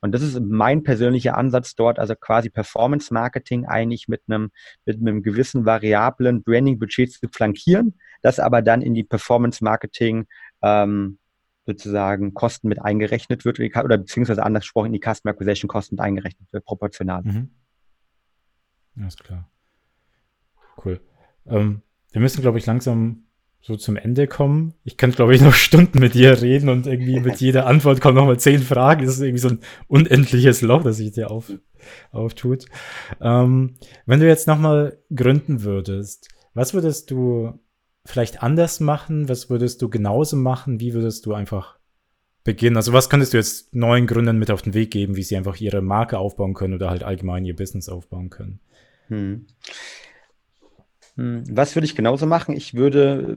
[0.01, 4.51] Und das ist mein persönlicher Ansatz dort, also quasi Performance Marketing eigentlich mit einem,
[4.85, 10.27] mit einem gewissen variablen Branding-Budget zu flankieren, das aber dann in die Performance Marketing
[10.63, 11.19] ähm,
[11.65, 16.03] sozusagen Kosten mit eingerechnet wird oder beziehungsweise anders gesprochen in die Customer Acquisition Kosten mit
[16.03, 17.23] eingerechnet wird, proportional.
[17.23, 17.51] Mhm.
[18.99, 19.51] Alles klar.
[20.85, 21.01] Cool.
[21.47, 21.83] Ähm,
[22.13, 23.25] wir müssen, glaube ich, langsam
[23.61, 24.75] so zum Ende kommen.
[24.85, 28.15] Ich könnte, glaube ich, noch Stunden mit dir reden und irgendwie mit jeder Antwort kommen
[28.15, 29.05] nochmal zehn Fragen.
[29.05, 31.53] Das ist irgendwie so ein unendliches Loch, das sich dir auf,
[32.13, 32.67] auftut.
[33.21, 33.75] Ähm,
[34.07, 37.59] wenn du jetzt nochmal gründen würdest, was würdest du
[38.05, 39.29] vielleicht anders machen?
[39.29, 40.81] Was würdest du genauso machen?
[40.81, 41.79] Wie würdest du einfach
[42.45, 42.77] beginnen?
[42.77, 45.61] Also was könntest du jetzt neuen Gründern mit auf den Weg geben, wie sie einfach
[45.61, 48.61] ihre Marke aufbauen können oder halt allgemein ihr Business aufbauen können?
[49.09, 49.47] Hm.
[51.17, 51.45] hm.
[51.51, 52.57] Was würde ich genauso machen?
[52.57, 53.37] Ich würde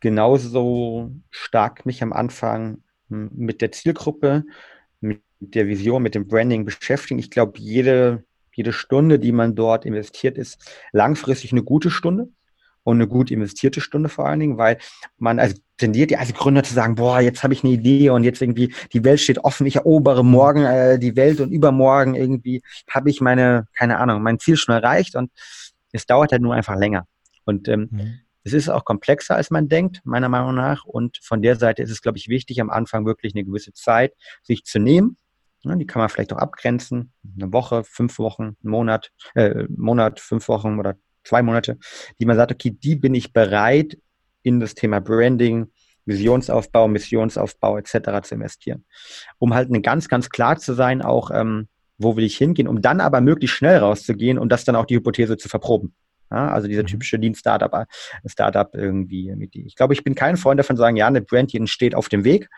[0.00, 4.44] genauso stark mich am Anfang hm, mit der Zielgruppe,
[5.00, 7.18] mit mit der Vision, mit dem Branding beschäftigen.
[7.18, 8.24] Ich glaube, jede,
[8.54, 10.58] jede Stunde, die man dort investiert, ist
[10.92, 12.28] langfristig eine gute Stunde
[12.84, 14.78] und eine gut investierte Stunde vor allen Dingen, weil
[15.18, 18.24] man also tendiert ja als Gründer zu sagen, boah, jetzt habe ich eine Idee und
[18.24, 22.62] jetzt irgendwie die Welt steht offen, ich erobere morgen äh, die Welt und übermorgen irgendwie
[22.88, 25.30] habe ich meine, keine Ahnung, mein Ziel schon erreicht und
[25.92, 27.06] es dauert halt nur einfach länger.
[27.44, 28.20] Und ähm, mhm.
[28.44, 30.84] es ist auch komplexer, als man denkt, meiner Meinung nach.
[30.84, 34.14] Und von der Seite ist es, glaube ich, wichtig, am Anfang wirklich eine gewisse Zeit
[34.42, 35.16] sich zu nehmen.
[35.64, 37.12] Ja, die kann man vielleicht auch abgrenzen.
[37.38, 41.78] Eine Woche, fünf Wochen, einen Monat, äh, Monat, fünf Wochen oder zwei Monate,
[42.18, 43.96] die man sagt, okay, die bin ich bereit,
[44.42, 45.68] in das Thema Branding,
[46.04, 48.22] Visionsaufbau, Missionsaufbau etc.
[48.22, 48.84] zu investieren.
[49.38, 51.68] Um halt eine ganz, ganz klar zu sein, auch ähm,
[51.98, 54.96] wo will ich hingehen, um dann aber möglichst schnell rauszugehen und das dann auch die
[54.96, 55.94] Hypothese zu verproben.
[56.30, 56.86] Ja, also dieser mhm.
[56.86, 57.86] typische Lean-Startup, äh,
[58.26, 59.32] Startup irgendwie.
[59.52, 62.24] Ich glaube, ich bin kein Freund davon sagen, ja, eine Brand, die entsteht auf dem
[62.24, 62.48] Weg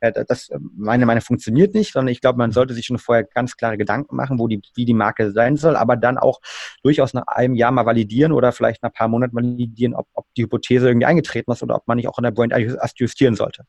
[0.00, 3.56] das äh, meine Meinung funktioniert nicht, sondern ich glaube, man sollte sich schon vorher ganz
[3.56, 6.40] klare Gedanken machen, wo die, wie die Marke sein soll, aber dann auch
[6.82, 10.26] durchaus nach einem Jahr mal validieren oder vielleicht nach ein paar Monaten validieren, ob, ob
[10.36, 12.54] die Hypothese irgendwie eingetreten ist oder ob man nicht auch in der Brand
[12.96, 13.64] justieren sollte.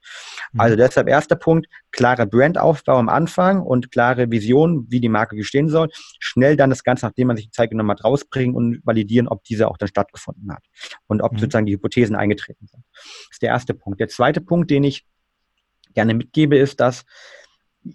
[0.53, 0.59] Mhm.
[0.59, 5.69] Also deshalb erster Punkt, klare Brandaufbau am Anfang und klare Vision, wie die Marke gestehen
[5.69, 5.89] soll.
[6.19, 9.43] Schnell dann das Ganze, nachdem man sich die Zeit genommen hat, rausbringen und validieren, ob
[9.43, 10.63] diese auch dann stattgefunden hat
[11.07, 11.39] und ob mhm.
[11.39, 12.83] sozusagen die Hypothesen eingetreten sind.
[12.93, 13.99] Das ist der erste Punkt.
[13.99, 15.05] Der zweite Punkt, den ich
[15.93, 17.05] gerne mitgebe, ist, dass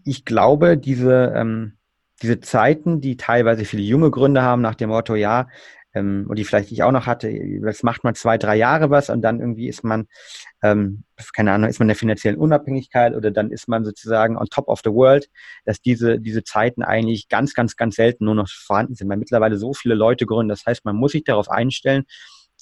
[0.05, 1.79] ich glaube, diese, ähm,
[2.23, 5.49] diese Zeiten, die teilweise viele junge Gründer haben, nach dem Motto, ja,
[5.95, 7.33] ähm, und die vielleicht ich auch noch hatte,
[7.63, 10.07] das macht man zwei, drei Jahre was und dann irgendwie ist man,
[10.63, 14.47] ähm, keine Ahnung, ist man in der finanziellen Unabhängigkeit oder dann ist man sozusagen on
[14.47, 15.29] top of the world,
[15.65, 19.57] dass diese, diese Zeiten eigentlich ganz, ganz, ganz selten nur noch vorhanden sind, weil mittlerweile
[19.57, 20.49] so viele Leute gründen.
[20.49, 22.05] Das heißt, man muss sich darauf einstellen,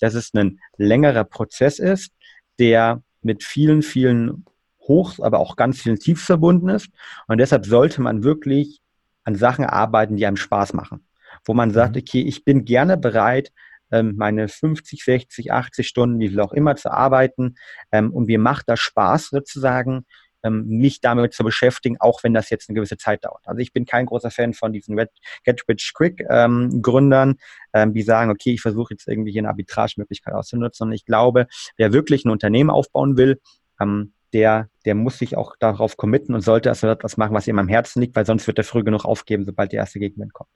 [0.01, 2.13] dass es ein längerer Prozess ist,
[2.59, 4.45] der mit vielen, vielen
[4.89, 6.89] Hochs, aber auch ganz vielen Tiefs verbunden ist.
[7.29, 8.81] Und deshalb sollte man wirklich
[9.25, 11.07] an Sachen arbeiten, die einem Spaß machen.
[11.45, 12.03] Wo man sagt, mhm.
[12.03, 13.53] okay, ich bin gerne bereit,
[13.91, 17.57] ähm, meine 50, 60, 80 Stunden, wie viel auch immer, zu arbeiten.
[17.93, 20.07] Ähm, und mir macht das Spaß sozusagen,
[20.43, 23.47] ähm, mich damit zu beschäftigen, auch wenn das jetzt eine gewisse Zeit dauert.
[23.47, 25.11] Also ich bin kein großer Fan von diesen Red,
[25.45, 27.37] Get Rich Quick ähm, Gründern,
[27.73, 30.89] ähm, die sagen, okay, ich versuche jetzt irgendwie hier eine Arbitragemöglichkeit auszunutzen.
[30.89, 33.41] Und ich glaube, wer wirklich ein Unternehmen aufbauen will,
[33.81, 37.59] ähm, der, der muss sich auch darauf committen und sollte also etwas machen, was ihm
[37.59, 40.51] am Herzen liegt, weil sonst wird er früh genug aufgeben, sobald der erste Gegenwind kommt.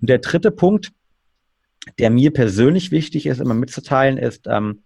[0.00, 0.92] Und der dritte Punkt,
[1.98, 4.82] der mir persönlich wichtig ist, immer mitzuteilen, ist, ähm,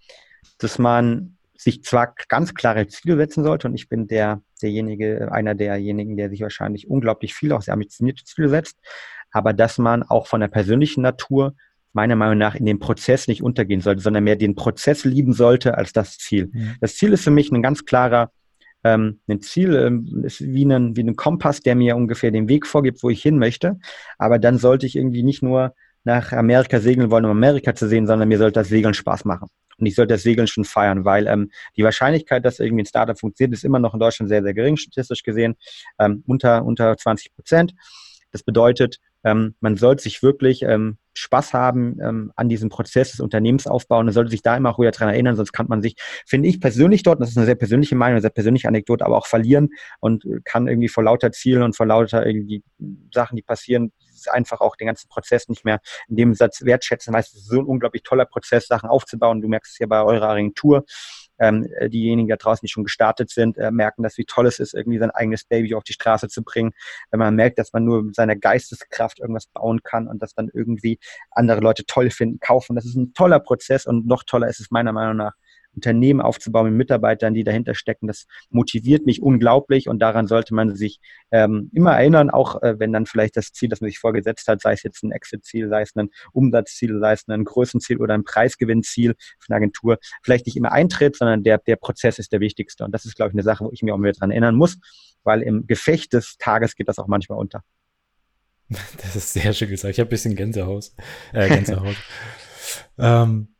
[0.58, 5.54] dass man sich zwar ganz klare Ziele setzen sollte, und ich bin der, derjenige, einer
[5.54, 8.78] derjenigen, der sich wahrscheinlich unglaublich viel, auch sehr ambitionierte Ziele setzt,
[9.30, 11.54] aber dass man auch von der persönlichen Natur
[11.94, 15.78] meiner Meinung nach in dem Prozess nicht untergehen sollte, sondern mehr den Prozess lieben sollte
[15.78, 16.50] als das Ziel.
[16.52, 16.74] Mhm.
[16.80, 18.30] Das Ziel ist für mich ein ganz klarer
[18.84, 22.66] ähm, ein Ziel, ähm, ist wie ein, wie ein Kompass, der mir ungefähr den Weg
[22.66, 23.78] vorgibt, wo ich hin möchte.
[24.18, 25.74] Aber dann sollte ich irgendwie nicht nur
[26.04, 29.48] nach Amerika segeln wollen, um Amerika zu sehen, sondern mir sollte das Segeln Spaß machen.
[29.78, 33.18] Und ich sollte das Segeln schon feiern, weil ähm, die Wahrscheinlichkeit, dass irgendwie ein Startup
[33.18, 35.56] funktioniert, ist immer noch in Deutschland sehr, sehr gering, statistisch gesehen,
[35.98, 37.74] ähm, unter, unter 20 Prozent.
[38.30, 43.20] Das bedeutet, ähm, man sollte sich wirklich ähm, Spaß haben ähm, an diesem Prozess des
[43.20, 44.00] Unternehmensaufbaus.
[44.00, 45.96] Und sollte sich da immer auch wieder dran erinnern, sonst kann man sich,
[46.26, 49.16] finde ich persönlich dort, das ist eine sehr persönliche Meinung, eine sehr persönliche Anekdote, aber
[49.16, 52.62] auch verlieren und kann irgendwie vor lauter Zielen und vor lauter irgendwie
[53.12, 53.92] Sachen, die passieren,
[54.30, 57.58] einfach auch den ganzen Prozess nicht mehr in dem Satz wertschätzen, weil es ist so
[57.58, 59.40] ein unglaublich toller Prozess, Sachen aufzubauen.
[59.40, 60.84] Du merkst es ja bei eurer Agentur
[61.38, 64.58] ähm, äh, diejenigen da draußen, die schon gestartet sind, äh, merken, dass wie toll es
[64.58, 66.72] ist, irgendwie sein eigenes Baby auf die Straße zu bringen.
[67.10, 70.50] Wenn man merkt, dass man nur mit seiner Geisteskraft irgendwas bauen kann und das dann
[70.52, 70.98] irgendwie
[71.30, 72.76] andere Leute toll finden, kaufen.
[72.76, 75.34] Das ist ein toller Prozess und noch toller ist es meiner Meinung nach,
[75.74, 78.06] Unternehmen aufzubauen mit Mitarbeitern, die dahinter stecken.
[78.06, 81.00] Das motiviert mich unglaublich und daran sollte man sich
[81.30, 84.60] ähm, immer erinnern, auch äh, wenn dann vielleicht das Ziel, das man sich vorgesetzt hat,
[84.60, 88.24] sei es jetzt ein Exit-Ziel, sei es ein Umsatzziel, sei es ein Größenziel oder ein
[88.24, 92.84] Preisgewinnziel für eine Agentur, vielleicht nicht immer eintritt, sondern der, der Prozess ist der wichtigste.
[92.84, 94.78] Und das ist, glaube ich, eine Sache, wo ich mich auch wieder dran erinnern muss,
[95.22, 97.62] weil im Gefecht des Tages geht das auch manchmal unter.
[99.02, 99.92] Das ist sehr schön gesagt.
[99.92, 100.90] Ich habe ein bisschen Gänsehaut.
[101.32, 101.96] Äh, Gänsehaut.
[102.98, 103.53] ähm,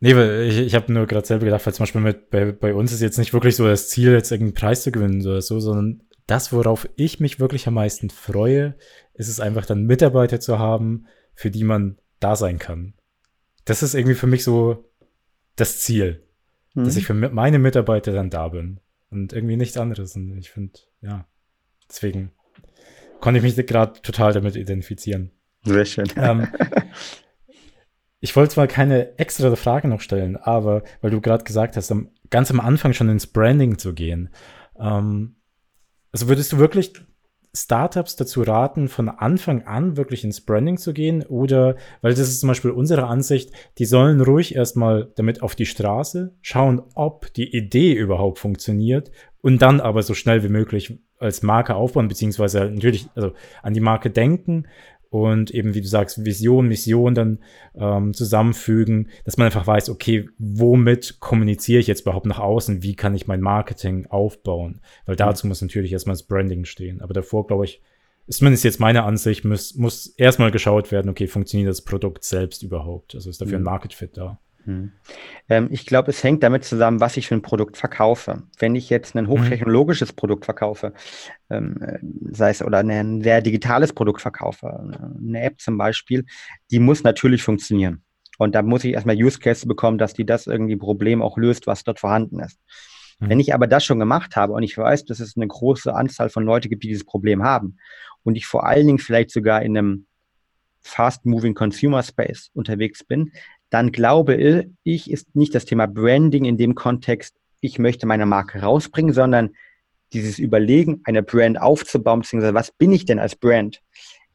[0.00, 2.74] Nee, weil ich, ich habe nur gerade selber gedacht, weil zum Beispiel mit, bei, bei
[2.74, 5.58] uns ist jetzt nicht wirklich so das Ziel, jetzt irgendeinen Preis zu gewinnen oder so,
[5.58, 8.76] sondern das, worauf ich mich wirklich am meisten freue,
[9.14, 12.94] ist es einfach dann Mitarbeiter zu haben, für die man da sein kann.
[13.64, 14.90] Das ist irgendwie für mich so
[15.56, 16.22] das Ziel,
[16.74, 16.84] mhm.
[16.84, 18.80] dass ich für meine Mitarbeiter dann da bin
[19.10, 20.14] und irgendwie nichts anderes.
[20.14, 21.26] Und ich finde, ja,
[21.88, 22.30] deswegen
[23.20, 25.32] konnte ich mich gerade total damit identifizieren.
[25.64, 26.06] Sehr schön.
[26.16, 26.48] Ähm,
[28.20, 31.94] Ich wollte zwar keine extra Frage noch stellen, aber weil du gerade gesagt hast,
[32.30, 34.30] ganz am Anfang schon ins Branding zu gehen.
[34.78, 35.36] Ähm,
[36.12, 36.92] also würdest du wirklich
[37.54, 41.22] Startups dazu raten, von Anfang an wirklich ins Branding zu gehen?
[41.24, 45.66] Oder, weil das ist zum Beispiel unsere Ansicht, die sollen ruhig erstmal damit auf die
[45.66, 49.10] Straße schauen, ob die Idee überhaupt funktioniert
[49.40, 53.80] und dann aber so schnell wie möglich als Marke aufbauen, beziehungsweise natürlich also an die
[53.80, 54.66] Marke denken
[55.10, 57.38] und eben, wie du sagst, Vision, Mission dann
[57.74, 62.82] ähm, zusammenfügen, dass man einfach weiß, okay, womit kommuniziere ich jetzt überhaupt nach außen?
[62.82, 64.80] Wie kann ich mein Marketing aufbauen?
[65.06, 65.18] Weil mhm.
[65.18, 67.00] dazu muss natürlich erstmal das Branding stehen.
[67.00, 67.80] Aber davor, glaube ich,
[68.26, 72.62] ist zumindest jetzt meine Ansicht, muss, muss erstmal geschaut werden, okay, funktioniert das Produkt selbst
[72.62, 73.14] überhaupt?
[73.14, 73.66] Also ist dafür ein mhm.
[73.66, 74.38] Market Fit da?
[74.68, 74.92] Hm.
[75.48, 78.42] Ähm, ich glaube, es hängt damit zusammen, was ich für ein Produkt verkaufe.
[78.58, 79.30] Wenn ich jetzt ein mhm.
[79.30, 80.92] hochtechnologisches Produkt verkaufe,
[81.48, 81.98] ähm, äh,
[82.32, 86.26] sei es oder ein sehr digitales Produkt verkaufe, eine App zum Beispiel,
[86.70, 88.02] die muss natürlich funktionieren.
[88.36, 91.66] Und da muss ich erstmal Use Case bekommen, dass die das irgendwie Problem auch löst,
[91.66, 92.60] was dort vorhanden ist.
[93.20, 93.30] Mhm.
[93.30, 96.28] Wenn ich aber das schon gemacht habe und ich weiß, dass es eine große Anzahl
[96.28, 97.78] von Leuten gibt, die dieses Problem haben
[98.22, 100.06] und ich vor allen Dingen vielleicht sogar in einem
[100.82, 103.32] fast-moving Consumer Space unterwegs bin,
[103.70, 104.34] dann glaube
[104.84, 109.50] ich, ist nicht das Thema Branding in dem Kontext, ich möchte meine Marke rausbringen, sondern
[110.12, 113.82] dieses Überlegen, eine Brand aufzubauen, beziehungsweise was bin ich denn als Brand,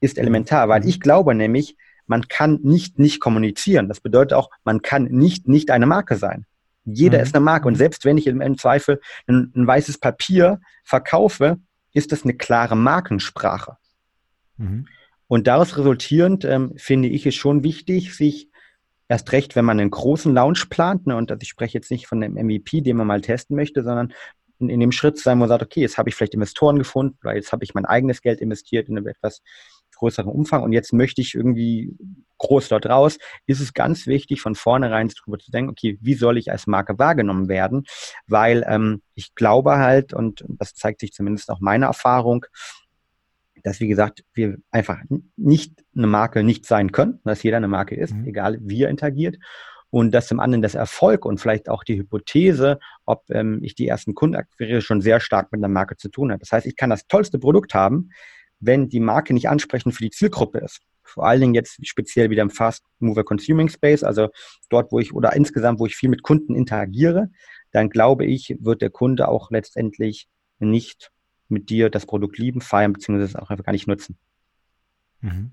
[0.01, 0.87] ist elementar, weil mhm.
[0.87, 1.75] ich glaube nämlich,
[2.05, 3.87] man kann nicht nicht kommunizieren.
[3.87, 6.45] Das bedeutet auch, man kann nicht nicht eine Marke sein.
[6.85, 7.23] Jeder mhm.
[7.23, 11.57] ist eine Marke und selbst wenn ich im, im Zweifel ein, ein, weißes Papier verkaufe,
[11.93, 13.77] ist das eine klare Markensprache.
[14.57, 14.87] Mhm.
[15.27, 18.49] Und daraus resultierend ähm, finde ich es schon wichtig, sich
[19.13, 22.19] erst recht, wenn man einen großen Launch plant, ne, und ich spreche jetzt nicht von
[22.19, 24.11] dem MVP, den man mal testen möchte, sondern
[24.59, 27.17] in, in dem Schritt sein, wo man sagt, okay, jetzt habe ich vielleicht Investoren gefunden,
[27.21, 29.41] weil jetzt habe ich mein eigenes Geld investiert in einem etwas
[29.95, 31.95] größeren Umfang und jetzt möchte ich irgendwie
[32.39, 36.37] groß dort raus, ist es ganz wichtig, von vornherein darüber zu denken, okay, wie soll
[36.39, 37.85] ich als Marke wahrgenommen werden?
[38.25, 42.45] Weil ähm, ich glaube halt, und das zeigt sich zumindest auch meine Erfahrung,
[43.63, 44.99] dass, wie gesagt, wir einfach
[45.37, 48.27] nicht eine Marke nicht sein können, dass jeder eine Marke ist, mhm.
[48.27, 49.37] egal wie er interagiert.
[49.89, 53.87] Und dass zum anderen das Erfolg und vielleicht auch die Hypothese, ob ähm, ich die
[53.87, 56.41] ersten Kunden akquiriere, schon sehr stark mit einer Marke zu tun hat.
[56.41, 58.09] Das heißt, ich kann das tollste Produkt haben,
[58.59, 60.81] wenn die Marke nicht ansprechend für die Zielgruppe ist.
[61.03, 64.29] Vor allen Dingen jetzt speziell wieder im Fast Mover Consuming Space, also
[64.69, 67.29] dort, wo ich oder insgesamt, wo ich viel mit Kunden interagiere,
[67.71, 70.27] dann glaube ich, wird der Kunde auch letztendlich
[70.59, 71.11] nicht
[71.49, 74.17] mit dir das Produkt lieben, feiern, beziehungsweise auch einfach gar nicht nutzen.
[75.21, 75.51] Mhm.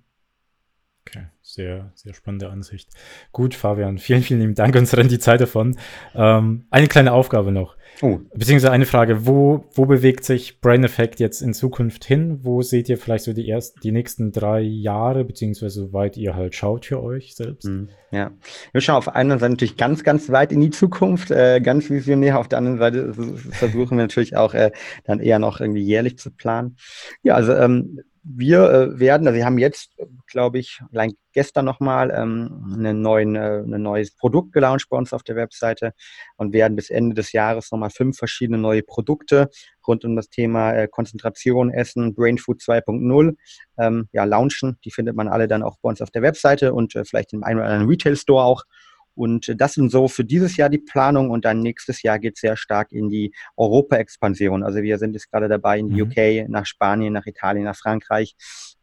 [1.11, 2.90] Okay, sehr, sehr spannende Ansicht.
[3.32, 4.76] Gut, Fabian, vielen, vielen lieben Dank.
[4.76, 5.76] Uns rennt die Zeit davon.
[6.14, 7.76] Ähm, eine kleine Aufgabe noch.
[8.00, 8.20] Oh.
[8.32, 9.26] Beziehungsweise eine Frage.
[9.26, 12.44] Wo, wo bewegt sich Brain Effect jetzt in Zukunft hin?
[12.44, 16.54] Wo seht ihr vielleicht so die ersten, die nächsten drei Jahre, beziehungsweise soweit ihr halt
[16.54, 17.66] schaut für euch selbst?
[17.66, 17.88] Mhm.
[18.12, 18.30] Ja.
[18.70, 22.38] Wir schauen auf einer Seite natürlich ganz, ganz weit in die Zukunft, äh, ganz visionär.
[22.38, 23.14] Auf der anderen Seite
[23.50, 24.70] versuchen wir natürlich auch äh,
[25.04, 26.76] dann eher noch irgendwie jährlich zu planen.
[27.24, 29.96] Ja, also ähm, wir äh, werden, also wir haben jetzt,
[30.26, 35.22] glaube ich, allein gestern nochmal ähm, einen äh, ein neues Produkt gelauncht bei uns auf
[35.22, 35.94] der Webseite
[36.36, 39.48] und werden bis Ende des Jahres nochmal fünf verschiedene neue Produkte
[39.86, 43.36] rund um das Thema äh, Konzentration, Essen, Brain Food 2.0
[43.78, 44.78] ähm, ja, launchen.
[44.84, 47.42] Die findet man alle dann auch bei uns auf der Webseite und äh, vielleicht im
[47.42, 48.64] einen oder anderen Retail-Store auch.
[49.20, 52.40] Und das sind so für dieses Jahr die Planung und dann nächstes Jahr geht es
[52.40, 54.62] sehr stark in die Europa-Expansion.
[54.62, 56.10] Also wir sind jetzt gerade dabei, in die mhm.
[56.10, 58.34] UK, nach Spanien, nach Italien, nach Frankreich,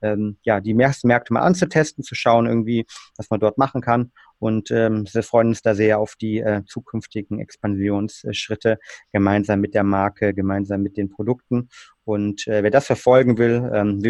[0.03, 2.85] ähm, ja, die Märkte mal anzutesten, zu schauen irgendwie,
[3.17, 4.11] was man dort machen kann.
[4.37, 8.77] Und ähm, wir freuen uns da sehr auf die äh, zukünftigen Expansionsschritte
[9.11, 11.69] gemeinsam mit der Marke, gemeinsam mit den Produkten.
[12.03, 14.03] Und äh, wer das verfolgen will, ähm,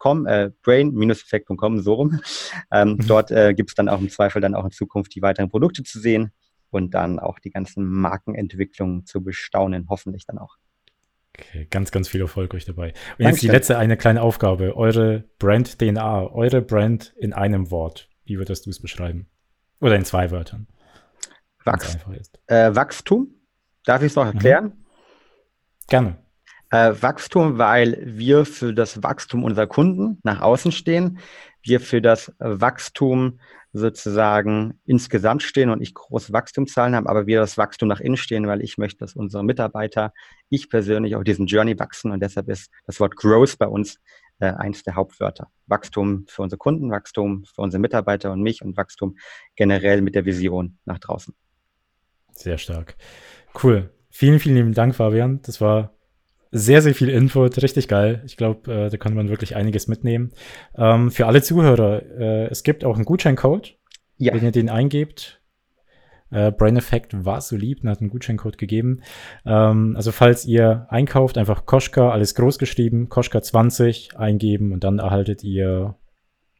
[0.00, 2.20] www.braineffect-com, äh, brain-effekt.com, so rum.
[2.72, 3.06] Ähm, mhm.
[3.06, 5.82] Dort äh, gibt es dann auch im Zweifel dann auch in Zukunft die weiteren Produkte
[5.82, 6.32] zu sehen
[6.70, 10.56] und dann auch die ganzen Markenentwicklungen zu bestaunen, hoffentlich dann auch.
[11.38, 12.88] Okay, ganz, ganz viel Erfolg euch dabei.
[12.88, 13.26] Und Dankeschön.
[13.26, 14.76] jetzt die letzte eine kleine Aufgabe.
[14.76, 18.08] Eure Brand-DNA, eure Brand in einem Wort.
[18.24, 19.28] Wie würdest du es beschreiben?
[19.80, 20.66] Oder in zwei Wörtern.
[21.64, 21.98] Wachs
[22.46, 23.34] äh, Wachstum.
[23.84, 24.32] Darf ich es noch mhm.
[24.32, 24.64] erklären?
[24.64, 24.84] Mhm.
[25.88, 26.18] Gerne.
[26.70, 31.18] Äh, Wachstum, weil wir für das Wachstum unserer Kunden nach außen stehen,
[31.62, 33.40] wir für das Wachstum
[33.72, 38.46] sozusagen insgesamt stehen und ich große Wachstumszahlen habe, aber wir das Wachstum nach innen stehen,
[38.46, 40.12] weil ich möchte, dass unsere Mitarbeiter,
[40.48, 44.00] ich persönlich auch diesen Journey wachsen und deshalb ist das Wort Growth bei uns
[44.40, 45.50] äh, eins der Hauptwörter.
[45.66, 49.16] Wachstum für unsere Kunden, Wachstum für unsere Mitarbeiter und mich und Wachstum
[49.54, 51.34] generell mit der Vision nach draußen.
[52.32, 52.96] Sehr stark.
[53.62, 53.90] Cool.
[54.08, 55.40] Vielen, vielen lieben Dank, Fabian.
[55.42, 55.92] Das war
[56.50, 58.22] sehr, sehr viel Input, richtig geil.
[58.26, 60.32] Ich glaube, äh, da kann man wirklich einiges mitnehmen.
[60.76, 63.76] Ähm, für alle Zuhörer, äh, es gibt auch einen Gutscheincode,
[64.18, 64.34] ja.
[64.34, 65.40] wenn ihr den eingebt.
[66.30, 69.02] Äh, Brain Effect war so lieb und hat einen Gutscheincode gegeben.
[69.44, 74.98] Ähm, also falls ihr einkauft, einfach Koschka, alles groß geschrieben, Koschka 20 eingeben und dann
[74.98, 75.96] erhaltet ihr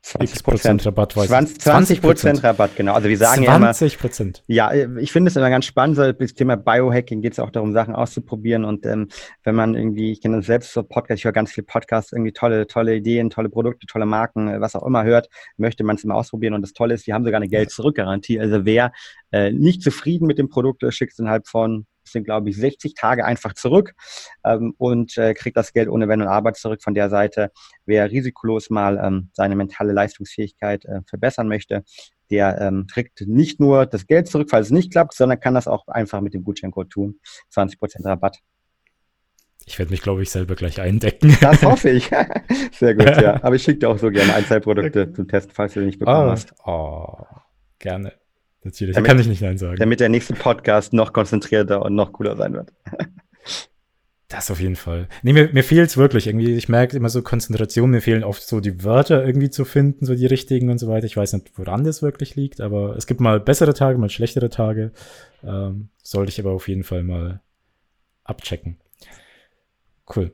[0.02, 2.94] 20 Prozent Rabatt, 20, 20 Prozent Rabatt, genau.
[2.94, 4.42] Also wir sagen 20 Prozent.
[4.46, 7.50] Ja, ja, ich finde es immer ganz spannend, so das Thema Biohacking geht es auch
[7.50, 9.08] darum, Sachen auszuprobieren und ähm,
[9.44, 12.32] wenn man irgendwie, ich kenne das selbst so Podcast, ich höre ganz viel Podcasts, irgendwie
[12.32, 15.28] tolle, tolle Ideen, tolle Produkte, tolle Marken, äh, was auch immer hört,
[15.58, 18.40] möchte man es immer ausprobieren und das Tolle ist, die haben sogar eine Geld-Zurück-Garantie.
[18.40, 18.92] Also wer
[19.32, 22.94] äh, nicht zufrieden mit dem Produkt ist, schickt es innerhalb von sind, glaube ich, 60
[22.94, 23.94] Tage einfach zurück
[24.44, 27.50] ähm, und äh, kriegt das Geld ohne Wenn und Arbeit zurück von der Seite.
[27.86, 31.84] Wer risikolos mal ähm, seine mentale Leistungsfähigkeit äh, verbessern möchte,
[32.30, 35.66] der ähm, kriegt nicht nur das Geld zurück, falls es nicht klappt, sondern kann das
[35.66, 37.20] auch einfach mit dem Gutscheincode tun.
[37.52, 38.38] 20% Rabatt.
[39.66, 41.36] Ich werde mich, glaube ich, selber gleich eindecken.
[41.40, 42.10] Das hoffe ich.
[42.72, 43.34] Sehr gut, ja.
[43.42, 45.12] Aber ich schicke dir auch so gerne Einzelprodukte okay.
[45.12, 46.54] zum Test, falls du nicht bekommen oh, hast.
[46.64, 47.24] Oh,
[47.78, 48.19] gerne.
[48.62, 49.76] Natürlich, damit, da kann ich nicht Nein sagen.
[49.78, 52.72] Damit der nächste Podcast noch konzentrierter und noch cooler sein wird.
[54.30, 55.08] Das auf jeden Fall.
[55.24, 56.54] Nee, mir, mir fehlt es wirklich irgendwie.
[56.54, 60.14] Ich merke immer so Konzentration, mir fehlen oft so die Wörter irgendwie zu finden, so
[60.14, 61.04] die richtigen und so weiter.
[61.06, 64.48] Ich weiß nicht, woran das wirklich liegt, aber es gibt mal bessere Tage, mal schlechtere
[64.48, 64.92] Tage.
[65.42, 67.40] Ähm, sollte ich aber auf jeden Fall mal
[68.22, 68.78] abchecken.
[70.14, 70.30] Cool.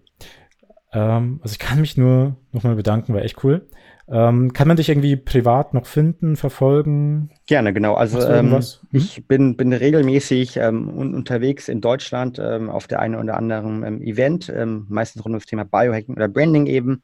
[0.92, 3.66] Ähm, also ich kann mich nur nochmal bedanken, war echt cool.
[4.08, 7.30] Ähm, kann man dich irgendwie privat noch finden, verfolgen?
[7.46, 7.94] Gerne, genau.
[7.94, 8.60] Also ähm, mhm.
[8.92, 14.02] ich bin, bin regelmäßig ähm, unterwegs in Deutschland ähm, auf der einen oder anderen ähm,
[14.02, 17.02] Event, ähm, meistens rund um das Thema Biohacking oder Branding eben.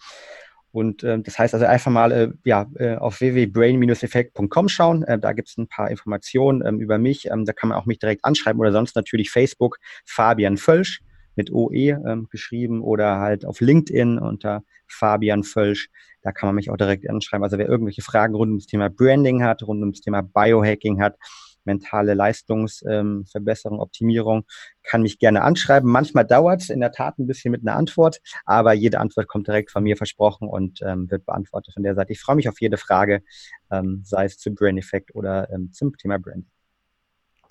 [0.70, 5.04] Und äh, das heißt also einfach mal äh, ja, äh, auf www.brain-effekt.com schauen.
[5.20, 7.28] Da gibt es ein paar Informationen über mich.
[7.30, 11.00] Da kann man auch mich direkt anschreiben oder sonst natürlich Facebook Fabian Völsch
[11.34, 15.88] mit OE geschrieben oder halt auf LinkedIn unter Fabian Völsch.
[16.22, 17.44] Da kann man mich auch direkt anschreiben.
[17.44, 21.16] Also wer irgendwelche Fragen rund ums Thema Branding hat, rund ums Thema Biohacking hat,
[21.64, 24.44] mentale Leistungsverbesserung, ähm, Optimierung,
[24.82, 25.90] kann mich gerne anschreiben.
[25.90, 29.46] Manchmal dauert es in der Tat ein bisschen mit einer Antwort, aber jede Antwort kommt
[29.46, 32.12] direkt von mir versprochen und ähm, wird beantwortet von der Seite.
[32.12, 33.22] Ich freue mich auf jede Frage,
[33.70, 36.50] ähm, sei es zum Brain Effect oder ähm, zum Thema Branding.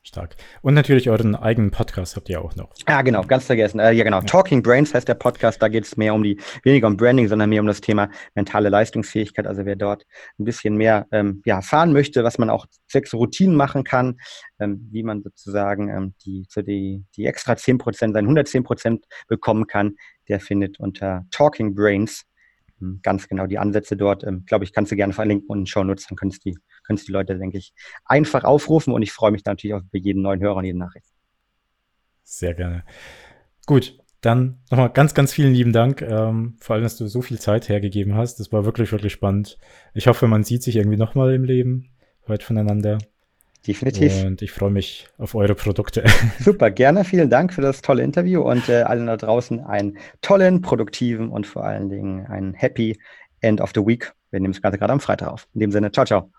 [0.04, 0.36] Stark.
[0.64, 2.72] Und natürlich euren eigenen Podcast habt ihr auch noch.
[2.88, 3.80] Ja, genau, ganz vergessen.
[3.80, 4.18] Äh, ja, genau.
[4.18, 4.26] Ja.
[4.26, 5.62] Talking Brains heißt der Podcast.
[5.62, 8.70] Da geht es mehr um die, weniger um Branding, sondern mehr um das Thema mentale
[8.70, 9.46] Leistungsfähigkeit.
[9.46, 10.08] Also wer dort
[10.40, 14.20] ein bisschen mehr ähm, ja, erfahren möchte, was man auch sechs Routinen machen kann,
[14.60, 19.68] ähm, wie man sozusagen ähm, die, so die, die extra 10%, seine 110 Prozent bekommen
[19.68, 19.98] kann,
[20.28, 22.26] der findet unter Talking Brains
[22.82, 24.24] ähm, ganz genau die Ansätze dort.
[24.24, 26.58] Ähm, Glaube ich, kannst du gerne verlinken und in Show nutzen, dann könntest die
[26.92, 27.74] können es die Leute, denke ich,
[28.04, 30.78] einfach aufrufen und ich freue mich dann natürlich auch über jeden neuen Hörer und jede
[30.78, 31.08] Nachricht.
[32.24, 32.84] Sehr gerne.
[33.66, 36.02] Gut, dann nochmal ganz, ganz vielen lieben Dank.
[36.02, 38.40] Ähm, vor allem, dass du so viel Zeit hergegeben hast.
[38.40, 39.58] Das war wirklich, wirklich spannend.
[39.94, 41.92] Ich hoffe, man sieht sich irgendwie nochmal im Leben,
[42.26, 42.98] hört voneinander.
[43.66, 44.26] Definitiv.
[44.26, 46.04] Und ich freue mich auf eure Produkte.
[46.40, 47.06] Super, gerne.
[47.06, 51.48] Vielen Dank für das tolle Interview und äh, allen da draußen einen tollen, produktiven und
[51.48, 53.00] vor allen Dingen einen happy
[53.40, 54.12] End of the Week.
[54.32, 55.48] Wir nehmen es gerade am Freitag auf.
[55.54, 56.32] In dem Sinne, ciao, ciao.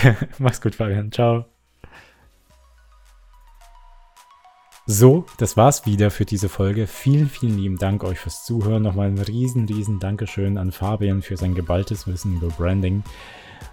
[0.38, 1.12] Mach's gut, Fabian.
[1.12, 1.46] Ciao.
[4.88, 6.86] So, das war's wieder für diese Folge.
[6.86, 8.84] Vielen, vielen lieben Dank euch fürs Zuhören.
[8.84, 13.02] Nochmal ein riesen, riesen Dankeschön an Fabian für sein geballtes Wissen über Branding.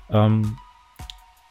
[0.09, 0.57] Ähm,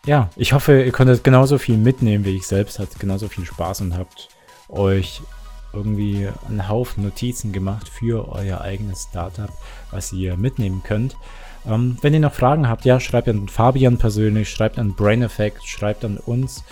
[0.04, 2.80] ja, ich hoffe, ihr konntet genauso viel mitnehmen wie ich selbst.
[2.80, 4.30] Hat genauso viel Spaß und habt
[4.68, 5.22] euch
[5.72, 9.50] irgendwie einen Haufen Notizen gemacht für euer eigenes Startup,
[9.92, 11.16] was ihr mitnehmen könnt.
[11.66, 15.66] Ähm, wenn ihr noch Fragen habt, ja, schreibt an Fabian persönlich, schreibt an Brain Effect,
[15.66, 16.64] schreibt an uns.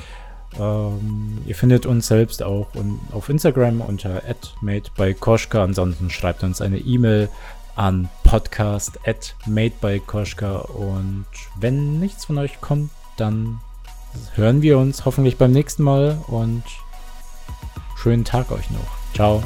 [0.59, 2.69] Ähm, ihr findet uns selbst auch
[3.13, 4.23] auf Instagram unter
[4.61, 5.63] @madebykoschka.
[5.63, 7.29] Ansonsten schreibt uns eine E-Mail
[7.77, 8.99] an podcast
[9.47, 10.57] madebykoschka.
[10.57, 11.27] Und
[11.59, 13.61] wenn nichts von euch kommt, dann
[14.35, 16.65] hören wir uns hoffentlich beim nächsten Mal und
[17.97, 19.15] schönen Tag euch noch.
[19.15, 19.43] Ciao.